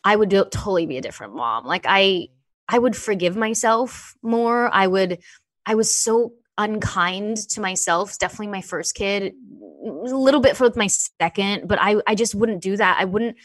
I 0.04 0.16
would 0.16 0.28
do, 0.30 0.44
totally 0.52 0.86
be 0.86 0.98
a 0.98 1.02
different 1.02 1.36
mom. 1.36 1.66
Like 1.66 1.86
I, 1.88 2.28
I 2.68 2.78
would 2.80 2.96
forgive 2.98 3.38
myself 3.38 4.14
more. 4.22 4.70
I 4.74 4.88
would, 4.88 5.20
I 5.66 5.76
was 5.76 5.90
so 5.96 6.34
unkind 6.58 7.38
to 7.50 7.62
myself. 7.62 8.18
Definitely 8.20 8.48
my 8.48 8.62
first 8.62 8.96
kid, 8.96 9.34
a 9.86 10.16
little 10.16 10.40
bit 10.42 10.56
for 10.58 10.72
my 10.76 10.88
second, 10.88 11.68
but 11.68 11.80
I, 11.82 11.98
I 12.08 12.16
just 12.16 12.36
wouldn't 12.36 12.62
do 12.62 12.78
that. 12.78 12.98
I 13.00 13.06
wouldn't 13.06 13.38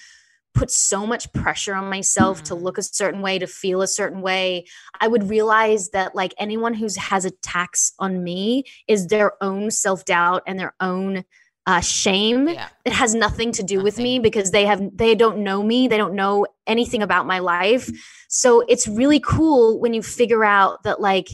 put 0.55 0.71
so 0.71 1.07
much 1.07 1.33
pressure 1.33 1.75
on 1.75 1.89
myself 1.91 2.43
to 2.45 2.55
Mhm. 2.55 2.63
look 2.63 2.79
a 2.79 2.83
certain 2.83 3.21
way, 3.21 3.39
to 3.39 3.47
feel 3.47 3.83
a 3.83 3.87
certain 3.87 4.23
way. 4.23 4.65
I 5.01 5.07
would 5.07 5.29
realize 5.29 5.91
that 5.91 6.15
like 6.15 6.35
anyone 6.39 6.75
who 6.75 6.89
has 6.99 7.25
attacks 7.25 7.93
on 7.99 8.25
me 8.25 8.65
is 8.89 9.07
their 9.07 9.33
own 9.43 9.71
self 9.71 10.05
doubt 10.05 10.43
and 10.47 10.59
their 10.59 10.75
own 10.81 11.25
uh, 11.67 11.81
shame 11.81 12.49
Yeah. 12.49 12.69
it 12.87 12.95
has 12.95 13.15
nothing 13.15 13.53
to 13.53 13.63
do 13.63 13.83
with 13.83 13.99
me 13.99 14.19
because 14.19 14.53
they 14.53 14.65
have 14.65 14.81
they 14.97 15.15
don't 15.15 15.37
know 15.45 15.63
me 15.63 15.87
they 15.87 15.99
don't 15.99 16.15
know 16.15 16.47
anything 16.67 17.03
about 17.03 17.27
my 17.27 17.41
life 17.41 17.91
so 18.31 18.63
it's 18.69 18.89
really 18.89 19.21
cool 19.21 19.79
when 19.79 19.93
you 19.93 20.03
figure 20.03 20.45
out 20.47 20.83
that 20.85 20.99
like 20.99 21.29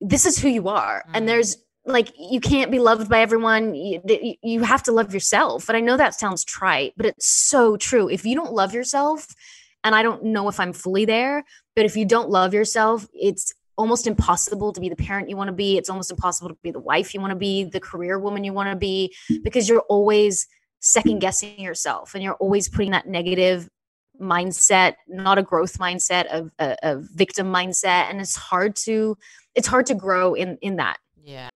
this 0.00 0.26
is 0.26 0.38
who 0.38 0.48
you 0.48 0.68
are. 0.68 1.04
Mm. 1.08 1.10
and 1.14 1.28
there's 1.28 1.56
like 1.86 2.12
you 2.18 2.40
can't 2.40 2.70
be 2.70 2.78
loved 2.78 3.08
by 3.08 3.20
everyone. 3.20 3.74
You, 3.74 4.00
you- 4.06 4.34
you 4.42 4.60
have 4.62 4.82
to 4.84 4.92
love 4.92 5.12
yourself. 5.14 5.68
And 5.68 5.76
i 5.76 5.80
know 5.80 5.96
that 5.96 6.14
sounds 6.14 6.44
trite 6.44 6.92
but 6.96 7.06
it's 7.06 7.26
so 7.26 7.76
true. 7.76 8.08
If 8.08 8.24
you 8.26 8.34
don't 8.34 8.52
love 8.52 8.74
yourself 8.74 9.26
and 9.84 9.94
i 9.94 10.02
don't 10.02 10.24
know 10.24 10.48
if 10.48 10.58
i'm 10.60 10.72
fully 10.72 11.04
there 11.04 11.44
but 11.76 11.84
if 11.84 11.96
you 11.96 12.04
don't 12.04 12.28
love 12.30 12.52
yourself 12.52 13.06
it's 13.14 13.54
almost 13.78 14.08
impossible 14.08 14.72
to 14.72 14.80
be 14.80 14.88
the 14.88 14.96
parent 14.96 15.30
you 15.30 15.36
want 15.36 15.46
to 15.48 15.52
be. 15.54 15.78
It's 15.78 15.88
almost 15.88 16.10
impossible 16.10 16.48
to 16.48 16.56
be 16.64 16.72
the 16.72 16.80
wife 16.80 17.14
you 17.14 17.20
want 17.20 17.30
to 17.30 17.36
be 17.36 17.62
the 17.62 17.78
career 17.78 18.18
woman 18.18 18.42
you 18.42 18.52
want 18.52 18.68
to 18.70 18.76
be 18.76 19.14
because 19.44 19.68
you're 19.68 19.84
always 19.88 20.48
second 20.80 21.20
guessing 21.20 21.60
yourself 21.60 22.14
and 22.14 22.22
you're 22.24 22.34
always 22.34 22.68
putting 22.68 22.90
that 22.90 23.06
negative 23.06 23.68
mindset 24.20 24.94
not 25.06 25.38
a 25.38 25.42
growth 25.44 25.78
mindset 25.78 26.26
of 26.26 26.50
a, 26.58 26.76
a 26.82 26.96
victim 27.14 27.52
mindset. 27.52 28.10
And 28.10 28.20
it's 28.20 28.34
hard 28.36 28.74
to 28.86 29.16
it's 29.58 29.66
hard 29.66 29.86
to 29.86 29.94
grow 29.94 30.34
in 30.34 30.56
in 30.62 30.76
that 30.76 30.98
Yeah. 31.24 31.50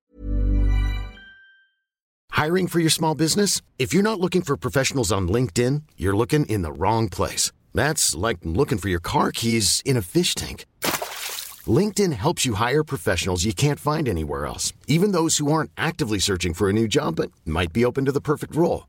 Hiring 2.33 2.67
for 2.67 2.81
your 2.81 2.91
small 2.91 3.15
business? 3.15 3.63
If 3.79 3.95
you're 3.95 4.03
not 4.03 4.19
looking 4.19 4.43
for 4.43 4.57
professionals 4.57 5.13
on 5.13 5.29
LinkedIn, 5.29 5.83
you're 5.97 6.17
looking 6.17 6.45
in 6.47 6.63
the 6.63 6.73
wrong 6.73 7.09
place. 7.09 7.53
That's 7.73 8.15
like 8.15 8.39
looking 8.43 8.79
for 8.79 8.89
your 8.89 9.01
car 9.01 9.33
keys 9.33 9.83
in 9.85 9.97
a 9.97 10.03
fish 10.03 10.35
tank. 10.35 10.67
LinkedIn 11.79 12.13
helps 12.13 12.45
you 12.45 12.55
hire 12.55 12.85
professionals 12.85 13.45
you 13.45 13.55
can't 13.55 13.79
find 13.79 14.09
anywhere 14.09 14.47
else, 14.47 14.73
even 14.89 15.13
those 15.13 15.39
who 15.39 15.53
aren't 15.53 15.71
actively 15.77 16.19
searching 16.19 16.55
for 16.55 16.69
a 16.69 16.73
new 16.73 16.89
job 16.89 17.17
but 17.17 17.31
might 17.45 17.73
be 17.73 17.85
open 17.85 18.05
to 18.07 18.13
the 18.13 18.21
perfect 18.21 18.57
role. 18.57 18.89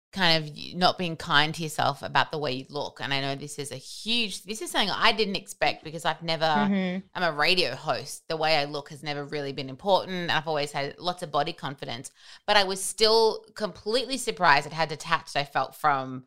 kind 0.11 0.43
of 0.43 0.51
not 0.75 0.97
being 0.97 1.15
kind 1.15 1.55
to 1.55 1.63
yourself 1.63 2.03
about 2.03 2.31
the 2.31 2.37
way 2.37 2.51
you 2.51 2.65
look. 2.69 2.99
And 3.01 3.13
I 3.13 3.21
know 3.21 3.33
this 3.35 3.57
is 3.57 3.71
a 3.71 3.75
huge, 3.77 4.43
this 4.43 4.61
is 4.61 4.69
something 4.71 4.89
I 4.89 5.13
didn't 5.13 5.37
expect 5.37 5.85
because 5.85 6.03
I've 6.03 6.21
never, 6.21 6.45
I'm 6.45 7.01
a 7.23 7.31
radio 7.31 7.75
host. 7.75 8.23
The 8.27 8.35
way 8.35 8.57
I 8.57 8.65
look 8.65 8.89
has 8.89 9.03
never 9.03 9.23
really 9.23 9.53
been 9.53 9.69
important. 9.69 10.29
I've 10.29 10.47
always 10.49 10.73
had 10.73 10.99
lots 10.99 11.23
of 11.23 11.31
body 11.31 11.53
confidence. 11.53 12.11
But 12.45 12.57
I 12.57 12.65
was 12.65 12.83
still 12.83 13.45
completely 13.55 14.17
surprised 14.17 14.65
at 14.67 14.73
how 14.73 14.85
detached 14.85 15.37
I 15.37 15.45
felt 15.45 15.75
from 15.75 16.25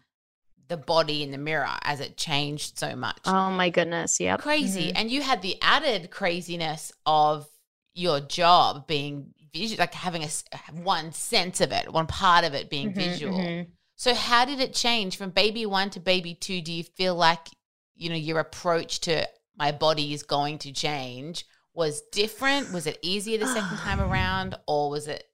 the 0.69 0.79
body 0.79 1.23
in 1.23 1.31
the 1.31 1.37
mirror 1.37 1.69
as 1.83 2.01
it 2.01 2.17
changed 2.17 2.79
so 2.79 2.97
much. 2.97 3.19
oh 3.27 3.51
my 3.51 3.69
goodness 3.69 4.19
Yeah. 4.19 4.39
crazy. 4.39 4.89
Mhm. 4.89 4.93
And 4.97 5.11
you 5.11 5.21
had 5.21 5.43
the 5.43 5.59
added 5.61 6.11
craziness 6.11 6.91
of 7.05 7.47
your 7.93 8.19
job 8.21 8.87
being 8.87 9.35
visual, 9.55 9.79
like 9.81 9.95
having 9.95 10.25
a 10.25 10.29
one 10.73 11.13
sense 11.13 11.61
of 11.61 11.73
it, 11.73 11.93
one 11.93 12.07
part 12.07 12.45
of 12.45 12.55
it 12.55 12.71
being 12.71 12.91
Mhm, 12.91 12.95
visual. 12.95 13.33
mhm. 13.33 13.67
So 13.97 14.15
how 14.15 14.45
did 14.45 14.61
it 14.61 14.75
change 14.75 15.17
from 15.17 15.31
baby 15.31 15.67
one 15.67 15.91
to 15.91 16.01
baby 16.01 16.35
two? 16.35 16.61
Do 16.61 16.73
you 16.73 16.85
feel 16.85 17.15
like 17.15 17.49
you 17.97 18.11
know 18.11 18.17
your 18.17 18.41
approach 18.41 19.01
to 19.03 19.27
my 19.57 19.73
body 19.73 20.13
is 20.13 20.23
going 20.23 20.59
to 20.59 20.73
change 20.73 21.45
was 21.75 22.03
different? 22.13 22.73
Was 22.73 22.87
it 22.87 22.99
easier 23.03 23.39
the 23.39 23.47
second 23.47 23.79
time 23.79 24.01
around, 24.01 24.57
or 24.67 24.91
was 24.91 25.09
it 25.09 25.25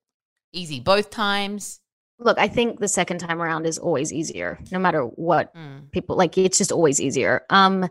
easy 0.53 0.81
both 0.81 1.11
times? 1.11 1.81
look 2.19 2.39
i 2.39 2.49
think 2.49 2.79
the 2.81 2.89
second 2.89 3.19
time 3.19 3.41
around 3.41 3.67
is 3.67 3.79
always 3.79 4.13
easier 4.13 4.59
no 4.71 4.79
matter 4.79 5.03
what 5.03 5.55
Mm, 5.55 5.91
people 5.93 6.17
like 6.17 6.37
it's 6.39 6.59
just 6.59 6.73
always 6.73 7.01
easier 7.01 7.43
um 7.51 7.89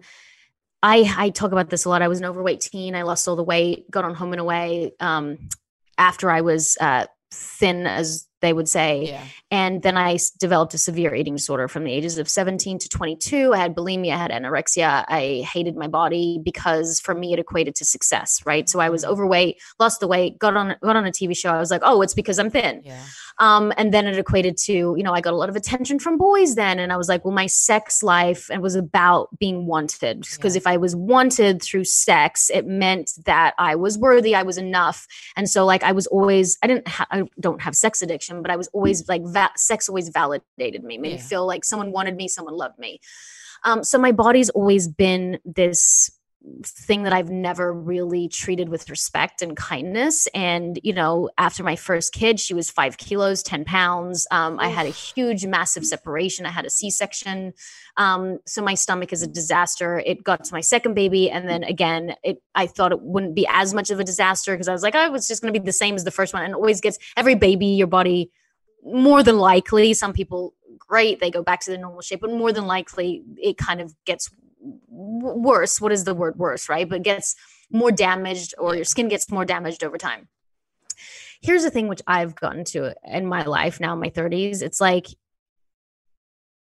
i 0.83 1.13
i 1.17 1.29
talk 1.29 1.51
about 1.51 1.69
this 1.69 1.85
a 1.85 1.89
lot 1.89 2.01
i 2.01 2.07
was 2.07 2.19
an 2.19 2.25
overweight 2.25 2.61
teen 2.61 2.95
i 2.95 3.03
lost 3.03 3.27
all 3.27 3.35
the 3.35 3.43
weight 3.43 3.89
got 3.91 4.05
on 4.05 4.15
home 4.15 4.33
and 4.33 4.41
away 4.41 4.91
um 4.99 5.37
after 5.99 6.31
i 6.31 6.41
was 6.41 6.75
uh 6.81 7.05
thin 7.31 7.85
as 7.85 8.25
they 8.41 8.53
would 8.53 8.69
say 8.69 9.07
yeah, 9.09 9.23
and 9.51 9.83
then 9.83 9.97
I 9.97 10.17
developed 10.39 10.73
a 10.73 10.77
severe 10.77 11.13
eating 11.13 11.35
disorder 11.35 11.67
from 11.67 11.83
the 11.83 11.91
ages 11.91 12.17
of 12.17 12.29
17 12.29 12.79
to 12.79 12.87
22. 12.87 13.53
I 13.53 13.57
had 13.57 13.75
bulimia, 13.75 14.13
I 14.13 14.17
had 14.17 14.31
anorexia. 14.31 15.03
I 15.09 15.45
hated 15.51 15.75
my 15.75 15.87
body 15.89 16.39
because 16.41 17.01
for 17.01 17.13
me 17.13 17.33
it 17.33 17.39
equated 17.39 17.75
to 17.75 17.85
success, 17.85 18.41
right? 18.45 18.69
So 18.69 18.79
I 18.79 18.89
was 18.89 19.03
Mhm. 19.03 19.09
overweight, 19.09 19.57
lost 19.77 19.99
the 19.99 20.07
weight, 20.07 20.39
got 20.39 20.55
on 20.55 20.77
got 20.81 20.95
on 20.95 21.05
a 21.05 21.11
TV 21.11 21.35
show. 21.35 21.51
I 21.51 21.59
was 21.59 21.69
like, 21.69 21.81
"Oh, 21.83 22.01
it's 22.01 22.13
because 22.13 22.39
I'm 22.39 22.49
thin." 22.49 22.81
yeah, 22.85 23.03
Um, 23.39 23.71
and 23.77 23.93
then 23.93 24.05
it 24.05 24.17
equated 24.17 24.57
to, 24.65 24.73
you 24.73 25.01
know, 25.01 25.13
I 25.13 25.21
got 25.21 25.33
a 25.33 25.37
lot 25.37 25.47
of 25.49 25.55
attention 25.55 25.97
from 25.97 26.17
boys 26.17 26.55
then. 26.55 26.77
And 26.77 26.91
I 26.91 26.97
was 26.97 27.07
like, 27.07 27.23
well, 27.23 27.33
my 27.33 27.45
sex 27.47 28.03
life 28.03 28.49
and 28.51 28.61
was 28.61 28.75
about 28.75 29.29
being 29.39 29.65
wanted. 29.65 30.27
Because 30.35 30.55
Yeah. 30.55 30.59
if 30.59 30.67
I 30.67 30.77
was 30.77 30.95
wanted 30.95 31.61
through 31.61 31.85
sex, 31.85 32.49
it 32.49 32.67
meant 32.67 33.11
that 33.25 33.53
I 33.57 33.75
was 33.75 33.97
worthy, 33.97 34.35
I 34.35 34.43
was 34.43 34.57
enough. 34.57 35.07
And 35.37 35.49
so 35.49 35.65
like 35.65 35.83
I 35.83 35.93
was 35.93 36.05
always, 36.07 36.57
I 36.61 36.67
didn't 36.67 36.87
ha- 36.87 37.07
I 37.11 37.23
don't 37.39 37.61
have 37.61 37.75
sex 37.75 38.01
addiction, 38.01 38.41
but 38.41 38.51
I 38.51 38.57
was 38.57 38.67
always 38.73 39.07
like 39.07 39.21
va- 39.25 39.51
sex 39.55 39.87
always 39.87 40.09
validated 40.09 40.83
me, 40.83 40.97
made 40.97 41.13
me 41.13 41.17
feel 41.17 41.45
like 41.47 41.63
someone 41.63 41.91
wanted 41.91 42.15
me, 42.17 42.27
someone 42.27 42.55
loved 42.57 42.77
me. 42.77 42.99
Um, 43.63 43.83
so 43.83 43.97
my 43.97 44.11
body's 44.11 44.49
always 44.49 44.87
been 44.87 45.39
this 45.45 46.09
thing 46.63 47.03
that 47.03 47.11
I've 47.11 47.29
never 47.29 47.73
really 47.73 48.29
treated 48.29 48.69
with 48.69 48.89
respect 48.89 49.41
and 49.41 49.57
kindness. 49.57 50.27
And, 50.27 50.79
you 50.83 50.93
know, 50.93 51.29
after 51.37 51.63
my 51.63 51.75
first 51.75 52.13
kid, 52.13 52.39
she 52.39 52.53
was 52.53 52.69
five 52.69 52.97
kilos, 52.97 53.43
10 53.43 53.65
pounds. 53.65 54.25
Um, 54.31 54.57
I 54.59 54.69
had 54.69 54.85
a 54.85 54.89
huge, 54.89 55.45
massive 55.45 55.85
separation. 55.85 56.45
I 56.45 56.51
had 56.51 56.65
a 56.65 56.69
C 56.69 56.89
section. 56.89 57.53
Um, 57.97 58.39
so 58.45 58.61
my 58.61 58.73
stomach 58.73 59.11
is 59.11 59.21
a 59.21 59.27
disaster. 59.27 60.01
It 60.05 60.23
got 60.23 60.45
to 60.45 60.53
my 60.53 60.61
second 60.61 60.93
baby. 60.93 61.29
And 61.29 61.47
then 61.47 61.63
again, 61.63 62.15
it, 62.23 62.41
I 62.55 62.67
thought 62.67 62.93
it 62.93 63.01
wouldn't 63.01 63.35
be 63.35 63.45
as 63.49 63.73
much 63.73 63.89
of 63.91 63.99
a 63.99 64.03
disaster 64.03 64.53
because 64.53 64.69
I 64.69 64.73
was 64.73 64.83
like, 64.83 64.95
oh, 64.95 65.13
it's 65.13 65.27
just 65.27 65.41
going 65.41 65.53
to 65.53 65.59
be 65.59 65.65
the 65.65 65.73
same 65.73 65.95
as 65.95 66.05
the 66.05 66.11
first 66.11 66.33
one. 66.33 66.43
And 66.43 66.51
it 66.51 66.55
always 66.55 66.79
gets 66.79 66.97
every 67.17 67.35
baby, 67.35 67.67
your 67.67 67.87
body 67.87 68.31
more 68.83 69.23
than 69.23 69.37
likely, 69.37 69.93
some 69.93 70.13
people 70.13 70.53
great, 70.77 71.19
they 71.19 71.29
go 71.29 71.43
back 71.43 71.59
to 71.61 71.71
their 71.71 71.79
normal 71.79 72.01
shape, 72.01 72.21
but 72.21 72.31
more 72.31 72.51
than 72.51 72.65
likely, 72.65 73.23
it 73.37 73.57
kind 73.57 73.81
of 73.81 73.93
gets 74.05 74.29
worse. 74.59 75.79
What 75.81 75.91
is 75.91 76.03
the 76.03 76.15
word 76.15 76.37
worse, 76.37 76.69
right? 76.69 76.87
But 76.87 77.03
gets 77.03 77.35
more 77.71 77.91
damaged, 77.91 78.55
or 78.57 78.75
your 78.75 78.85
skin 78.85 79.07
gets 79.07 79.31
more 79.31 79.45
damaged 79.45 79.83
over 79.83 79.97
time. 79.97 80.27
Here's 81.41 81.63
the 81.63 81.71
thing, 81.71 81.87
which 81.87 82.01
I've 82.07 82.35
gotten 82.35 82.65
to 82.65 82.93
in 83.05 83.25
my 83.25 83.43
life 83.43 83.79
now, 83.79 83.93
in 83.93 83.99
my 83.99 84.09
30s. 84.09 84.61
It's 84.61 84.81
like 84.81 85.07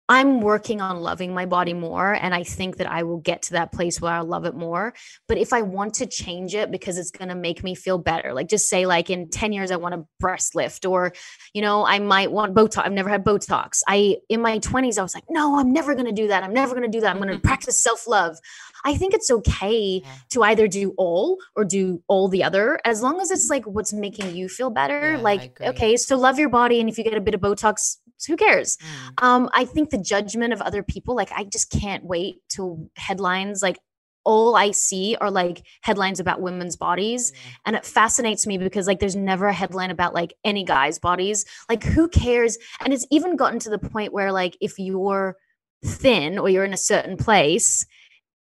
I'm 0.10 0.42
working 0.42 0.82
on 0.82 0.98
loving 0.98 1.34
my 1.34 1.46
body 1.46 1.74
more. 1.74 2.14
And 2.14 2.34
I 2.34 2.44
think 2.44 2.78
that 2.78 2.92
I 2.92 3.04
will 3.04 3.20
get 3.20 3.44
to 3.44 3.54
that 3.54 3.72
place 3.72 4.02
where 4.02 4.12
I 4.12 4.20
love 4.20 4.46
it 4.46 4.54
more. 4.54 4.94
But 5.28 5.38
if 5.38 5.54
I 5.54 5.62
want 5.62 5.94
to 5.96 6.06
change 6.06 6.56
it 6.56 6.72
because 6.72 6.98
it's 6.98 7.12
going 7.12 7.30
to 7.30 7.36
make 7.36 7.64
me 7.64 7.74
feel 7.74 7.98
better, 7.98 8.34
like 8.34 8.50
just 8.50 8.68
say, 8.68 8.86
like 8.86 9.10
in 9.10 9.30
10 9.30 9.54
years, 9.54 9.72
I 9.72 9.78
want 9.78 9.96
a 9.96 10.06
breast 10.20 10.56
lift, 10.56 10.86
or, 10.86 11.14
you 11.54 11.62
know, 11.62 11.86
I 11.86 12.00
might 12.00 12.32
want 12.32 12.54
Botox. 12.54 12.84
I've 12.86 12.92
never 12.92 13.10
had 13.10 13.24
Botox. 13.24 13.82
I, 13.88 14.18
in 14.28 14.42
my 14.42 14.60
20s, 14.60 14.98
I 14.98 15.04
was 15.04 15.16
like, 15.16 15.26
no, 15.30 15.58
I'm 15.58 15.72
never 15.72 15.94
going 15.96 16.08
to 16.08 16.12
do 16.12 16.28
that. 16.28 16.44
I'm 16.44 16.54
never 16.54 16.76
going 16.76 16.90
to 16.90 16.96
do 16.96 17.02
that. 17.02 17.12
I'm 17.12 17.18
going 17.18 17.30
to 17.30 17.36
mm-hmm. 17.36 17.48
practice 17.48 17.82
self 17.82 18.06
love. 18.06 18.38
I 18.86 18.96
think 18.96 19.14
it's 19.14 19.32
okay 19.32 20.04
to 20.32 20.44
either 20.44 20.68
do 20.68 20.94
all 20.98 21.38
or 21.56 21.64
do 21.64 22.04
all 22.08 22.28
the 22.28 22.44
other, 22.44 22.80
as 22.84 23.02
long 23.02 23.22
as 23.22 23.32
it's 23.32 23.46
mm-hmm. 23.46 23.54
like 23.54 23.66
what's 23.66 23.94
making 23.94 24.36
you 24.36 24.50
feel 24.50 24.70
better. 24.70 25.14
Yeah, 25.14 25.20
like, 25.20 25.62
okay, 25.62 25.96
so 25.96 26.18
love 26.18 26.38
your 26.38 26.50
body. 26.50 26.82
And 26.82 26.90
if 26.90 26.98
you 26.98 27.06
get 27.06 27.14
a 27.14 27.22
bit 27.22 27.34
of 27.34 27.40
Botox, 27.40 27.98
who 28.28 28.38
cares? 28.38 28.78
Mm. 28.78 29.24
Um, 29.24 29.50
I 29.54 29.66
think 29.66 29.90
the 29.90 29.98
judgment 29.98 30.54
of 30.54 30.62
other 30.62 30.84
people, 30.84 31.16
like 31.16 31.32
I 31.32 31.44
just 31.44 31.70
can't 31.70 32.06
wait 32.06 32.38
till 32.50 32.90
headlines 32.96 33.62
like 33.62 33.78
all 34.26 34.56
I 34.56 34.72
see 34.72 35.16
are 35.20 35.32
like 35.32 35.66
headlines 35.82 36.20
about 36.20 36.42
women's 36.42 36.76
bodies. 36.76 37.32
Yeah. 37.34 37.52
And 37.66 37.76
it 37.76 37.86
fascinates 37.86 38.48
me 38.48 38.58
because 38.58 38.88
like 38.88 39.00
there's 39.00 39.16
never 39.16 39.48
a 39.48 39.54
headline 39.54 39.92
about 39.92 40.14
like 40.14 40.34
any 40.44 40.64
guy's 40.64 41.00
bodies. 41.00 41.46
Like 41.70 41.84
who 41.84 42.08
cares? 42.08 42.58
And 42.84 42.94
it's 42.94 43.06
even 43.12 43.36
gotten 43.36 43.60
to 43.60 43.70
the 43.70 43.80
point 43.80 44.14
where 44.14 44.32
like 44.32 44.58
if 44.62 44.80
you're 44.80 45.36
thin 45.84 46.40
or 46.40 46.50
you're 46.50 46.64
in 46.64 46.74
a 46.74 46.78
certain 46.78 47.18
place, 47.18 47.86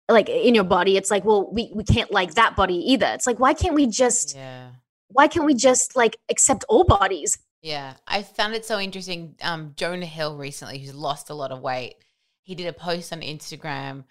like 0.09 0.28
in 0.28 0.54
your 0.54 0.64
body, 0.64 0.96
it's 0.96 1.11
like, 1.11 1.24
well, 1.24 1.50
we 1.52 1.72
we 1.74 1.85
can't 1.85 2.11
like 2.11 2.35
that 2.35 2.56
body 2.56 2.76
either. 2.92 3.06
It's 3.06 3.26
like, 3.26 3.38
why 3.38 3.54
can't 3.54 3.74
we 3.74 3.87
just 3.87 4.35
yeah. 4.35 4.70
why 5.09 5.28
can't 5.28 5.46
we 5.46 5.54
just 5.54 5.96
like 5.96 6.16
accept 6.28 6.64
all 6.68 6.85
bodies? 6.85 7.38
Yeah, 7.62 7.94
I 8.07 8.23
found 8.23 8.55
it 8.55 8.64
so 8.64 8.79
interesting. 8.79 9.37
Um, 9.42 9.75
Jonah 9.77 10.07
Hill 10.07 10.37
recently, 10.37 10.79
who's 10.79 10.94
lost 10.94 11.31
a 11.31 11.35
lot 11.35 11.53
of 11.53 11.61
weight, 11.61 11.96
he 12.42 12.55
did 12.55 12.66
a 12.66 12.73
post 12.73 13.12
on 13.12 13.20
Instagram 13.20 14.05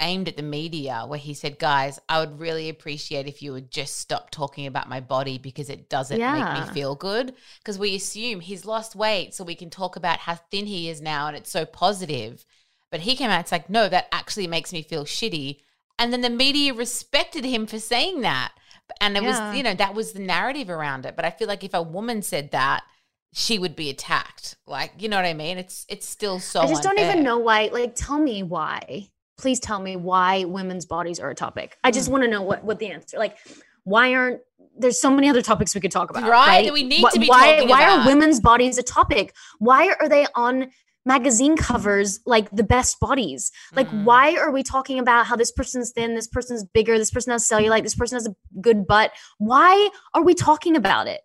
aimed 0.00 0.28
at 0.28 0.36
the 0.36 0.42
media 0.42 1.04
where 1.06 1.18
he 1.18 1.34
said, 1.34 1.58
Guys, 1.58 1.98
I 2.08 2.20
would 2.20 2.38
really 2.38 2.68
appreciate 2.68 3.26
if 3.26 3.42
you 3.42 3.52
would 3.52 3.70
just 3.70 3.98
stop 3.98 4.30
talking 4.30 4.66
about 4.66 4.88
my 4.88 5.00
body 5.00 5.38
because 5.38 5.70
it 5.70 5.88
doesn't 5.88 6.18
yeah. 6.18 6.54
make 6.54 6.68
me 6.68 6.74
feel 6.74 6.94
good. 6.94 7.34
Because 7.58 7.78
we 7.78 7.94
assume 7.94 8.40
he's 8.40 8.64
lost 8.64 8.96
weight, 8.96 9.34
so 9.34 9.44
we 9.44 9.54
can 9.54 9.70
talk 9.70 9.96
about 9.96 10.20
how 10.20 10.34
thin 10.34 10.66
he 10.66 10.88
is 10.88 11.00
now 11.00 11.26
and 11.26 11.36
it's 11.36 11.50
so 11.50 11.64
positive. 11.64 12.44
But 12.90 13.00
he 13.00 13.16
came 13.16 13.30
out, 13.30 13.40
it's 13.40 13.52
like, 13.52 13.68
No, 13.68 13.88
that 13.88 14.08
actually 14.12 14.46
makes 14.46 14.72
me 14.72 14.82
feel 14.82 15.04
shitty. 15.04 15.60
And 15.98 16.12
then 16.12 16.22
the 16.22 16.30
media 16.30 16.74
respected 16.74 17.44
him 17.44 17.66
for 17.66 17.78
saying 17.78 18.20
that. 18.22 18.52
And 19.00 19.16
it 19.16 19.22
yeah. 19.22 19.48
was, 19.48 19.56
you 19.56 19.62
know, 19.62 19.74
that 19.74 19.94
was 19.94 20.12
the 20.12 20.20
narrative 20.20 20.70
around 20.70 21.06
it. 21.06 21.16
But 21.16 21.24
I 21.24 21.30
feel 21.30 21.48
like 21.48 21.64
if 21.64 21.74
a 21.74 21.82
woman 21.82 22.22
said 22.22 22.50
that, 22.52 22.84
she 23.32 23.58
would 23.58 23.74
be 23.74 23.90
attacked. 23.90 24.56
Like, 24.66 24.92
you 24.98 25.08
know 25.08 25.16
what 25.16 25.24
I 25.24 25.34
mean? 25.34 25.58
It's 25.58 25.84
it's 25.88 26.08
still 26.08 26.38
so 26.38 26.60
I 26.60 26.66
just 26.68 26.86
unfair. 26.86 27.04
don't 27.04 27.10
even 27.10 27.24
know 27.24 27.38
why. 27.38 27.68
Like, 27.72 27.94
tell 27.94 28.18
me 28.18 28.42
why. 28.42 29.08
Please 29.36 29.58
tell 29.58 29.80
me 29.80 29.96
why 29.96 30.44
women's 30.44 30.86
bodies 30.86 31.18
are 31.18 31.30
a 31.30 31.34
topic. 31.34 31.76
I 31.82 31.90
just 31.90 32.08
mm. 32.08 32.12
want 32.12 32.24
to 32.24 32.30
know 32.30 32.42
what 32.42 32.64
what 32.64 32.78
the 32.78 32.88
answer. 32.88 33.18
Like, 33.18 33.36
why 33.82 34.14
aren't 34.14 34.40
there's 34.76 35.00
so 35.00 35.10
many 35.10 35.28
other 35.28 35.42
topics 35.42 35.74
we 35.74 35.80
could 35.80 35.90
talk 35.90 36.10
about, 36.10 36.22
right? 36.22 36.64
right? 36.64 36.72
We 36.72 36.84
need 36.84 37.04
to 37.12 37.20
be 37.20 37.26
why 37.26 37.64
why 37.66 37.82
about. 37.82 38.00
are 38.00 38.06
women's 38.06 38.40
bodies 38.40 38.78
a 38.78 38.82
topic? 38.82 39.34
Why 39.58 39.94
are 40.00 40.08
they 40.08 40.26
on 40.34 40.70
magazine 41.04 41.56
covers 41.56 42.20
like 42.26 42.50
the 42.50 42.64
best 42.64 42.98
bodies. 43.00 43.50
Like, 43.74 43.88
mm. 43.88 44.04
why 44.04 44.36
are 44.36 44.50
we 44.50 44.62
talking 44.62 44.98
about 44.98 45.26
how 45.26 45.36
this 45.36 45.52
person's 45.52 45.92
thin, 45.92 46.14
this 46.14 46.28
person's 46.28 46.64
bigger, 46.64 46.98
this 46.98 47.10
person 47.10 47.32
has 47.32 47.48
cellulite, 47.48 47.82
this 47.82 47.94
person 47.94 48.16
has 48.16 48.26
a 48.26 48.34
good 48.60 48.86
butt? 48.86 49.12
Why 49.38 49.90
are 50.14 50.22
we 50.22 50.34
talking 50.34 50.76
about 50.76 51.06
it? 51.06 51.20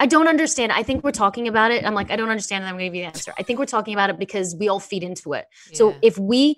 I 0.00 0.06
don't 0.06 0.28
understand. 0.28 0.70
I 0.72 0.82
think 0.82 1.02
we're 1.02 1.10
talking 1.10 1.48
about 1.48 1.70
it. 1.72 1.84
I'm 1.84 1.94
like, 1.94 2.10
I 2.10 2.16
don't 2.16 2.30
understand. 2.30 2.62
And 2.62 2.68
I'm 2.68 2.76
going 2.76 2.84
to 2.84 2.86
give 2.86 2.94
you 2.94 3.02
the 3.02 3.06
answer. 3.06 3.32
I 3.36 3.42
think 3.42 3.58
we're 3.58 3.66
talking 3.66 3.94
about 3.94 4.10
it 4.10 4.18
because 4.18 4.54
we 4.54 4.68
all 4.68 4.78
feed 4.78 5.02
into 5.02 5.32
it. 5.32 5.46
Yeah. 5.70 5.76
So 5.76 5.96
if 6.02 6.16
we, 6.18 6.56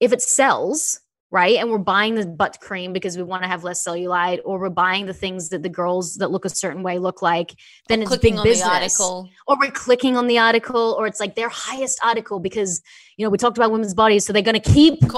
if 0.00 0.12
it 0.12 0.22
sells, 0.22 1.00
right, 1.30 1.56
and 1.56 1.70
we're 1.70 1.78
buying 1.78 2.14
the 2.14 2.26
butt 2.26 2.58
cream 2.60 2.92
because 2.92 3.16
we 3.16 3.22
want 3.22 3.42
to 3.42 3.48
have 3.48 3.64
less 3.64 3.86
cellulite, 3.86 4.40
or 4.44 4.58
we're 4.58 4.70
buying 4.70 5.06
the 5.06 5.14
things 5.14 5.48
that 5.50 5.62
the 5.62 5.68
girls 5.68 6.16
that 6.16 6.30
look 6.30 6.44
a 6.44 6.48
certain 6.48 6.82
way 6.82 6.98
look 6.98 7.22
like, 7.22 7.54
then 7.88 8.00
or 8.00 8.12
it's 8.14 8.16
big 8.18 8.42
business. 8.42 9.00
Or 9.00 9.28
we're 9.58 9.70
clicking 9.70 10.16
on 10.16 10.26
the 10.26 10.38
article, 10.38 10.96
or 10.98 11.06
it's 11.06 11.20
like 11.20 11.34
their 11.34 11.48
highest 11.48 12.00
article 12.04 12.40
because 12.40 12.80
you 13.16 13.24
know 13.24 13.30
we 13.30 13.38
talked 13.38 13.58
about 13.58 13.70
women's 13.72 13.94
bodies, 13.94 14.24
so 14.24 14.32
they're 14.32 14.42
going 14.42 14.60
to 14.60 14.72
keep, 14.72 15.00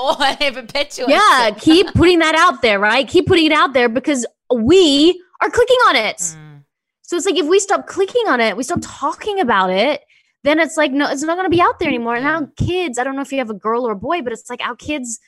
perpetuate. 0.53 1.09
Yeah, 1.09 1.51
keep 1.59 1.93
putting 1.95 2.19
that 2.21 2.35
out 2.35 2.63
there, 2.63 2.79
right? 2.79 3.07
Keep 3.09 3.27
putting 3.27 3.47
it 3.47 3.53
out 3.53 3.73
there 3.73 3.89
because 3.89 4.27
we 4.55 5.23
are 5.41 5.51
clicking 5.51 5.79
on 5.89 5.97
it. 5.97 6.19
Mm 6.19 6.53
so 7.13 7.19
it's 7.19 7.27
like 7.27 7.37
if 7.37 7.45
we 7.45 7.59
stop 7.59 7.87
clicking 7.87 8.27
on 8.27 8.41
it, 8.41 8.57
we 8.57 8.63
stop 8.63 8.79
talking 8.81 9.39
about 9.39 9.69
it, 9.69 10.01
then 10.45 10.59
it's 10.59 10.79
like 10.79 10.93
no, 10.93 11.11
it's 11.11 11.23
not 11.23 11.37
going 11.37 11.45
to 11.45 11.55
be 11.55 11.61
out 11.61 11.79
there 11.79 11.89
anymore. 11.89 12.15
And 12.15 12.25
now 12.25 12.49
kids, 12.57 12.99
I 12.99 13.05
don't 13.05 13.17
know 13.17 13.21
if 13.21 13.31
you 13.31 13.37
have 13.37 13.51
a 13.51 13.55
girl 13.55 13.87
or 13.87 13.93
a 13.93 13.97
boy, 13.97 14.23
but 14.23 14.33
it's 14.33 14.49
like 14.49 14.63
our 14.63 14.75
kids 14.75 15.21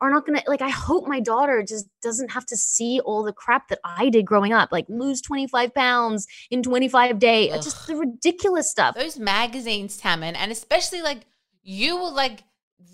are 0.00 0.10
not 0.10 0.26
to 0.26 0.42
like 0.46 0.62
I 0.62 0.70
hope 0.70 1.06
my 1.06 1.20
daughter 1.20 1.62
just 1.62 1.86
doesn't 2.02 2.30
have 2.30 2.46
to 2.46 2.56
see 2.56 3.00
all 3.00 3.22
the 3.22 3.32
crap 3.32 3.68
that 3.68 3.80
I 3.84 4.08
did 4.08 4.24
growing 4.24 4.52
up, 4.52 4.70
like 4.72 4.86
lose 4.88 5.20
25 5.20 5.74
pounds 5.74 6.26
in 6.50 6.62
25 6.62 7.18
days. 7.18 7.52
Uh, 7.52 7.56
Ugh. 7.56 7.62
Just 7.62 7.86
the 7.86 7.96
ridiculous 7.96 8.70
stuff. 8.70 8.94
Those 8.94 9.18
magazines, 9.18 9.96
Tammin, 9.96 10.36
and 10.36 10.50
especially 10.50 11.02
like 11.02 11.26
you 11.62 11.96
were 11.96 12.10
like 12.10 12.44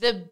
the 0.00 0.28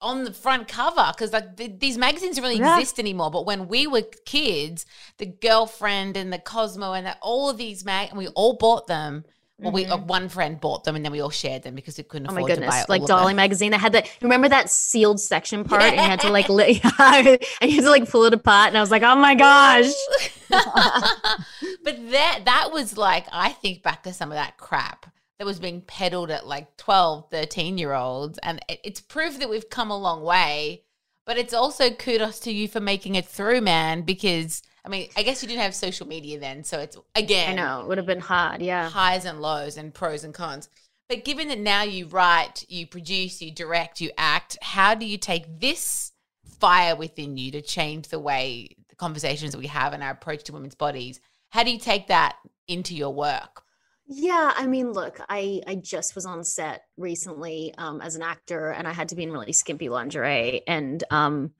on 0.00 0.24
the 0.24 0.32
front 0.32 0.68
cover 0.68 1.12
because 1.12 1.32
like 1.32 1.56
the, 1.56 1.68
these 1.68 1.98
magazines 1.98 2.36
don't 2.36 2.44
really 2.44 2.58
yeah. 2.58 2.78
exist 2.78 2.98
anymore. 2.98 3.30
But 3.30 3.46
when 3.46 3.68
we 3.68 3.86
were 3.86 4.02
kids, 4.24 4.86
the 5.18 5.26
girlfriend 5.26 6.16
and 6.16 6.32
the 6.32 6.38
Cosmo 6.38 6.92
and 6.92 7.06
the, 7.06 7.16
all 7.20 7.50
of 7.50 7.56
these 7.56 7.84
mag, 7.84 8.10
and 8.10 8.18
we 8.18 8.28
all 8.28 8.56
bought 8.56 8.86
them. 8.86 9.24
Well, 9.60 9.72
mm-hmm. 9.72 9.74
we 9.74 9.86
uh, 9.86 9.96
one 9.96 10.28
friend 10.28 10.60
bought 10.60 10.84
them 10.84 10.94
and 10.94 11.04
then 11.04 11.10
we 11.10 11.20
all 11.20 11.30
shared 11.30 11.64
them 11.64 11.74
because 11.74 11.98
we 11.98 12.04
couldn't 12.04 12.28
oh 12.28 12.32
afford 12.32 12.54
to 12.54 12.60
buy 12.60 12.80
it. 12.80 12.88
Like 12.88 13.04
Dolly 13.06 13.34
magazine 13.34 13.72
that 13.72 13.78
had 13.80 13.92
that. 13.92 14.08
Remember 14.22 14.48
that 14.48 14.70
sealed 14.70 15.18
section 15.18 15.64
part, 15.64 15.82
yeah. 15.82 15.88
and 15.88 15.96
you 15.96 16.02
had 16.02 16.20
to 16.20 16.30
like, 16.30 16.48
li- 16.48 16.80
and 16.98 17.40
you 17.62 17.74
had 17.74 17.84
to 17.84 17.90
like 17.90 18.08
pull 18.08 18.24
it 18.24 18.34
apart. 18.34 18.68
And 18.68 18.78
I 18.78 18.80
was 18.80 18.92
like, 18.92 19.02
oh 19.02 19.16
my 19.16 19.34
gosh. 19.34 19.92
but 20.48 22.10
that 22.10 22.42
that 22.44 22.70
was 22.72 22.96
like, 22.96 23.26
I 23.32 23.50
think 23.50 23.82
back 23.82 24.04
to 24.04 24.12
some 24.12 24.30
of 24.30 24.36
that 24.36 24.58
crap 24.58 25.06
that 25.38 25.44
was 25.44 25.58
being 25.58 25.80
peddled 25.80 26.30
at 26.30 26.46
like 26.46 26.76
12, 26.76 27.30
13 27.30 27.78
year 27.78 27.94
olds. 27.94 28.38
And 28.42 28.60
it's 28.68 29.00
proof 29.00 29.38
that 29.38 29.48
we've 29.50 29.68
come 29.70 29.90
a 29.90 29.98
long 29.98 30.22
way. 30.22 30.82
But 31.28 31.36
it's 31.36 31.52
also 31.52 31.90
kudos 31.90 32.40
to 32.40 32.50
you 32.50 32.68
for 32.68 32.80
making 32.80 33.14
it 33.14 33.26
through, 33.26 33.60
man, 33.60 34.00
because 34.00 34.62
I 34.82 34.88
mean, 34.88 35.10
I 35.14 35.22
guess 35.22 35.42
you 35.42 35.48
didn't 35.48 35.60
have 35.60 35.74
social 35.74 36.08
media 36.08 36.40
then. 36.40 36.64
So 36.64 36.78
it's 36.78 36.96
again, 37.14 37.50
I 37.50 37.54
know 37.54 37.82
it 37.82 37.88
would 37.88 37.98
have 37.98 38.06
been 38.06 38.18
hard. 38.18 38.62
Yeah. 38.62 38.88
Highs 38.88 39.26
and 39.26 39.42
lows 39.42 39.76
and 39.76 39.92
pros 39.92 40.24
and 40.24 40.32
cons. 40.32 40.70
But 41.06 41.26
given 41.26 41.48
that 41.48 41.58
now 41.58 41.82
you 41.82 42.06
write, 42.06 42.64
you 42.70 42.86
produce, 42.86 43.42
you 43.42 43.52
direct, 43.52 44.00
you 44.00 44.10
act, 44.16 44.56
how 44.62 44.94
do 44.94 45.04
you 45.04 45.18
take 45.18 45.60
this 45.60 46.12
fire 46.60 46.96
within 46.96 47.36
you 47.36 47.50
to 47.52 47.60
change 47.60 48.08
the 48.08 48.18
way 48.18 48.70
the 48.88 48.96
conversations 48.96 49.52
that 49.52 49.58
we 49.58 49.66
have 49.66 49.92
and 49.92 50.02
our 50.02 50.12
approach 50.12 50.44
to 50.44 50.54
women's 50.54 50.76
bodies? 50.76 51.20
How 51.50 51.62
do 51.62 51.70
you 51.70 51.78
take 51.78 52.06
that 52.06 52.36
into 52.68 52.94
your 52.94 53.12
work? 53.12 53.64
Yeah, 54.10 54.54
I 54.56 54.66
mean, 54.66 54.92
look, 54.92 55.20
I 55.28 55.60
I 55.66 55.74
just 55.74 56.14
was 56.14 56.24
on 56.24 56.42
set 56.42 56.84
recently 56.96 57.74
um, 57.76 58.00
as 58.00 58.16
an 58.16 58.22
actor, 58.22 58.70
and 58.70 58.88
I 58.88 58.92
had 58.92 59.10
to 59.10 59.14
be 59.14 59.22
in 59.22 59.30
really 59.30 59.52
skimpy 59.52 59.90
lingerie, 59.90 60.62
and 60.66 61.04
um, 61.10 61.50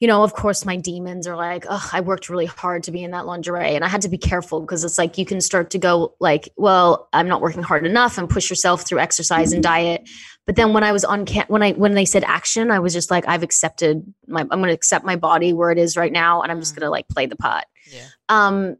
you 0.00 0.08
know, 0.08 0.24
of 0.24 0.32
course, 0.32 0.64
my 0.64 0.76
demons 0.76 1.26
are 1.26 1.36
like, 1.36 1.66
oh, 1.68 1.90
I 1.92 2.00
worked 2.00 2.30
really 2.30 2.46
hard 2.46 2.84
to 2.84 2.92
be 2.92 3.04
in 3.04 3.10
that 3.10 3.26
lingerie, 3.26 3.74
and 3.74 3.84
I 3.84 3.88
had 3.88 4.00
to 4.02 4.08
be 4.08 4.16
careful 4.16 4.62
because 4.62 4.84
it's 4.84 4.96
like 4.96 5.18
you 5.18 5.26
can 5.26 5.42
start 5.42 5.68
to 5.70 5.78
go 5.78 6.14
like, 6.18 6.48
well, 6.56 7.10
I'm 7.12 7.28
not 7.28 7.42
working 7.42 7.62
hard 7.62 7.84
enough, 7.84 8.16
and 8.16 8.28
push 8.28 8.48
yourself 8.48 8.86
through 8.86 9.00
exercise 9.00 9.52
and 9.52 9.62
diet. 9.62 10.08
But 10.46 10.56
then 10.56 10.72
when 10.72 10.84
I 10.84 10.92
was 10.92 11.04
on 11.04 11.26
cam- 11.26 11.46
when 11.48 11.62
I 11.62 11.72
when 11.72 11.92
they 11.92 12.06
said 12.06 12.24
action, 12.24 12.70
I 12.70 12.78
was 12.78 12.94
just 12.94 13.10
like, 13.10 13.28
I've 13.28 13.42
accepted 13.42 14.02
my, 14.26 14.40
I'm 14.40 14.48
going 14.48 14.68
to 14.68 14.72
accept 14.72 15.04
my 15.04 15.16
body 15.16 15.52
where 15.52 15.70
it 15.70 15.78
is 15.78 15.98
right 15.98 16.12
now, 16.12 16.40
and 16.40 16.50
I'm 16.50 16.60
just 16.60 16.72
mm. 16.72 16.78
going 16.78 16.86
to 16.86 16.90
like 16.90 17.06
play 17.08 17.26
the 17.26 17.36
part. 17.36 17.66
Yeah. 17.92 18.06
Um, 18.30 18.76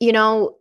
you 0.00 0.12
know 0.12 0.56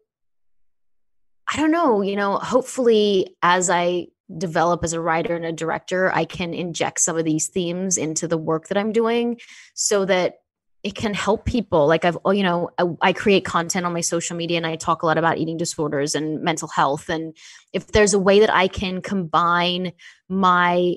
I 1.51 1.57
don't 1.57 1.71
know, 1.71 2.01
you 2.01 2.15
know, 2.15 2.37
hopefully 2.37 3.35
as 3.41 3.69
I 3.69 4.07
develop 4.37 4.83
as 4.83 4.93
a 4.93 5.01
writer 5.01 5.35
and 5.35 5.45
a 5.45 5.51
director, 5.51 6.11
I 6.13 6.25
can 6.25 6.53
inject 6.53 7.01
some 7.01 7.17
of 7.17 7.25
these 7.25 7.47
themes 7.47 7.97
into 7.97 8.27
the 8.27 8.37
work 8.37 8.67
that 8.67 8.77
I'm 8.77 8.91
doing 8.91 9.39
so 9.73 10.05
that 10.05 10.35
it 10.83 10.95
can 10.95 11.13
help 11.13 11.45
people. 11.45 11.87
Like 11.87 12.03
I've, 12.03 12.17
oh, 12.25 12.31
you 12.31 12.43
know, 12.43 12.69
I, 12.77 12.85
I, 13.01 13.13
create 13.13 13.45
content 13.45 13.85
on 13.85 13.93
my 13.93 14.01
social 14.01 14.35
media 14.35 14.57
and 14.57 14.67
I 14.67 14.75
talk 14.75 15.01
a 15.01 15.05
lot 15.05 15.17
about 15.17 15.37
eating 15.37 15.55
disorders 15.55 16.13
and 16.13 16.41
mental 16.41 16.67
health. 16.67 17.07
And 17.07 17.35
if 17.71 17.87
there's 17.87 18.13
a 18.13 18.19
way 18.19 18.41
that 18.41 18.53
I 18.53 18.67
can 18.67 19.01
combine 19.01 19.93
my 20.27 20.95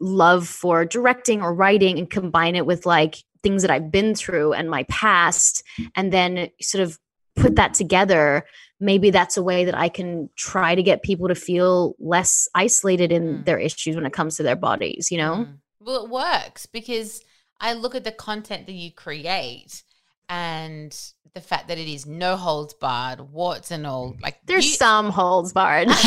love 0.00 0.48
for 0.48 0.84
directing 0.84 1.40
or 1.40 1.54
writing 1.54 1.98
and 1.98 2.10
combine 2.10 2.56
it 2.56 2.66
with 2.66 2.84
like 2.84 3.22
things 3.44 3.62
that 3.62 3.70
I've 3.70 3.92
been 3.92 4.14
through 4.14 4.54
and 4.54 4.68
my 4.68 4.82
past, 4.84 5.62
and 5.94 6.12
then 6.12 6.48
sort 6.60 6.82
of 6.82 6.98
put 7.36 7.56
that 7.56 7.74
together 7.74 8.44
maybe 8.80 9.10
that's 9.10 9.36
a 9.36 9.42
way 9.42 9.64
that 9.66 9.76
I 9.76 9.88
can 9.88 10.30
try 10.36 10.74
to 10.74 10.82
get 10.82 11.02
people 11.02 11.28
to 11.28 11.34
feel 11.34 11.94
less 11.98 12.48
isolated 12.54 13.12
in 13.12 13.38
Mm. 13.38 13.44
their 13.44 13.58
issues 13.58 13.94
when 13.94 14.06
it 14.06 14.12
comes 14.12 14.36
to 14.36 14.42
their 14.42 14.56
bodies, 14.56 15.10
you 15.10 15.18
know? 15.18 15.46
Mm. 15.46 15.58
Well, 15.80 16.04
it 16.04 16.10
works 16.10 16.66
because 16.66 17.22
I 17.60 17.74
look 17.74 17.94
at 17.94 18.04
the 18.04 18.12
content 18.12 18.66
that 18.66 18.72
you 18.72 18.90
create 18.90 19.82
and 20.28 20.98
the 21.34 21.40
fact 21.40 21.68
that 21.68 21.78
it 21.78 21.86
is 21.88 22.06
no 22.06 22.36
holds 22.36 22.74
barred, 22.74 23.20
warts 23.20 23.70
and 23.70 23.86
all. 23.86 24.16
Like 24.22 24.38
There's 24.46 24.64
you- 24.66 24.72
some 24.76 25.10
holds 25.10 25.52
barred. 25.52 25.88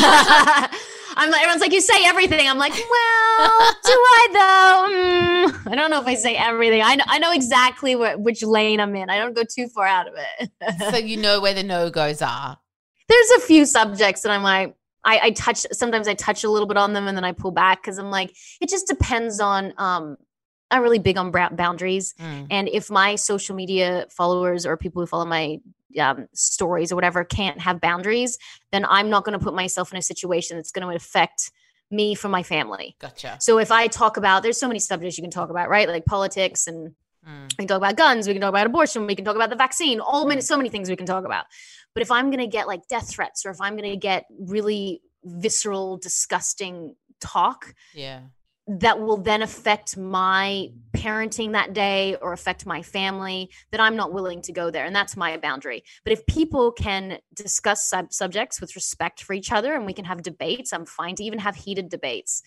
I'm 1.16 1.30
like, 1.30 1.42
everyone's 1.42 1.60
like, 1.60 1.72
you 1.72 1.80
say 1.80 2.04
everything. 2.06 2.48
I'm 2.48 2.58
like, 2.58 2.72
well, 2.72 3.72
do 3.84 3.92
I 3.92 4.28
though? 4.32 5.54
Mm, 5.64 5.72
I 5.72 5.74
don't 5.76 5.90
know 5.90 6.00
if 6.00 6.06
I 6.08 6.14
say 6.14 6.34
everything. 6.36 6.82
I 6.82 6.96
know, 6.96 7.04
I 7.06 7.18
know 7.20 7.32
exactly 7.32 7.94
what, 7.94 8.18
which 8.20 8.42
lane 8.42 8.80
I'm 8.80 8.94
in. 8.96 9.08
I 9.10 9.18
don't 9.18 9.34
go 9.34 9.44
too 9.48 9.68
far 9.68 9.86
out 9.86 10.08
of 10.08 10.14
it. 10.16 10.50
so 10.90 10.96
you 10.96 11.16
know 11.16 11.40
where 11.40 11.54
the 11.54 11.62
no 11.62 11.88
goes 11.90 12.20
are. 12.20 12.58
There's 13.08 13.30
a 13.36 13.40
few 13.40 13.66
subjects 13.66 14.22
that 14.22 14.32
I'm 14.32 14.42
like, 14.42 14.74
I, 15.04 15.20
I 15.24 15.30
touch, 15.32 15.66
sometimes 15.72 16.08
I 16.08 16.14
touch 16.14 16.44
a 16.44 16.50
little 16.50 16.66
bit 16.66 16.76
on 16.76 16.94
them 16.94 17.06
and 17.06 17.16
then 17.16 17.24
I 17.24 17.32
pull 17.32 17.50
back 17.50 17.82
because 17.82 17.98
I'm 17.98 18.10
like, 18.10 18.34
it 18.60 18.68
just 18.68 18.86
depends 18.86 19.40
on, 19.40 19.74
um, 19.76 20.16
I'm 20.70 20.82
really 20.82 20.98
big 20.98 21.18
on 21.18 21.30
boundaries. 21.30 22.14
Mm. 22.18 22.46
And 22.50 22.68
if 22.68 22.90
my 22.90 23.16
social 23.16 23.54
media 23.54 24.06
followers 24.10 24.64
or 24.64 24.76
people 24.76 25.02
who 25.02 25.06
follow 25.06 25.26
my 25.26 25.58
um, 26.00 26.26
stories 26.32 26.90
or 26.90 26.94
whatever 26.94 27.22
can't 27.22 27.60
have 27.60 27.80
boundaries, 27.80 28.38
then 28.72 28.84
I'm 28.88 29.10
not 29.10 29.24
going 29.24 29.38
to 29.38 29.44
put 29.44 29.54
myself 29.54 29.92
in 29.92 29.98
a 29.98 30.02
situation 30.02 30.56
that's 30.56 30.72
going 30.72 30.88
to 30.88 30.96
affect 30.96 31.52
me 31.90 32.14
from 32.14 32.30
my 32.30 32.42
family. 32.42 32.96
Gotcha. 32.98 33.36
So 33.40 33.58
if 33.58 33.70
I 33.70 33.86
talk 33.86 34.16
about, 34.16 34.42
there's 34.42 34.58
so 34.58 34.66
many 34.66 34.80
subjects 34.80 35.18
you 35.18 35.22
can 35.22 35.30
talk 35.30 35.50
about, 35.50 35.68
right? 35.68 35.88
Like 35.88 36.06
politics 36.06 36.66
and 36.66 36.94
Mm. 37.26 37.44
we 37.52 37.56
can 37.56 37.68
talk 37.68 37.78
about 37.78 37.96
guns, 37.96 38.26
we 38.26 38.34
can 38.34 38.40
talk 38.40 38.50
about 38.50 38.66
abortion, 38.66 39.06
we 39.06 39.14
can 39.14 39.24
talk 39.24 39.36
about 39.36 39.50
the 39.50 39.56
vaccine, 39.56 40.00
all 40.00 40.26
many, 40.26 40.40
so 40.40 40.56
many 40.56 40.68
things 40.68 40.90
we 40.90 40.96
can 40.96 41.06
talk 41.06 41.24
about. 41.24 41.46
But 41.94 42.02
if 42.02 42.10
I'm 42.10 42.30
going 42.30 42.40
to 42.40 42.46
get 42.46 42.66
like 42.66 42.86
death 42.88 43.08
threats 43.08 43.46
or 43.46 43.50
if 43.50 43.60
I'm 43.60 43.76
going 43.76 43.90
to 43.90 43.96
get 43.96 44.26
really 44.38 45.00
visceral, 45.24 45.96
disgusting 45.96 46.96
talk, 47.20 47.74
Yeah. 47.94 48.20
That 48.66 48.98
will 48.98 49.18
then 49.18 49.42
affect 49.42 49.96
my 49.96 50.68
parenting 50.96 51.52
that 51.52 51.74
day 51.74 52.16
or 52.22 52.32
affect 52.32 52.64
my 52.64 52.80
family 52.80 53.50
that 53.72 53.80
i'm 53.80 53.96
not 53.96 54.12
willing 54.12 54.40
to 54.40 54.52
go 54.52 54.70
there 54.70 54.86
and 54.86 54.96
that's 54.96 55.16
my 55.16 55.36
boundary 55.36 55.82
but 56.02 56.12
if 56.12 56.24
people 56.26 56.72
can 56.72 57.18
discuss 57.34 57.84
sub- 57.84 58.12
subjects 58.12 58.60
with 58.60 58.74
respect 58.74 59.22
for 59.22 59.34
each 59.34 59.52
other 59.52 59.74
and 59.74 59.84
we 59.84 59.92
can 59.92 60.04
have 60.04 60.22
debates 60.22 60.72
i'm 60.72 60.86
fine 60.86 61.14
to 61.14 61.22
even 61.24 61.38
have 61.38 61.56
heated 61.56 61.90
debates 61.90 62.42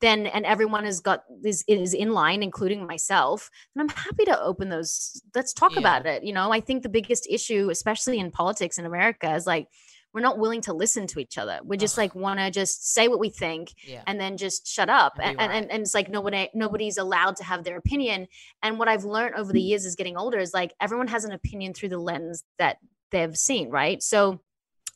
then 0.00 0.26
and 0.26 0.44
everyone 0.44 0.84
has 0.84 0.98
got 0.98 1.22
is 1.44 1.62
is 1.68 1.94
in 1.94 2.12
line 2.12 2.42
including 2.42 2.84
myself 2.86 3.48
and 3.74 3.82
i'm 3.82 3.96
happy 3.96 4.24
to 4.24 4.40
open 4.40 4.70
those 4.70 5.22
let's 5.34 5.52
talk 5.52 5.72
Yeah. 5.74 5.80
about 5.80 6.06
it 6.06 6.24
you 6.24 6.32
know 6.32 6.50
i 6.52 6.60
think 6.60 6.82
the 6.82 6.88
biggest 6.88 7.28
issue 7.30 7.68
especially 7.70 8.18
in 8.18 8.30
politics 8.32 8.78
in 8.78 8.86
america 8.86 9.32
is 9.34 9.46
like 9.46 9.68
we're 10.12 10.20
not 10.20 10.38
willing 10.38 10.60
to 10.62 10.72
listen 10.72 11.06
to 11.06 11.18
each 11.20 11.38
other 11.38 11.60
we 11.64 11.76
just 11.76 11.94
Ugh. 11.94 12.02
like 12.04 12.14
want 12.14 12.40
to 12.40 12.50
just 12.50 12.92
say 12.92 13.08
what 13.08 13.18
we 13.20 13.30
think 13.30 13.72
Yeah. 13.86 14.02
and 14.06 14.20
then 14.20 14.36
just 14.36 14.66
shut 14.66 14.88
up 14.88 15.14
And 15.18 15.30
and, 15.32 15.40
and, 15.40 15.52
and, 15.52 15.70
and 15.72 15.82
it's 15.82 15.94
like 15.94 16.08
nobody 16.08 16.48
nobody's 16.54 16.98
allowed 16.98 17.36
to 17.36 17.44
have 17.44 17.64
their 17.64 17.76
opinion 17.76 18.26
and 18.62 18.78
what 18.78 18.88
i've 18.88 19.04
learned 19.04 19.34
over 19.36 19.52
the 19.52 19.60
years 19.62 19.84
is 19.84 19.94
getting 19.96 20.16
older 20.16 20.38
is 20.38 20.52
like 20.54 20.74
everyone 20.80 21.08
has 21.08 21.24
an 21.24 21.32
opinion 21.32 21.74
through 21.74 21.90
the 21.90 21.98
lens 21.98 22.44
that 22.58 22.78
they've 23.10 23.36
seen 23.36 23.68
right 23.70 24.02
so 24.02 24.40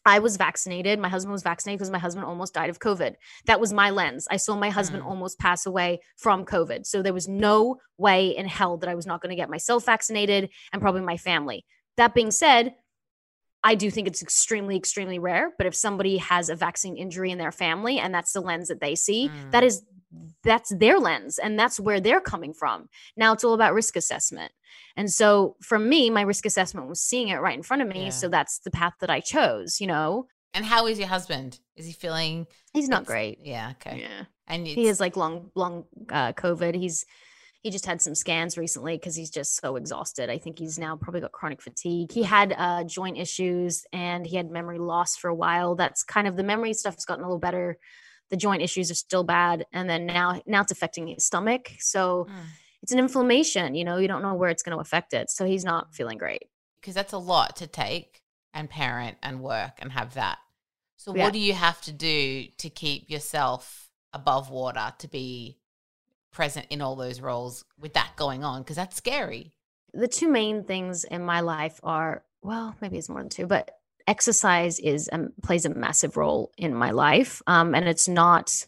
I 0.06 0.18
was 0.18 0.36
vaccinated. 0.36 0.98
My 0.98 1.08
husband 1.08 1.32
was 1.32 1.42
vaccinated 1.42 1.78
because 1.78 1.90
my 1.90 1.98
husband 1.98 2.26
almost 2.26 2.52
died 2.52 2.68
of 2.68 2.78
COVID. 2.78 3.14
That 3.46 3.58
was 3.58 3.72
my 3.72 3.88
lens. 3.88 4.28
I 4.30 4.36
saw 4.36 4.54
my 4.54 4.68
husband 4.68 5.02
Mm. 5.02 5.06
almost 5.06 5.38
pass 5.38 5.64
away 5.64 6.00
from 6.18 6.44
COVID. 6.44 6.84
So 6.84 7.00
there 7.00 7.14
was 7.14 7.26
no 7.26 7.78
way 7.96 8.28
in 8.36 8.46
hell 8.46 8.76
that 8.76 8.90
I 8.90 8.94
was 8.94 9.06
not 9.06 9.22
going 9.22 9.30
to 9.30 9.34
get 9.34 9.48
myself 9.48 9.86
vaccinated 9.86 10.50
and 10.74 10.82
probably 10.82 11.00
my 11.00 11.16
family. 11.16 11.64
That 11.96 12.12
being 12.12 12.32
said, 12.32 12.74
I 13.64 13.74
do 13.74 13.90
think 13.90 14.06
it's 14.06 14.22
extremely, 14.22 14.76
extremely 14.76 15.18
rare. 15.18 15.52
But 15.56 15.66
if 15.66 15.74
somebody 15.74 16.18
has 16.18 16.48
a 16.50 16.54
vaccine 16.54 16.96
injury 16.96 17.30
in 17.30 17.38
their 17.38 17.50
family 17.50 17.98
and 17.98 18.14
that's 18.14 18.32
the 18.32 18.40
lens 18.40 18.68
that 18.68 18.80
they 18.80 18.94
see, 18.94 19.28
Mm. 19.28 19.50
that 19.52 19.64
is 19.64 19.82
that's 20.44 20.72
their 20.76 21.00
lens 21.00 21.38
and 21.38 21.58
that's 21.58 21.80
where 21.80 21.98
they're 21.98 22.20
coming 22.20 22.52
from. 22.52 22.88
Now 23.16 23.32
it's 23.32 23.42
all 23.42 23.54
about 23.54 23.74
risk 23.74 23.96
assessment. 23.96 24.52
And 24.96 25.10
so 25.10 25.56
for 25.60 25.78
me, 25.78 26.08
my 26.10 26.20
risk 26.22 26.46
assessment 26.46 26.88
was 26.88 27.00
seeing 27.00 27.28
it 27.28 27.40
right 27.40 27.56
in 27.56 27.64
front 27.64 27.82
of 27.82 27.88
me. 27.88 28.04
Yeah. 28.04 28.10
So 28.10 28.28
that's 28.28 28.60
the 28.60 28.70
path 28.70 28.92
that 29.00 29.10
I 29.10 29.18
chose, 29.18 29.80
you 29.80 29.88
know. 29.88 30.28
And 30.52 30.64
how 30.64 30.86
is 30.86 31.00
your 31.00 31.08
husband? 31.08 31.58
Is 31.74 31.86
he 31.86 31.92
feeling? 31.92 32.46
He's 32.72 32.88
not 32.88 33.06
great. 33.06 33.38
Yeah. 33.42 33.72
Okay. 33.80 34.02
Yeah. 34.02 34.26
And 34.46 34.66
He 34.66 34.86
has 34.86 35.00
like 35.00 35.16
long, 35.16 35.50
long 35.56 35.84
uh, 36.10 36.32
COVID. 36.34 36.76
He's 36.76 37.06
he 37.64 37.70
just 37.70 37.86
had 37.86 38.00
some 38.00 38.14
scans 38.14 38.56
recently 38.56 38.96
because 38.96 39.16
he's 39.16 39.30
just 39.30 39.56
so 39.60 39.74
exhausted. 39.76 40.28
I 40.30 40.36
think 40.38 40.58
he's 40.58 40.78
now 40.78 40.96
probably 40.96 41.22
got 41.22 41.32
chronic 41.32 41.60
fatigue. 41.62 42.12
He 42.12 42.22
had 42.22 42.54
uh, 42.56 42.84
joint 42.84 43.16
issues 43.18 43.84
and 43.92 44.26
he 44.26 44.36
had 44.36 44.50
memory 44.50 44.78
loss 44.78 45.16
for 45.16 45.28
a 45.28 45.34
while. 45.34 45.74
That's 45.74 46.02
kind 46.04 46.26
of 46.28 46.36
the 46.36 46.42
memory 46.44 46.74
stuff's 46.74 47.06
gotten 47.06 47.24
a 47.24 47.26
little 47.26 47.40
better. 47.40 47.78
The 48.30 48.36
joint 48.36 48.62
issues 48.62 48.90
are 48.90 48.94
still 48.94 49.24
bad, 49.24 49.66
and 49.72 49.88
then 49.88 50.06
now 50.06 50.40
now 50.46 50.60
it's 50.62 50.72
affecting 50.72 51.08
his 51.08 51.24
stomach. 51.24 51.70
So 51.80 52.26
Mm. 52.30 52.44
it's 52.82 52.92
an 52.92 52.98
inflammation. 52.98 53.74
You 53.74 53.84
know, 53.84 53.96
you 53.96 54.08
don't 54.08 54.22
know 54.22 54.34
where 54.34 54.50
it's 54.50 54.62
going 54.62 54.76
to 54.76 54.80
affect 54.80 55.12
it. 55.14 55.30
So 55.30 55.44
he's 55.46 55.64
not 55.64 55.94
feeling 55.94 56.18
great. 56.18 56.44
because 56.80 56.94
that's 56.94 57.14
a 57.14 57.18
lot 57.18 57.56
to 57.56 57.66
take 57.66 58.20
and 58.52 58.68
parent 58.68 59.16
and 59.22 59.40
work 59.40 59.72
and 59.78 59.90
have 59.92 60.12
that. 60.14 60.38
So 60.96 61.14
Yeah. 61.16 61.24
what 61.24 61.32
do 61.32 61.38
you 61.38 61.54
have 61.54 61.80
to 61.82 61.92
do 61.92 62.46
to 62.58 62.68
keep 62.68 63.08
yourself 63.08 63.88
above 64.12 64.50
water 64.50 64.92
to 64.98 65.08
be 65.08 65.58
present 66.34 66.66
in 66.70 66.82
all 66.82 66.96
those 66.96 67.20
roles 67.20 67.64
with 67.80 67.94
that 67.94 68.10
going 68.16 68.44
on 68.44 68.62
because 68.62 68.76
that's 68.76 68.96
scary. 68.96 69.52
the 69.94 70.08
two 70.08 70.28
main 70.28 70.64
things 70.64 71.04
in 71.04 71.22
my 71.24 71.40
life 71.40 71.80
are 71.82 72.22
well 72.42 72.74
maybe 72.80 72.98
it's 72.98 73.08
more 73.08 73.20
than 73.22 73.28
two 73.30 73.46
but 73.46 73.70
exercise 74.06 74.78
is 74.80 75.08
um, 75.12 75.30
plays 75.42 75.64
a 75.64 75.70
massive 75.70 76.16
role 76.16 76.50
in 76.58 76.74
my 76.74 76.90
life 76.90 77.40
um 77.46 77.74
and 77.74 77.88
it's 77.88 78.08
not 78.08 78.66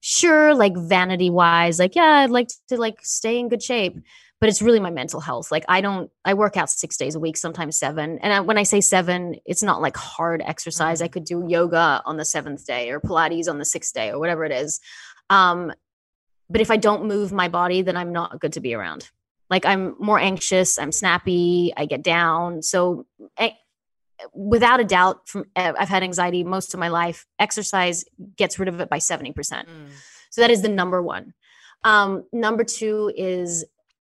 sure 0.00 0.54
like 0.54 0.76
vanity 0.76 1.30
wise 1.30 1.78
like 1.78 1.94
yeah 1.96 2.20
i'd 2.22 2.30
like 2.30 2.48
to 2.68 2.76
like 2.76 2.98
stay 3.02 3.38
in 3.38 3.48
good 3.48 3.62
shape 3.62 3.98
but 4.40 4.48
it's 4.48 4.62
really 4.62 4.78
my 4.80 4.90
mental 4.90 5.20
health 5.20 5.50
like 5.50 5.64
i 5.68 5.80
don't 5.80 6.10
i 6.24 6.32
work 6.34 6.56
out 6.56 6.70
six 6.70 6.96
days 6.96 7.14
a 7.14 7.20
week 7.20 7.36
sometimes 7.36 7.76
seven 7.76 8.18
and 8.20 8.32
I, 8.32 8.40
when 8.40 8.58
i 8.58 8.62
say 8.62 8.80
seven 8.80 9.34
it's 9.44 9.62
not 9.62 9.82
like 9.82 9.96
hard 9.96 10.42
exercise 10.46 11.02
i 11.02 11.08
Mhm. 11.08 11.12
could 11.12 11.24
do 11.24 11.44
yoga 11.48 12.02
on 12.06 12.16
the 12.16 12.24
seventh 12.24 12.64
day 12.66 12.90
or 12.90 13.00
pilates 13.00 13.48
on 13.48 13.58
the 13.58 13.64
sixth 13.64 13.92
day 13.94 14.10
or 14.10 14.18
whatever 14.18 14.44
it 14.44 14.52
is 14.52 14.80
um 15.28 15.72
but 16.48 16.60
if 16.60 16.70
i 16.70 16.76
don't 16.76 17.04
move 17.04 17.32
my 17.32 17.48
body 17.48 17.82
then 17.82 17.96
i'm 17.96 18.12
not 18.12 18.40
good 18.40 18.52
to 18.54 18.60
be 18.60 18.74
around. 18.74 19.10
Like 19.50 19.64
i'm 19.64 19.94
more 19.98 20.18
anxious 20.18 20.78
i'm 20.78 20.92
snappy 20.92 21.72
i 21.76 21.86
get 21.86 22.02
down. 22.02 22.62
So 22.62 23.06
eh, 23.38 23.50
without 24.32 24.80
a 24.80 24.84
doubt 24.84 25.28
from 25.28 25.44
eh, 25.56 25.72
i've 25.78 25.88
had 25.88 26.02
anxiety 26.02 26.42
most 26.44 26.74
of 26.74 26.80
my 26.80 26.88
life. 26.88 27.26
Exercise 27.38 28.04
gets 28.36 28.58
rid 28.58 28.68
of 28.68 28.80
it 28.80 28.88
by 28.88 28.98
70% 28.98 29.34
Mm. 29.34 29.88
so 30.30 30.40
that 30.40 30.50
is 30.50 30.62
the 30.62 30.68
number 30.68 31.02
one. 31.02 31.34
Um, 31.84 32.24
number 32.32 32.64
two 32.64 33.12
is 33.16 33.64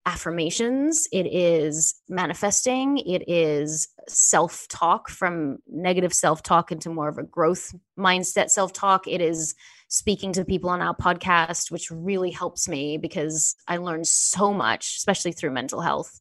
affirmations. 0.06 1.06
It 1.12 1.26
is 1.26 1.94
manifesting. 2.08 2.98
It 2.98 3.28
is 3.28 3.88
self-talk 4.08 5.10
from 5.10 5.58
negative 5.68 6.14
self-talk 6.14 6.72
into 6.72 6.88
more 6.88 7.08
of 7.08 7.18
a 7.18 7.22
growth 7.22 7.74
mindset 7.98 8.48
self-talk. 8.48 9.06
It 9.06 9.20
is 9.20 9.54
speaking 9.88 10.32
to 10.32 10.44
people 10.44 10.70
on 10.70 10.80
our 10.80 10.94
podcast 10.94 11.70
which 11.70 11.90
really 11.90 12.30
helps 12.30 12.68
me 12.68 12.98
because 12.98 13.56
i 13.66 13.76
learned 13.76 14.06
so 14.06 14.52
much 14.52 14.96
especially 14.96 15.32
through 15.32 15.50
mental 15.50 15.80
health 15.80 16.20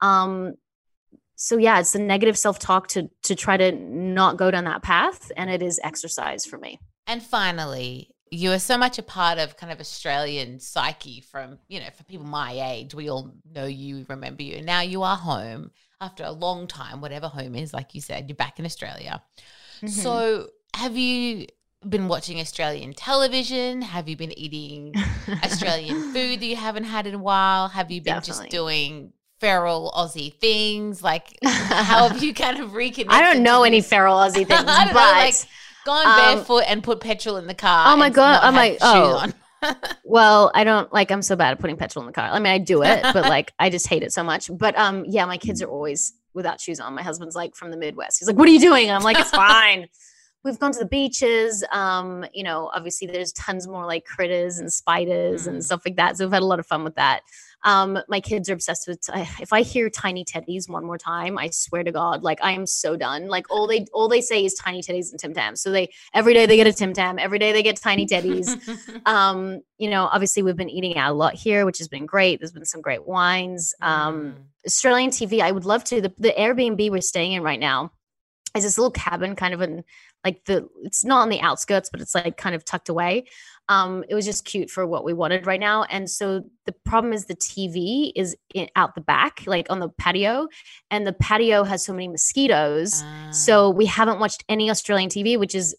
um, 0.00 0.54
so 1.36 1.56
yeah 1.56 1.78
it's 1.78 1.92
the 1.92 1.98
negative 1.98 2.36
self-talk 2.36 2.88
to 2.88 3.08
to 3.22 3.34
try 3.34 3.56
to 3.56 3.72
not 3.72 4.36
go 4.36 4.50
down 4.50 4.64
that 4.64 4.82
path 4.82 5.30
and 5.36 5.50
it 5.50 5.62
is 5.62 5.78
exercise 5.84 6.44
for 6.44 6.58
me 6.58 6.78
And 7.06 7.22
finally, 7.22 8.14
you 8.30 8.52
are 8.52 8.58
so 8.58 8.78
much 8.78 8.98
a 8.98 9.02
part 9.02 9.38
of 9.38 9.56
kind 9.56 9.72
of 9.72 9.80
Australian 9.80 10.60
psyche 10.60 11.20
from, 11.20 11.58
you 11.68 11.80
know, 11.80 11.90
for 11.94 12.04
people 12.04 12.24
my 12.24 12.52
age, 12.52 12.94
we 12.94 13.10
all 13.10 13.34
know 13.44 13.66
you, 13.66 14.06
remember 14.08 14.42
you. 14.42 14.62
Now 14.62 14.80
you 14.80 15.02
are 15.02 15.16
home 15.16 15.70
after 16.00 16.24
a 16.24 16.30
long 16.30 16.66
time, 16.66 17.00
whatever 17.00 17.28
home 17.28 17.54
is, 17.54 17.74
like 17.74 17.94
you 17.94 18.00
said, 18.00 18.28
you're 18.28 18.36
back 18.36 18.58
in 18.58 18.64
Australia. 18.64 19.22
Mm-hmm. 19.82 19.88
So 19.88 20.48
have 20.74 20.96
you 20.96 21.46
been 21.88 22.08
watching 22.08 22.40
Australian 22.40 22.94
television? 22.94 23.82
Have 23.82 24.08
you 24.08 24.16
been 24.16 24.36
eating 24.38 24.94
Australian 25.44 26.12
food 26.12 26.40
that 26.40 26.46
you 26.46 26.56
haven't 26.56 26.84
had 26.84 27.06
in 27.06 27.14
a 27.14 27.18
while? 27.18 27.68
Have 27.68 27.90
you 27.90 28.00
been 28.00 28.22
just 28.22 28.48
doing 28.48 29.12
feral 29.40 29.92
Aussie 29.96 30.32
things? 30.34 31.02
Like, 31.02 31.38
how 31.42 32.08
have 32.08 32.22
you 32.22 32.32
kind 32.34 32.60
of 32.60 32.74
reconnected? 32.74 33.08
I 33.14 33.20
don't 33.20 33.42
know 33.42 33.64
any 33.64 33.80
feral 33.80 34.16
Aussie 34.16 34.34
things, 34.46 34.48
but 34.48 34.92
know, 34.92 34.92
like 34.94 35.34
gone 35.84 36.06
um, 36.06 36.16
barefoot 36.16 36.64
and 36.68 36.82
put 36.82 37.00
petrol 37.00 37.36
in 37.36 37.46
the 37.46 37.54
car. 37.54 37.92
Oh 37.92 37.96
my 37.96 38.10
God, 38.10 38.40
I'm 38.42 38.54
like, 38.54 38.78
oh. 38.80 39.30
well, 40.04 40.50
I 40.54 40.64
don't 40.64 40.92
like. 40.92 41.10
I'm 41.10 41.22
so 41.22 41.36
bad 41.36 41.52
at 41.52 41.58
putting 41.58 41.76
petrol 41.76 42.02
in 42.02 42.06
the 42.06 42.12
car. 42.12 42.28
I 42.30 42.38
mean, 42.38 42.52
I 42.52 42.58
do 42.58 42.82
it, 42.82 43.02
but 43.02 43.24
like, 43.24 43.52
I 43.58 43.70
just 43.70 43.86
hate 43.86 44.02
it 44.02 44.12
so 44.12 44.22
much. 44.22 44.50
But 44.52 44.76
um, 44.78 45.04
yeah, 45.06 45.24
my 45.24 45.38
kids 45.38 45.62
are 45.62 45.68
always 45.68 46.12
without 46.34 46.60
shoes 46.60 46.80
on. 46.80 46.94
My 46.94 47.02
husband's 47.02 47.36
like 47.36 47.54
from 47.54 47.70
the 47.70 47.76
Midwest. 47.76 48.18
He's 48.18 48.28
like, 48.28 48.36
"What 48.36 48.48
are 48.48 48.52
you 48.52 48.60
doing?" 48.60 48.90
I'm 48.90 49.02
like, 49.02 49.18
"It's 49.18 49.30
fine." 49.30 49.88
We've 50.44 50.58
gone 50.58 50.72
to 50.72 50.78
the 50.78 50.86
beaches. 50.86 51.64
Um, 51.72 52.24
you 52.32 52.42
know, 52.42 52.70
obviously 52.74 53.06
there's 53.06 53.32
tons 53.32 53.66
more 53.68 53.86
like 53.86 54.04
critters 54.04 54.58
and 54.58 54.72
spiders 54.72 55.44
Mm. 55.44 55.48
and 55.48 55.64
stuff 55.64 55.82
like 55.84 55.96
that. 55.96 56.16
So 56.16 56.24
we've 56.24 56.32
had 56.32 56.42
a 56.42 56.46
lot 56.46 56.58
of 56.58 56.66
fun 56.66 56.84
with 56.84 56.96
that. 56.96 57.20
Um, 57.64 57.98
my 58.08 58.18
kids 58.20 58.50
are 58.50 58.54
obsessed 58.54 58.88
with. 58.88 58.98
If 59.40 59.52
I 59.52 59.62
hear 59.62 59.88
tiny 59.88 60.24
teddies 60.24 60.68
one 60.68 60.84
more 60.84 60.98
time, 60.98 61.38
I 61.38 61.50
swear 61.50 61.84
to 61.84 61.92
God, 61.92 62.24
like 62.24 62.42
I 62.42 62.52
am 62.52 62.66
so 62.66 62.96
done. 62.96 63.28
Like 63.28 63.48
all 63.50 63.68
they 63.68 63.86
all 63.92 64.08
they 64.08 64.20
say 64.20 64.44
is 64.44 64.54
tiny 64.54 64.82
teddies 64.82 65.12
and 65.12 65.20
Tim 65.20 65.32
Tams. 65.32 65.60
So 65.60 65.70
they 65.70 65.90
every 66.12 66.34
day 66.34 66.46
they 66.46 66.56
get 66.56 66.66
a 66.66 66.72
Tim 66.72 66.92
Tam, 66.92 67.20
every 67.20 67.38
day 67.38 67.52
they 67.52 67.62
get 67.62 67.76
tiny 67.76 68.04
teddies. 68.04 68.48
um, 69.06 69.62
you 69.78 69.88
know, 69.90 70.08
obviously 70.10 70.42
we've 70.42 70.56
been 70.56 70.70
eating 70.70 70.96
out 70.96 71.12
a 71.12 71.14
lot 71.14 71.34
here, 71.34 71.64
which 71.64 71.78
has 71.78 71.86
been 71.86 72.04
great. 72.04 72.40
There's 72.40 72.50
been 72.52 72.64
some 72.64 72.80
great 72.80 73.06
wines. 73.06 73.74
Um, 73.80 74.02
Mm. 74.12 74.34
Australian 74.66 75.10
TV, 75.10 75.40
I 75.40 75.50
would 75.50 75.64
love 75.64 75.82
to. 75.84 76.00
The, 76.00 76.12
the 76.18 76.32
Airbnb 76.38 76.90
we're 76.90 77.00
staying 77.00 77.32
in 77.32 77.42
right 77.42 77.58
now 77.60 77.90
is 78.54 78.64
this 78.64 78.78
little 78.78 78.90
cabin, 78.90 79.34
kind 79.36 79.54
of 79.54 79.62
in 79.62 79.84
like 80.24 80.44
the. 80.44 80.68
It's 80.82 81.04
not 81.04 81.22
on 81.22 81.28
the 81.28 81.40
outskirts, 81.40 81.88
but 81.90 82.00
it's 82.00 82.14
like 82.14 82.36
kind 82.36 82.54
of 82.54 82.64
tucked 82.64 82.88
away. 82.88 83.24
Um, 83.68 84.04
it 84.08 84.14
was 84.14 84.24
just 84.24 84.44
cute 84.44 84.70
for 84.70 84.86
what 84.86 85.04
we 85.04 85.12
wanted 85.12 85.46
right 85.46 85.60
now, 85.60 85.84
and 85.84 86.10
so 86.10 86.44
the 86.66 86.74
problem 86.84 87.12
is 87.12 87.26
the 87.26 87.34
TV 87.34 88.12
is 88.14 88.36
in, 88.54 88.68
out 88.76 88.94
the 88.94 89.00
back, 89.00 89.42
like 89.46 89.66
on 89.70 89.80
the 89.80 89.88
patio, 89.88 90.48
and 90.90 91.06
the 91.06 91.12
patio 91.12 91.64
has 91.64 91.84
so 91.84 91.92
many 91.92 92.08
mosquitoes. 92.08 93.02
Ah. 93.04 93.30
So 93.30 93.70
we 93.70 93.86
haven't 93.86 94.20
watched 94.20 94.44
any 94.48 94.70
Australian 94.70 95.08
TV, 95.08 95.38
which 95.38 95.54
is 95.54 95.74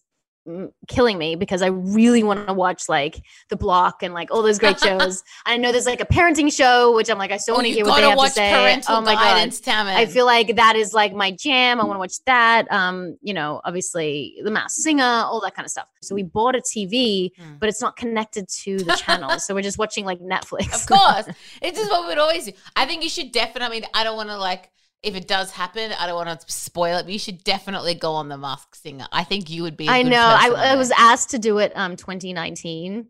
killing 0.87 1.17
me 1.17 1.35
because 1.35 1.61
I 1.61 1.67
really 1.67 2.23
want 2.23 2.47
to 2.47 2.53
watch 2.53 2.89
like 2.89 3.21
The 3.49 3.55
Block 3.55 4.03
and 4.03 4.13
like 4.13 4.31
all 4.31 4.41
those 4.41 4.59
great 4.59 4.79
shows. 4.83 5.23
I 5.45 5.57
know 5.57 5.71
there's 5.71 5.85
like 5.85 6.01
a 6.01 6.05
parenting 6.05 6.51
show, 6.55 6.93
which 6.95 7.09
I'm 7.09 7.17
like 7.17 7.31
I 7.31 7.37
still 7.37 7.53
oh, 7.55 7.57
want 7.57 7.67
to 7.67 7.73
hear 7.73 7.85
what 7.85 8.01
they 8.01 8.09
have 8.09 8.19
to 8.19 8.29
say. 8.29 8.81
oh 8.89 9.01
my 9.01 9.13
god. 9.13 9.21
guidance, 9.23 9.59
Tammin. 9.59 9.95
I 9.95 10.05
feel 10.05 10.25
like 10.25 10.55
that 10.55 10.75
is 10.75 10.93
like 10.93 11.13
my 11.13 11.31
jam. 11.31 11.79
I 11.79 11.85
want 11.85 11.95
to 11.95 11.99
watch 11.99 12.23
that. 12.25 12.71
Um, 12.71 13.17
you 13.21 13.33
know, 13.33 13.61
obviously 13.63 14.35
The 14.43 14.51
Masked 14.51 14.81
Singer, 14.81 15.03
all 15.03 15.39
that 15.41 15.55
kind 15.55 15.65
of 15.65 15.71
stuff. 15.71 15.87
So 16.01 16.15
we 16.15 16.23
bought 16.23 16.55
a 16.55 16.59
TV, 16.61 17.31
Mm. 17.39 17.59
but 17.59 17.69
it's 17.69 17.81
not 17.81 17.95
connected 17.95 18.47
to 18.63 18.77
the 18.77 18.93
channel. 19.05 19.39
so 19.39 19.53
we're 19.55 19.61
just 19.61 19.77
watching 19.77 20.05
like 20.05 20.19
Netflix. 20.19 20.73
Of 20.73 20.85
course. 20.87 21.27
It's 21.61 21.77
just 21.77 21.89
what 21.89 22.07
we'd 22.07 22.17
always 22.17 22.45
do. 22.45 22.51
I 22.75 22.85
think 22.85 23.03
you 23.03 23.09
should 23.09 23.31
definitely, 23.31 23.83
I 23.93 24.03
don't 24.03 24.17
want 24.17 24.29
to 24.29 24.37
like, 24.37 24.69
if 25.03 25.15
it 25.15 25.27
does 25.27 25.51
happen, 25.51 25.91
I 25.99 26.07
don't 26.07 26.15
want 26.15 26.39
to 26.39 26.51
spoil 26.51 26.97
it, 26.97 27.03
but 27.03 27.11
you 27.11 27.19
should 27.19 27.43
definitely 27.43 27.93
go 27.93 28.13
on 28.13 28.29
The 28.29 28.37
Masked 28.37 28.81
Singer. 28.81 29.05
I 29.11 29.25
think 29.25 29.49
you 29.49 29.63
would 29.63 29.75
be. 29.75 29.89
I 29.89 30.01
know. 30.01 30.17
I, 30.17 30.47
I 30.47 30.75
was 30.75 30.91
asked 30.97 31.31
to 31.31 31.39
do 31.39 31.59
it 31.59 31.73
um 31.75 31.95
2019. 31.97 33.07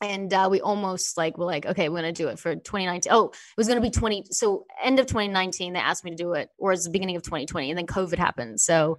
And 0.00 0.32
uh, 0.32 0.46
we 0.48 0.60
almost 0.60 1.16
like 1.16 1.36
were 1.38 1.44
like, 1.44 1.66
okay, 1.66 1.88
we're 1.88 1.96
gonna 1.96 2.12
do 2.12 2.28
it 2.28 2.38
for 2.38 2.54
2019. 2.54 3.12
Oh, 3.12 3.26
it 3.30 3.56
was 3.56 3.66
gonna 3.66 3.80
be 3.80 3.90
20. 3.90 4.26
So 4.30 4.64
end 4.82 5.00
of 5.00 5.06
2019, 5.06 5.72
they 5.72 5.80
asked 5.80 6.04
me 6.04 6.12
to 6.12 6.16
do 6.16 6.34
it, 6.34 6.50
or 6.56 6.72
it's 6.72 6.84
the 6.84 6.90
beginning 6.90 7.16
of 7.16 7.22
2020, 7.24 7.70
and 7.70 7.76
then 7.76 7.86
COVID 7.86 8.16
happened. 8.16 8.60
So 8.60 8.98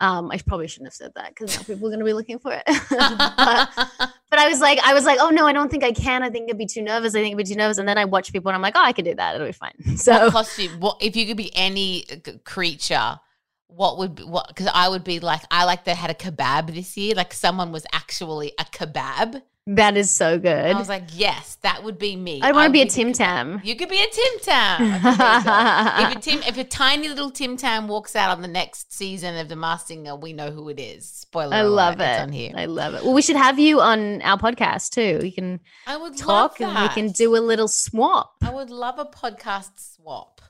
um, 0.00 0.30
I 0.30 0.38
probably 0.46 0.68
shouldn't 0.68 0.88
have 0.88 0.94
said 0.94 1.12
that 1.14 1.30
because 1.30 1.56
now 1.56 1.62
people 1.62 1.88
are 1.88 1.90
gonna 1.90 2.04
be 2.04 2.12
looking 2.12 2.38
for 2.38 2.52
it. 2.52 2.62
but, 2.90 4.12
but 4.34 4.42
I 4.42 4.48
was 4.48 4.60
like, 4.60 4.80
I 4.80 4.94
was 4.94 5.04
like, 5.04 5.18
oh 5.20 5.30
no, 5.30 5.46
I 5.46 5.52
don't 5.52 5.70
think 5.70 5.84
I 5.84 5.92
can. 5.92 6.24
I 6.24 6.28
think 6.28 6.50
I'd 6.50 6.58
be 6.58 6.66
too 6.66 6.82
nervous. 6.82 7.14
I 7.14 7.20
think 7.20 7.34
I'd 7.34 7.38
be 7.38 7.44
too 7.44 7.54
nervous. 7.54 7.78
And 7.78 7.88
then 7.88 7.96
I 7.96 8.04
watch 8.04 8.32
people, 8.32 8.48
and 8.48 8.56
I'm 8.56 8.62
like, 8.62 8.74
oh, 8.76 8.82
I 8.82 8.92
can 8.92 9.04
do 9.04 9.14
that. 9.14 9.36
It'll 9.36 9.46
be 9.46 9.52
fine. 9.52 9.74
What 9.86 9.98
So 10.00 10.30
costume? 10.32 10.80
What 10.80 10.96
if 11.00 11.14
you 11.14 11.24
could 11.24 11.36
be 11.36 11.54
any 11.54 12.04
uh, 12.10 12.32
creature? 12.44 13.20
What 13.68 13.96
would 13.98 14.24
what? 14.24 14.48
Because 14.48 14.68
I 14.74 14.88
would 14.88 15.04
be 15.04 15.20
like, 15.20 15.42
I 15.52 15.64
like 15.66 15.84
they 15.84 15.94
had 15.94 16.10
a 16.10 16.14
kebab 16.14 16.74
this 16.74 16.96
year. 16.96 17.14
Like 17.14 17.32
someone 17.32 17.70
was 17.70 17.86
actually 17.92 18.52
a 18.58 18.64
kebab. 18.64 19.40
That 19.66 19.96
is 19.96 20.10
so 20.10 20.38
good. 20.38 20.74
I 20.74 20.78
was 20.78 20.90
like, 20.90 21.04
yes, 21.12 21.56
that 21.62 21.82
would 21.84 21.98
be 21.98 22.16
me. 22.16 22.40
I 22.42 22.52
want 22.52 22.66
to 22.66 22.72
be 22.72 22.82
a 22.82 22.86
Tim. 22.86 23.14
Tam. 23.14 23.62
You 23.64 23.76
could 23.76 23.88
be 23.88 24.02
a 24.02 24.06
Tim 24.06 24.38
Tam. 24.42 24.82
if 26.12 26.16
a 26.16 26.20
Tim, 26.20 26.42
if 26.42 26.58
a 26.58 26.64
tiny 26.64 27.08
little 27.08 27.30
Tim 27.30 27.56
Tam 27.56 27.88
walks 27.88 28.14
out 28.14 28.30
on 28.30 28.42
the 28.42 28.48
next 28.48 28.92
season 28.92 29.36
of 29.38 29.48
The 29.48 29.56
Masked 29.56 29.88
Singer, 29.88 30.16
we 30.16 30.34
know 30.34 30.50
who 30.50 30.68
it 30.68 30.78
is. 30.78 31.08
Spoiler! 31.08 31.54
I 31.56 31.60
alert, 31.60 31.70
love 31.70 32.00
it's 32.00 32.18
it. 32.18 32.22
on 32.22 32.32
here. 32.32 32.52
I 32.54 32.66
love 32.66 32.94
it. 32.94 33.04
Well, 33.04 33.14
we 33.14 33.22
should 33.22 33.36
have 33.36 33.58
you 33.58 33.80
on 33.80 34.20
our 34.22 34.38
podcast 34.38 34.90
too. 34.90 35.24
You 35.24 35.32
can 35.32 35.60
I 35.86 35.96
would 35.96 36.16
talk 36.16 36.60
and 36.60 36.78
we 36.82 36.88
can 36.88 37.10
do 37.12 37.34
a 37.34 37.38
little 37.40 37.68
swap. 37.68 38.34
I 38.42 38.50
would 38.52 38.70
love 38.70 38.98
a 38.98 39.06
podcast 39.06 39.70
swap. 39.96 40.42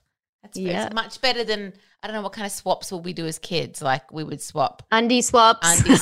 That's 0.42 0.58
Yeah. 0.58 0.86
it's 0.86 0.94
much 0.94 1.20
better 1.20 1.44
than 1.44 1.74
I 2.04 2.06
don't 2.06 2.16
know 2.16 2.20
what 2.22 2.34
kind 2.34 2.44
of 2.44 2.52
swaps 2.52 2.92
will 2.92 3.00
we 3.00 3.14
do 3.14 3.24
as 3.26 3.38
kids. 3.38 3.80
Like 3.80 4.12
we 4.12 4.24
would 4.24 4.42
swap. 4.42 4.82
Undie 4.92 5.22
swaps. 5.22 5.66
Undie 5.80 5.94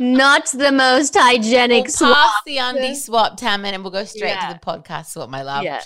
Not 0.00 0.46
the 0.46 0.72
most 0.72 1.14
hygienic 1.14 1.84
We'll 1.84 1.92
swap. 1.92 2.14
pass 2.16 2.34
the 2.46 2.56
undie 2.58 2.94
swap, 2.94 3.36
Tammin, 3.36 3.74
and 3.74 3.84
we'll 3.84 3.90
go 3.90 4.04
straight 4.04 4.30
Yeah. 4.30 4.48
to 4.48 4.54
the 4.54 4.60
podcast 4.60 5.06
swap, 5.12 5.28
my 5.28 5.42
love. 5.42 5.62
Yeah. 5.62 5.82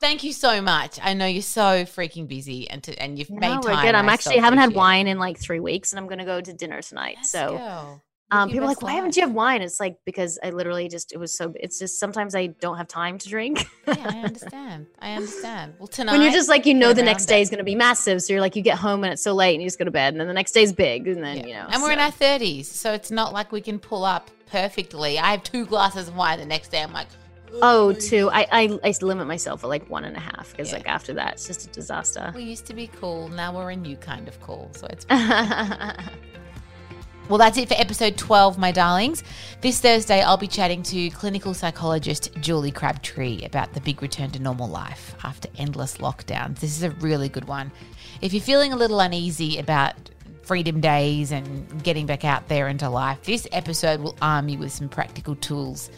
Thank 0.00 0.22
you 0.22 0.32
so 0.32 0.60
much. 0.62 1.00
I 1.02 1.14
know 1.14 1.26
you're 1.26 1.42
so 1.42 1.84
freaking 1.84 2.28
busy, 2.28 2.70
and 2.70 2.80
to, 2.84 2.96
and 3.02 3.18
you've 3.18 3.30
made 3.30 3.48
No, 3.54 3.60
time. 3.60 3.76
we're 3.76 3.82
good. 3.82 3.94
I'm 3.96 4.08
I 4.08 4.12
actually 4.12 4.38
haven't 4.38 4.58
had 4.60 4.72
wine 4.74 5.08
in 5.08 5.18
like 5.18 5.38
three 5.38 5.60
weeks, 5.60 5.92
and 5.92 5.98
I'm 5.98 6.06
gonna 6.08 6.24
go 6.24 6.40
to 6.40 6.52
dinner 6.52 6.80
tonight. 6.80 7.16
Yes, 7.18 7.30
so 7.32 7.56
girl. 7.58 8.02
Um, 8.32 8.48
people 8.48 8.64
are 8.64 8.68
like, 8.68 8.82
why 8.82 8.92
haven't 8.94 9.14
you 9.14 9.22
have 9.22 9.32
wine? 9.32 9.62
It's 9.62 9.78
like 9.78 9.98
because 10.04 10.38
I 10.42 10.50
literally 10.50 10.88
just 10.88 11.12
it 11.12 11.18
was 11.18 11.36
so. 11.36 11.52
It's 11.60 11.78
just 11.78 12.00
sometimes 12.00 12.34
I 12.34 12.46
don't 12.48 12.76
have 12.78 12.88
time 12.88 13.18
to 13.18 13.28
drink. 13.28 13.66
yeah, 13.86 13.94
I 14.10 14.18
understand. 14.24 14.86
I 14.98 15.12
understand. 15.12 15.74
Well, 15.78 15.86
tonight 15.86 16.12
when 16.12 16.22
you're 16.22 16.32
just 16.32 16.48
like 16.48 16.66
you 16.66 16.74
know 16.74 16.92
the 16.92 17.02
next 17.02 17.26
day 17.26 17.40
is 17.42 17.50
gonna 17.50 17.62
be 17.62 17.74
massive, 17.76 18.22
so 18.22 18.32
you're 18.32 18.40
like 18.40 18.56
you 18.56 18.62
get 18.62 18.78
home 18.78 19.04
and 19.04 19.12
it's 19.12 19.22
so 19.22 19.32
late 19.34 19.54
and 19.54 19.62
you 19.62 19.66
just 19.68 19.78
go 19.78 19.84
to 19.84 19.90
bed, 19.90 20.14
and 20.14 20.20
then 20.20 20.26
the 20.28 20.34
next 20.34 20.52
day's 20.52 20.72
big, 20.72 21.06
and 21.06 21.22
then 21.22 21.36
Yeah. 21.38 21.46
you 21.46 21.52
know. 21.54 21.66
and 21.70 21.82
we're 21.82 21.92
in 21.92 21.98
our 21.98 22.10
thirties, 22.10 22.68
so 22.68 22.92
it's 22.92 23.10
not 23.10 23.32
like 23.32 23.52
we 23.52 23.60
can 23.60 23.78
pull 23.78 24.04
up 24.04 24.30
perfectly. 24.46 25.18
I 25.18 25.30
have 25.32 25.42
two 25.44 25.64
glasses 25.66 26.08
of 26.08 26.16
wine. 26.16 26.38
The 26.38 26.46
next 26.46 26.68
day, 26.70 26.82
I'm 26.82 26.92
like, 26.92 27.08
Oh, 27.60 27.92
two. 27.92 28.30
I, 28.30 28.46
I 28.50 28.78
I 28.82 28.94
limit 29.02 29.26
myself 29.26 29.62
at 29.62 29.68
like 29.68 29.88
one 29.90 30.04
and 30.04 30.16
a 30.16 30.20
half 30.20 30.52
because 30.52 30.70
Yeah. 30.70 30.78
like 30.78 30.88
after 30.88 31.12
that 31.14 31.34
it's 31.34 31.46
just 31.46 31.66
a 31.66 31.70
disaster. 31.70 32.32
we 32.34 32.44
used 32.44 32.64
to 32.66 32.74
be 32.74 32.86
cool. 32.86 33.28
Now 33.28 33.54
we're 33.54 33.70
a 33.72 33.76
new 33.76 33.96
kind 33.96 34.26
of 34.26 34.40
cool. 34.40 34.70
So 34.72 34.86
it's 34.88 35.04
Well, 37.32 37.38
that's 37.38 37.56
it 37.56 37.66
for 37.66 37.80
episode 37.80 38.18
12, 38.18 38.58
my 38.58 38.72
darlings. 38.72 39.24
This 39.62 39.80
Thursday, 39.80 40.20
I'll 40.20 40.36
be 40.36 40.46
chatting 40.46 40.82
to 40.82 41.08
clinical 41.08 41.54
psychologist 41.54 42.28
Julie 42.42 42.70
Crabtree 42.70 43.46
about 43.46 43.72
the 43.72 43.80
big 43.80 44.02
return 44.02 44.30
to 44.32 44.38
normal 44.38 44.68
life 44.68 45.14
after 45.24 45.48
endless 45.56 45.96
lockdowns. 45.96 46.58
This 46.58 46.76
is 46.76 46.82
a 46.82 46.90
really 46.90 47.30
good 47.30 47.46
one. 47.46 47.72
If 48.20 48.34
you're 48.34 48.42
feeling 48.42 48.74
a 48.74 48.76
little 48.76 49.00
uneasy 49.00 49.58
about 49.58 49.94
freedom 50.42 50.82
days 50.82 51.32
and 51.32 51.82
getting 51.82 52.04
back 52.04 52.26
out 52.26 52.48
there 52.48 52.68
into 52.68 52.90
life, 52.90 53.22
this 53.22 53.48
episode 53.50 54.00
will 54.00 54.14
arm 54.20 54.50
you 54.50 54.58
with 54.58 54.72
some 54.72 54.90
practical 54.90 55.34
tools 55.36 55.88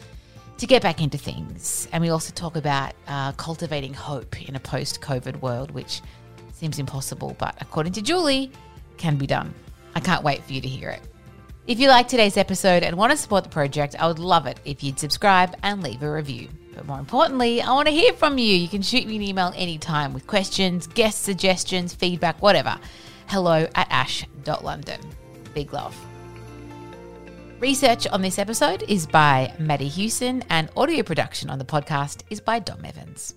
to 0.59 0.69
get 0.69 0.83
back 0.83 1.03
into 1.03 1.19
things. 1.19 1.89
And 1.91 2.01
we 2.01 2.11
also 2.11 2.33
talk 2.33 2.55
about 2.55 2.93
uh, 3.09 3.33
cultivating 3.33 3.93
hope 3.93 4.41
in 4.49 4.55
a 4.55 4.61
post 4.61 5.01
COVID 5.01 5.41
world, 5.41 5.73
which 5.73 6.01
seems 6.53 6.79
impossible, 6.79 7.35
but 7.41 7.57
according 7.61 7.93
to 7.95 8.03
Julie, 8.03 8.53
can 8.99 9.17
be 9.17 9.27
done. 9.27 9.53
I 9.97 10.01
can't 10.01 10.23
wait 10.23 10.45
for 10.45 10.53
you 10.53 10.61
to 10.61 10.69
hear 10.69 10.91
it. 10.91 11.01
If 11.67 11.81
you 11.81 11.89
like 11.89 12.09
today's 12.09 12.37
episode 12.37 12.83
and 12.83 12.95
want 12.95 13.11
to 13.13 13.17
support 13.17 13.43
the 13.43 13.49
project, 13.49 13.97
I 13.99 14.07
would 14.07 14.19
love 14.19 14.47
it 14.47 14.61
if 14.67 14.85
you'd 14.85 14.99
subscribe 14.99 15.57
and 15.63 15.83
leave 15.83 16.03
a 16.03 16.13
review. 16.13 16.49
But 16.75 16.85
more 16.85 16.99
importantly, 16.99 17.63
I 17.63 17.73
want 17.73 17.89
to 17.89 17.95
hear 17.95 18.13
from 18.13 18.37
you. 18.37 18.55
You 18.55 18.69
can 18.69 18.83
shoot 18.83 19.07
me 19.07 19.17
an 19.17 19.23
email 19.23 19.51
anytime 19.57 20.13
with 20.13 20.27
questions, 20.27 20.87
guest 20.87 21.23
suggestions, 21.23 21.95
feedback, 21.95 22.43
whatever. 22.43 22.79
Hello 23.29 23.67
at 23.75 23.87
ash.london. 23.91 25.01
Big 25.55 25.73
love. 25.73 25.97
Research 27.61 28.07
on 28.09 28.21
this 28.21 28.39
episode 28.39 28.83
is 28.87 29.07
by 29.07 29.55
Maddie 29.59 29.89
Hewson, 29.89 30.45
and 30.51 30.69
audio 30.77 31.03
production 31.03 31.49
on 31.49 31.59
the 31.59 31.65
podcast 31.65 32.25
is 32.29 32.43
by 32.43 32.59
Dom 32.59 32.85
Evans. 32.85 33.37